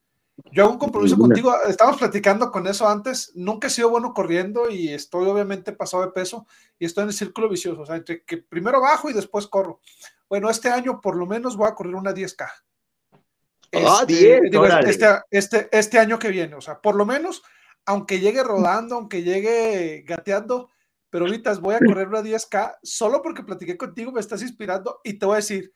Yo 0.52 0.64
hago 0.64 0.72
un 0.72 0.78
compromiso 0.78 1.18
contigo, 1.18 1.54
estamos 1.68 1.98
platicando 1.98 2.50
con 2.50 2.66
eso 2.66 2.88
antes, 2.88 3.32
nunca 3.34 3.66
he 3.66 3.70
sido 3.70 3.90
bueno 3.90 4.14
corriendo 4.14 4.70
y 4.70 4.88
estoy 4.88 5.26
obviamente 5.28 5.72
pasado 5.72 6.02
de 6.04 6.12
peso 6.12 6.46
y 6.78 6.86
estoy 6.86 7.02
en 7.02 7.08
el 7.08 7.14
círculo 7.14 7.48
vicioso, 7.48 7.82
o 7.82 7.86
sea, 7.86 7.96
entre 7.96 8.24
que 8.24 8.38
primero 8.38 8.80
bajo 8.80 9.10
y 9.10 9.12
después 9.12 9.46
corro. 9.46 9.80
Bueno, 10.28 10.48
este 10.48 10.70
año 10.70 11.00
por 11.00 11.16
lo 11.16 11.26
menos 11.26 11.56
voy 11.56 11.68
a 11.68 11.74
correr 11.74 11.94
una 11.94 12.12
10K. 12.12 12.48
ah, 13.72 14.04
este, 14.08 14.40
este, 14.88 15.06
este, 15.30 15.68
este 15.72 15.98
año 15.98 16.18
que 16.18 16.28
viene, 16.28 16.54
o 16.54 16.60
sea, 16.60 16.80
por 16.80 16.94
lo 16.94 17.04
menos 17.04 17.42
aunque 17.86 18.20
llegue 18.20 18.42
rodando, 18.42 18.96
aunque 18.96 19.22
llegue 19.22 20.04
gateando, 20.06 20.70
pero 21.10 21.24
ahorita 21.24 21.54
voy 21.54 21.74
a 21.74 21.80
correr 21.80 22.08
una 22.08 22.22
10K 22.22 22.78
solo 22.82 23.20
porque 23.22 23.42
platiqué 23.42 23.76
contigo, 23.76 24.12
me 24.12 24.20
estás 24.20 24.42
inspirando 24.42 25.00
y 25.02 25.14
te 25.14 25.26
voy 25.26 25.34
a 25.34 25.36
decir, 25.36 25.72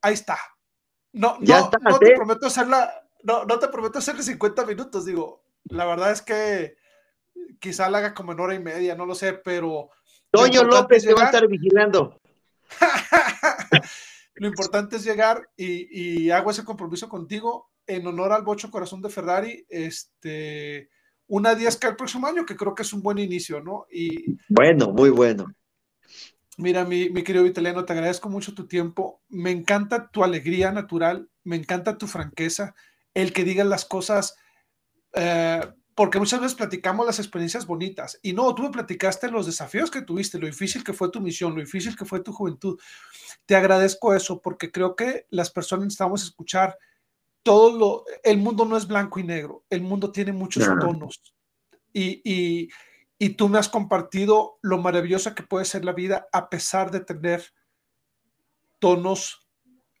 ahí 0.00 0.14
está. 0.14 0.38
No, 1.12 1.36
no, 1.40 1.70
no 1.80 1.98
te 1.98 2.14
prometo 2.14 2.46
hacerla, 2.46 3.08
no, 3.24 3.44
no 3.44 3.58
te 3.58 3.68
prometo 3.68 3.98
hacerle 3.98 4.22
50 4.22 4.64
minutos, 4.64 5.04
digo, 5.04 5.44
la 5.64 5.84
verdad 5.84 6.12
es 6.12 6.22
que 6.22 6.76
quizá 7.60 7.90
la 7.90 7.98
haga 7.98 8.14
como 8.14 8.32
en 8.32 8.40
hora 8.40 8.54
y 8.54 8.60
media, 8.60 8.94
no 8.94 9.06
lo 9.06 9.14
sé, 9.14 9.34
pero... 9.34 9.90
Toño 10.30 10.62
López 10.64 11.04
te 11.04 11.12
va 11.12 11.22
a 11.22 11.26
estar 11.26 11.46
vigilando. 11.46 12.18
lo 14.34 14.46
importante 14.46 14.96
es 14.96 15.04
llegar 15.04 15.50
y, 15.56 16.24
y, 16.24 16.30
hago 16.30 16.50
ese 16.50 16.64
compromiso 16.64 17.08
contigo 17.08 17.70
en 17.86 18.06
honor 18.06 18.32
al 18.32 18.42
Bocho 18.42 18.70
Corazón 18.70 19.02
de 19.02 19.10
Ferrari. 19.10 19.66
Este, 19.68 20.88
una 21.32 21.54
10K 21.54 21.88
el 21.88 21.96
próximo 21.96 22.26
año, 22.26 22.44
que 22.44 22.56
creo 22.56 22.74
que 22.74 22.82
es 22.82 22.92
un 22.92 23.00
buen 23.00 23.18
inicio, 23.18 23.62
¿no? 23.62 23.86
Y 23.90 24.36
bueno, 24.50 24.92
muy 24.92 25.08
bueno. 25.08 25.46
Mira, 26.58 26.84
mi, 26.84 27.08
mi 27.08 27.22
querido 27.22 27.46
italiano, 27.46 27.86
te 27.86 27.94
agradezco 27.94 28.28
mucho 28.28 28.52
tu 28.52 28.66
tiempo. 28.66 29.22
Me 29.30 29.50
encanta 29.50 30.10
tu 30.10 30.22
alegría 30.24 30.72
natural, 30.72 31.30
me 31.42 31.56
encanta 31.56 31.96
tu 31.96 32.06
franqueza, 32.06 32.74
el 33.14 33.32
que 33.32 33.44
digas 33.44 33.66
las 33.66 33.86
cosas, 33.86 34.36
eh, 35.14 35.62
porque 35.94 36.18
muchas 36.18 36.42
veces 36.42 36.54
platicamos 36.54 37.06
las 37.06 37.18
experiencias 37.18 37.66
bonitas. 37.66 38.18
Y 38.20 38.34
no, 38.34 38.54
tú 38.54 38.64
me 38.64 38.70
platicaste 38.70 39.30
los 39.30 39.46
desafíos 39.46 39.90
que 39.90 40.02
tuviste, 40.02 40.38
lo 40.38 40.46
difícil 40.46 40.84
que 40.84 40.92
fue 40.92 41.10
tu 41.10 41.22
misión, 41.22 41.54
lo 41.54 41.60
difícil 41.60 41.96
que 41.96 42.04
fue 42.04 42.20
tu 42.20 42.34
juventud. 42.34 42.78
Te 43.46 43.56
agradezco 43.56 44.12
eso 44.12 44.42
porque 44.42 44.70
creo 44.70 44.96
que 44.96 45.26
las 45.30 45.50
personas 45.50 45.84
necesitamos 45.84 46.24
escuchar 46.24 46.76
todo 47.42 47.76
lo, 47.76 48.04
el 48.22 48.38
mundo 48.38 48.64
no 48.64 48.76
es 48.76 48.86
blanco 48.86 49.18
y 49.18 49.24
negro, 49.24 49.64
el 49.70 49.82
mundo 49.82 50.12
tiene 50.12 50.32
muchos 50.32 50.64
tonos. 50.80 51.34
Y, 51.92 52.68
tú 53.36 53.48
me 53.48 53.58
has 53.58 53.68
compartido 53.68 54.58
lo 54.62 54.78
maravillosa 54.78 55.34
que 55.34 55.44
puede 55.44 55.64
ser 55.64 55.84
la 55.84 55.92
vida 55.92 56.26
a 56.32 56.48
pesar 56.48 56.90
de 56.90 57.00
tener 57.00 57.44
tonos 58.80 59.48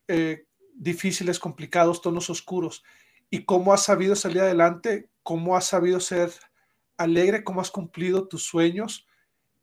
eh, 0.08 0.46
difíciles, 0.74 1.38
complicados, 1.38 2.02
tonos 2.02 2.30
oscuros. 2.30 2.82
Y 3.30 3.44
cómo 3.44 3.72
has 3.72 3.84
sabido 3.84 4.16
salir 4.16 4.40
adelante, 4.40 5.08
cómo 5.22 5.56
has 5.56 5.66
sabido 5.66 6.00
ser 6.00 6.32
alegre, 6.96 7.44
cómo 7.44 7.60
has 7.60 7.70
cumplido 7.70 8.26
tus 8.26 8.44
sueños. 8.44 9.06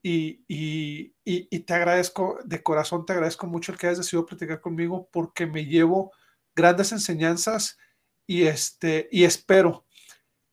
Y, 0.02 0.44
y, 0.48 1.60
te 1.60 1.74
agradezco, 1.74 2.40
de 2.46 2.64
corazón 2.64 3.06
te 3.06 3.12
agradezco 3.12 3.48
mucho 3.48 3.74
el 3.74 3.78
que 3.78 3.88
hayas 3.88 3.98
decidido 3.98 4.26
platicar 4.26 4.62
conmigo 4.62 5.10
porque 5.12 5.46
me 5.46 5.66
llevo 5.66 6.14
grandes 6.60 6.92
enseñanzas 6.92 7.78
y, 8.28 8.44
este, 8.44 9.08
y 9.12 9.24
espero 9.24 9.86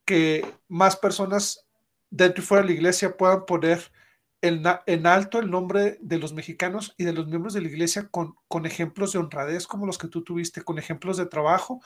que 0.04 0.46
más 0.68 0.96
personas 0.96 1.66
dentro 2.10 2.42
y 2.42 2.46
fuera 2.46 2.62
de 2.62 2.68
la 2.68 2.74
iglesia 2.74 3.16
puedan 3.16 3.44
poner 3.44 3.92
en, 4.40 4.62
en, 4.86 5.06
alto 5.06 5.40
el 5.40 5.50
nombre 5.50 5.98
de 6.00 6.18
los 6.18 6.32
mexicanos 6.32 6.94
y 6.96 7.04
de 7.04 7.12
los 7.12 7.26
miembros 7.26 7.54
de 7.54 7.60
la 7.60 7.68
iglesia 7.68 8.08
con, 8.08 8.36
con 8.48 8.66
ejemplos 8.66 9.12
de 9.12 9.18
honradez 9.18 9.66
como 9.66 9.86
los 9.86 9.98
que 9.98 10.08
tú 10.08 10.22
tuviste, 10.22 10.62
con 10.62 10.78
ejemplos 10.78 11.16
de 11.16 11.26
trabajo 11.26 11.80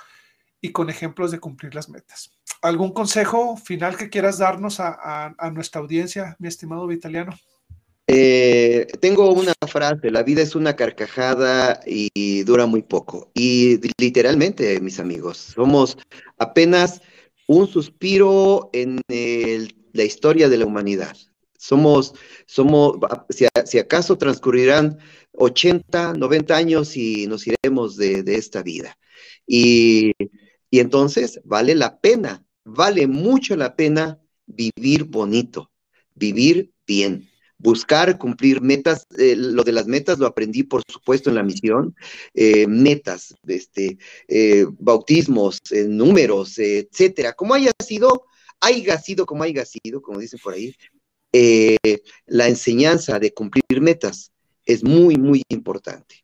y 0.60 0.72
con 0.72 0.90
ejemplos 0.90 1.30
de 1.30 1.40
cumplir 1.40 1.74
las 1.74 1.88
metas. 1.88 2.30
¿Algún 2.60 2.92
consejo 2.92 3.56
final 3.56 3.96
que 3.96 4.10
quieras 4.10 4.38
darnos 4.38 4.78
a, 4.80 5.34
a 5.38 5.50
nuestra 5.50 5.80
audiencia, 5.80 6.36
mi 6.38 6.48
estimado 6.48 6.86
Vitaliano? 6.86 7.32
Eh, 8.12 8.88
tengo 8.98 9.32
una 9.32 9.52
frase, 9.68 10.10
la 10.10 10.24
vida 10.24 10.42
es 10.42 10.56
una 10.56 10.74
carcajada 10.74 11.80
y 11.86 12.42
dura 12.42 12.66
muy 12.66 12.82
poco. 12.82 13.30
Y 13.34 13.78
literalmente, 13.98 14.80
mis 14.80 14.98
amigos, 14.98 15.38
somos 15.38 15.96
apenas 16.36 17.02
un 17.46 17.68
suspiro 17.68 18.68
en 18.72 19.00
la 19.92 20.02
historia 20.02 20.48
de 20.48 20.58
la 20.58 20.66
humanidad. 20.66 21.16
Somos, 21.56 22.14
somos, 22.46 22.96
si, 23.28 23.78
acaso 23.78 24.18
transcurrirán 24.18 24.98
80, 25.34 26.14
90 26.14 26.56
años 26.56 26.96
y 26.96 27.28
nos 27.28 27.46
iremos 27.46 27.96
de, 27.96 28.24
esta 28.26 28.64
vida. 28.64 28.98
Y, 29.46 30.14
y 30.68 30.80
entonces 30.80 31.40
vale 31.44 31.76
la 31.76 32.00
pena, 32.00 32.44
vale 32.64 33.06
mucho 33.06 33.54
la 33.54 33.76
pena 33.76 34.18
vivir 34.46 35.04
bonito, 35.04 35.70
vivir 36.16 36.72
bien 36.88 37.29
buscar 37.60 38.18
cumplir 38.18 38.60
metas. 38.60 39.06
Eh, 39.18 39.36
lo 39.36 39.62
de 39.62 39.72
las 39.72 39.86
metas 39.86 40.18
lo 40.18 40.26
aprendí, 40.26 40.62
por 40.62 40.82
supuesto, 40.88 41.30
en 41.30 41.36
la 41.36 41.42
misión. 41.42 41.94
Eh, 42.34 42.66
metas, 42.66 43.34
este, 43.46 43.98
eh, 44.28 44.66
bautismos, 44.78 45.58
números, 45.86 46.58
etcétera. 46.58 47.34
Como 47.34 47.54
haya 47.54 47.72
sido, 47.84 48.24
haya 48.60 48.98
sido 48.98 49.26
como 49.26 49.44
haya 49.44 49.64
sido, 49.64 50.02
como 50.02 50.20
dicen 50.20 50.40
por 50.42 50.54
ahí, 50.54 50.74
la 52.26 52.48
enseñanza 52.48 53.18
de 53.18 53.32
cumplir 53.32 53.80
metas 53.80 54.32
es 54.64 54.82
muy, 54.82 55.16
muy 55.16 55.42
importante. 55.48 56.16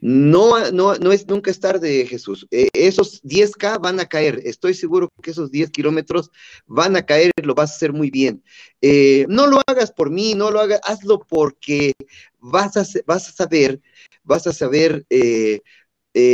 No, 0.00 0.70
no, 0.70 0.94
no 0.94 1.12
es 1.12 1.26
nunca 1.26 1.50
es 1.50 1.60
tarde, 1.60 2.06
Jesús. 2.06 2.46
Eh, 2.50 2.68
esos 2.72 3.22
10K 3.22 3.80
van 3.80 4.00
a 4.00 4.06
caer. 4.06 4.40
Estoy 4.44 4.74
seguro 4.74 5.08
que 5.22 5.30
esos 5.30 5.50
10 5.50 5.70
kilómetros 5.70 6.30
van 6.66 6.96
a 6.96 7.04
caer, 7.04 7.32
lo 7.42 7.54
vas 7.54 7.72
a 7.72 7.74
hacer 7.74 7.92
muy 7.92 8.10
bien. 8.10 8.42
Eh, 8.80 9.26
no 9.28 9.46
lo 9.46 9.60
hagas 9.66 9.92
por 9.92 10.10
mí, 10.10 10.34
no 10.34 10.50
lo 10.50 10.60
hagas, 10.60 10.80
hazlo 10.84 11.20
porque 11.28 11.92
vas 12.38 12.76
a, 12.76 12.84
vas 13.06 13.28
a 13.28 13.32
saber, 13.32 13.80
vas 14.24 14.46
a 14.46 14.52
saber 14.52 15.04
eh, 15.10 15.60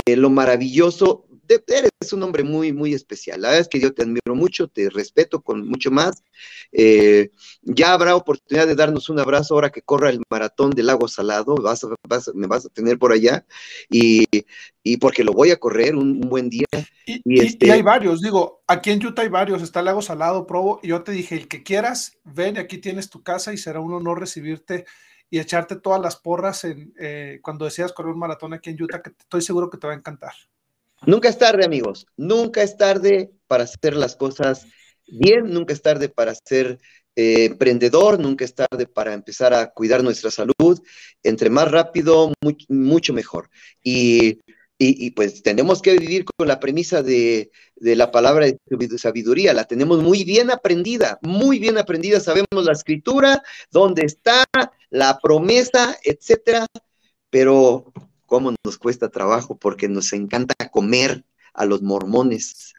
lo 0.07 0.31
maravilloso 0.31 1.27
eres 1.49 2.13
un 2.13 2.23
hombre 2.23 2.45
muy, 2.45 2.73
muy 2.73 2.95
especial. 2.95 3.41
La 3.41 3.49
verdad 3.49 3.63
es 3.63 3.69
que 3.69 3.81
yo 3.81 3.93
te 3.93 4.03
admiro 4.03 4.35
mucho, 4.35 4.69
te 4.69 4.91
respeto 4.91 5.43
con 5.43 5.67
mucho 5.67 5.91
más. 5.91 6.23
Eh, 6.73 7.31
ya 7.63 7.93
habrá 7.93 8.17
oportunidad 8.17 8.67
de 8.67 8.75
darnos 8.75 9.09
un 9.09 9.19
abrazo 9.19 9.55
ahora 9.55 9.71
que 9.71 9.83
corra 9.83 10.11
el 10.11 10.23
maratón 10.31 10.71
del 10.71 10.87
lago 10.87 11.09
Salado, 11.09 11.55
vas, 11.57 11.85
me 12.35 12.47
vas 12.47 12.67
a 12.67 12.69
tener 12.69 12.99
por 12.99 13.13
allá 13.13 13.47
y, 13.89 14.27
porque 15.01 15.25
lo 15.25 15.33
voy 15.33 15.51
a 15.51 15.57
correr 15.57 15.95
un, 15.97 16.21
buen 16.21 16.49
día. 16.49 16.67
Y, 17.07 17.41
este... 17.41 17.71
hay 17.71 17.83
varios, 17.83 18.21
digo, 18.21 18.63
aquí 18.67 18.91
en 18.91 19.05
Utah 19.05 19.23
hay 19.23 19.29
varios, 19.29 19.63
está 19.63 19.81
el 19.81 19.87
lago 19.87 20.03
Salado, 20.03 20.47
Provo, 20.47 20.81
y 20.83 20.89
yo 20.89 21.03
te 21.03 21.13
dije, 21.13 21.37
el 21.37 21.49
que 21.49 21.63
quieras, 21.63 22.19
ven, 22.25 22.59
aquí 22.59 22.79
tienes 22.79 23.11
tu 23.11 23.23
casa 23.23 23.53
y 23.53 23.59
será 23.59 23.81
un 23.81 23.93
honor 23.93 24.21
recibirte 24.21 24.85
y 25.29 25.39
echarte 25.39 25.77
todas 25.77 26.01
las 26.01 26.17
porras 26.17 26.65
en, 26.65 26.95
eh, 26.99 27.41
cuando 27.43 27.65
deseas 27.65 27.93
correr 27.93 28.13
un 28.13 28.21
maratón 28.21 28.55
aquí 28.55 28.71
en 28.71 28.83
Utah, 28.83 29.03
que 29.03 29.11
estoy 29.11 29.43
seguro 29.43 29.71
que 29.71 29.79
te 29.79 29.87
va 29.87 29.93
a 29.93 29.97
encantar. 29.97 30.33
Nunca 31.07 31.29
es 31.29 31.39
tarde, 31.39 31.65
amigos. 31.65 32.07
Nunca 32.17 32.63
es 32.63 32.77
tarde 32.77 33.31
para 33.47 33.65
hacer 33.65 33.95
las 33.95 34.17
cosas 34.17 34.67
bien, 35.07 35.53
nunca 35.53 35.73
es 35.73 35.81
tarde 35.81 36.09
para 36.09 36.35
ser 36.35 36.81
eh, 37.15 37.45
emprendedor, 37.45 38.19
nunca 38.19 38.45
es 38.45 38.55
tarde 38.55 38.87
para 38.87 39.15
empezar 39.15 39.55
a 39.55 39.71
cuidar 39.71 40.03
nuestra 40.03 40.33
salud. 40.33 40.81
Entre 41.23 41.49
más 41.49 41.71
rápido, 41.71 42.33
mucho 42.69 43.13
mejor. 43.15 43.49
Y, 43.83 44.41
pues 45.15 45.43
tenemos 45.43 45.81
que 45.81 45.97
vivir 45.97 46.25
con 46.25 46.49
la 46.49 46.61
premisa 46.61 47.03
de, 47.03 47.51
de, 47.77 47.97
la 47.97 48.11
palabra 48.11 48.47
de 48.47 48.99
sabiduría. 48.99 49.55
La 49.55 49.65
tenemos 49.65 50.03
muy 50.03 50.25
bien 50.25 50.51
aprendida, 50.51 51.19
muy 51.23 51.61
bien 51.61 51.79
aprendida. 51.79 52.19
Sabemos 52.21 52.65
la 52.65 52.73
escritura, 52.73 53.43
dónde 53.71 54.05
está, 54.05 54.45
la 54.91 55.19
promesa, 55.21 55.97
etcétera. 56.03 56.67
Pero 57.31 57.93
cómo 58.27 58.55
nos 58.65 58.79
cuesta 58.79 59.09
trabajo 59.09 59.57
porque 59.57 59.89
nos 59.89 60.13
encanta 60.13 60.55
comer 60.71 61.25
a 61.55 61.65
los 61.65 61.83
mormones. 61.83 62.75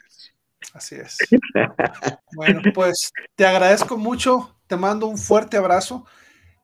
Así 0.72 0.96
es. 0.96 1.16
bueno, 2.36 2.60
pues 2.74 3.12
te 3.34 3.46
agradezco 3.46 3.96
mucho, 3.96 4.56
te 4.66 4.76
mando 4.76 5.06
un 5.06 5.18
fuerte 5.18 5.56
abrazo 5.56 6.06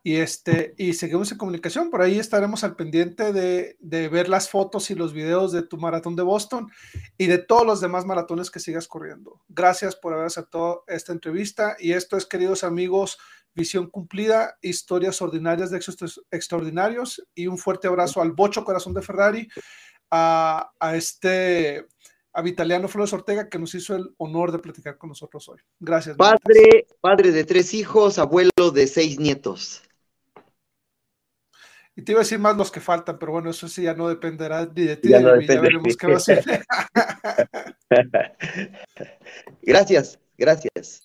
y 0.06 0.16
este 0.16 0.74
y 0.76 0.92
seguimos 0.92 1.32
en 1.32 1.38
comunicación. 1.38 1.90
Por 1.90 2.02
ahí 2.02 2.18
estaremos 2.18 2.62
al 2.62 2.76
pendiente 2.76 3.32
de, 3.32 3.76
de, 3.80 4.08
ver 4.08 4.28
las 4.28 4.50
fotos 4.50 4.90
y 4.90 4.94
los 4.94 5.14
videos 5.14 5.50
de 5.50 5.62
tu 5.62 5.78
maratón 5.78 6.14
de 6.14 6.22
Boston 6.22 6.70
y 7.16 7.26
de 7.26 7.38
todos 7.38 7.66
los 7.66 7.80
demás 7.80 8.04
maratones 8.04 8.50
que 8.50 8.60
sigas 8.60 8.86
corriendo. 8.86 9.40
Gracias 9.48 9.96
por 9.96 10.12
haber 10.12 10.26
aceptado 10.26 10.84
esta 10.86 11.12
entrevista 11.12 11.76
y 11.78 11.92
esto 11.92 12.18
es, 12.18 12.26
queridos 12.26 12.64
amigos, 12.64 13.18
Visión 13.54 13.88
Cumplida, 13.88 14.56
Historias 14.60 15.20
Ordinarias 15.22 15.70
de 15.70 15.78
Éxitos 15.78 16.22
Extraordinarios 16.30 17.24
y 17.34 17.46
un 17.46 17.58
fuerte 17.58 17.86
abrazo 17.86 18.20
al 18.20 18.32
Bocho 18.32 18.64
Corazón 18.64 18.94
de 18.94 19.02
Ferrari, 19.02 19.48
a, 20.10 20.70
este 20.94 21.86
a 22.32 22.42
Vitaliano 22.42 22.88
Flores 22.88 23.12
Ortega 23.12 23.48
que 23.48 23.58
nos 23.58 23.74
hizo 23.74 23.94
el 23.94 24.12
honor 24.18 24.52
de 24.52 24.58
platicar 24.58 24.98
con 24.98 25.08
nosotros 25.08 25.48
hoy. 25.48 25.60
Gracias. 25.78 26.16
Padre, 26.16 26.86
padre 27.00 27.30
de 27.30 27.44
tres 27.44 27.74
hijos, 27.74 28.18
abuelo 28.18 28.70
de 28.72 28.86
seis 28.86 29.20
nietos. 29.20 29.82
Y 31.96 32.02
te 32.02 32.10
iba 32.10 32.20
a 32.20 32.24
decir 32.24 32.40
más 32.40 32.56
los 32.56 32.72
que 32.72 32.80
faltan, 32.80 33.20
pero 33.20 33.32
bueno, 33.32 33.50
eso 33.50 33.68
sí 33.68 33.82
ya 33.82 33.94
no 33.94 34.08
dependerá 34.08 34.66
ni 34.66 34.82
de 34.82 34.96
ti 34.96 35.10
ya, 35.10 35.20
de 35.20 35.38
mí, 35.38 35.46
ya 35.46 35.60
veremos 35.60 35.96
qué 35.96 36.06
va 36.08 36.14
a 36.14 36.16
hacer. 36.16 36.44
gracias, 39.62 40.18
gracias. 40.36 41.04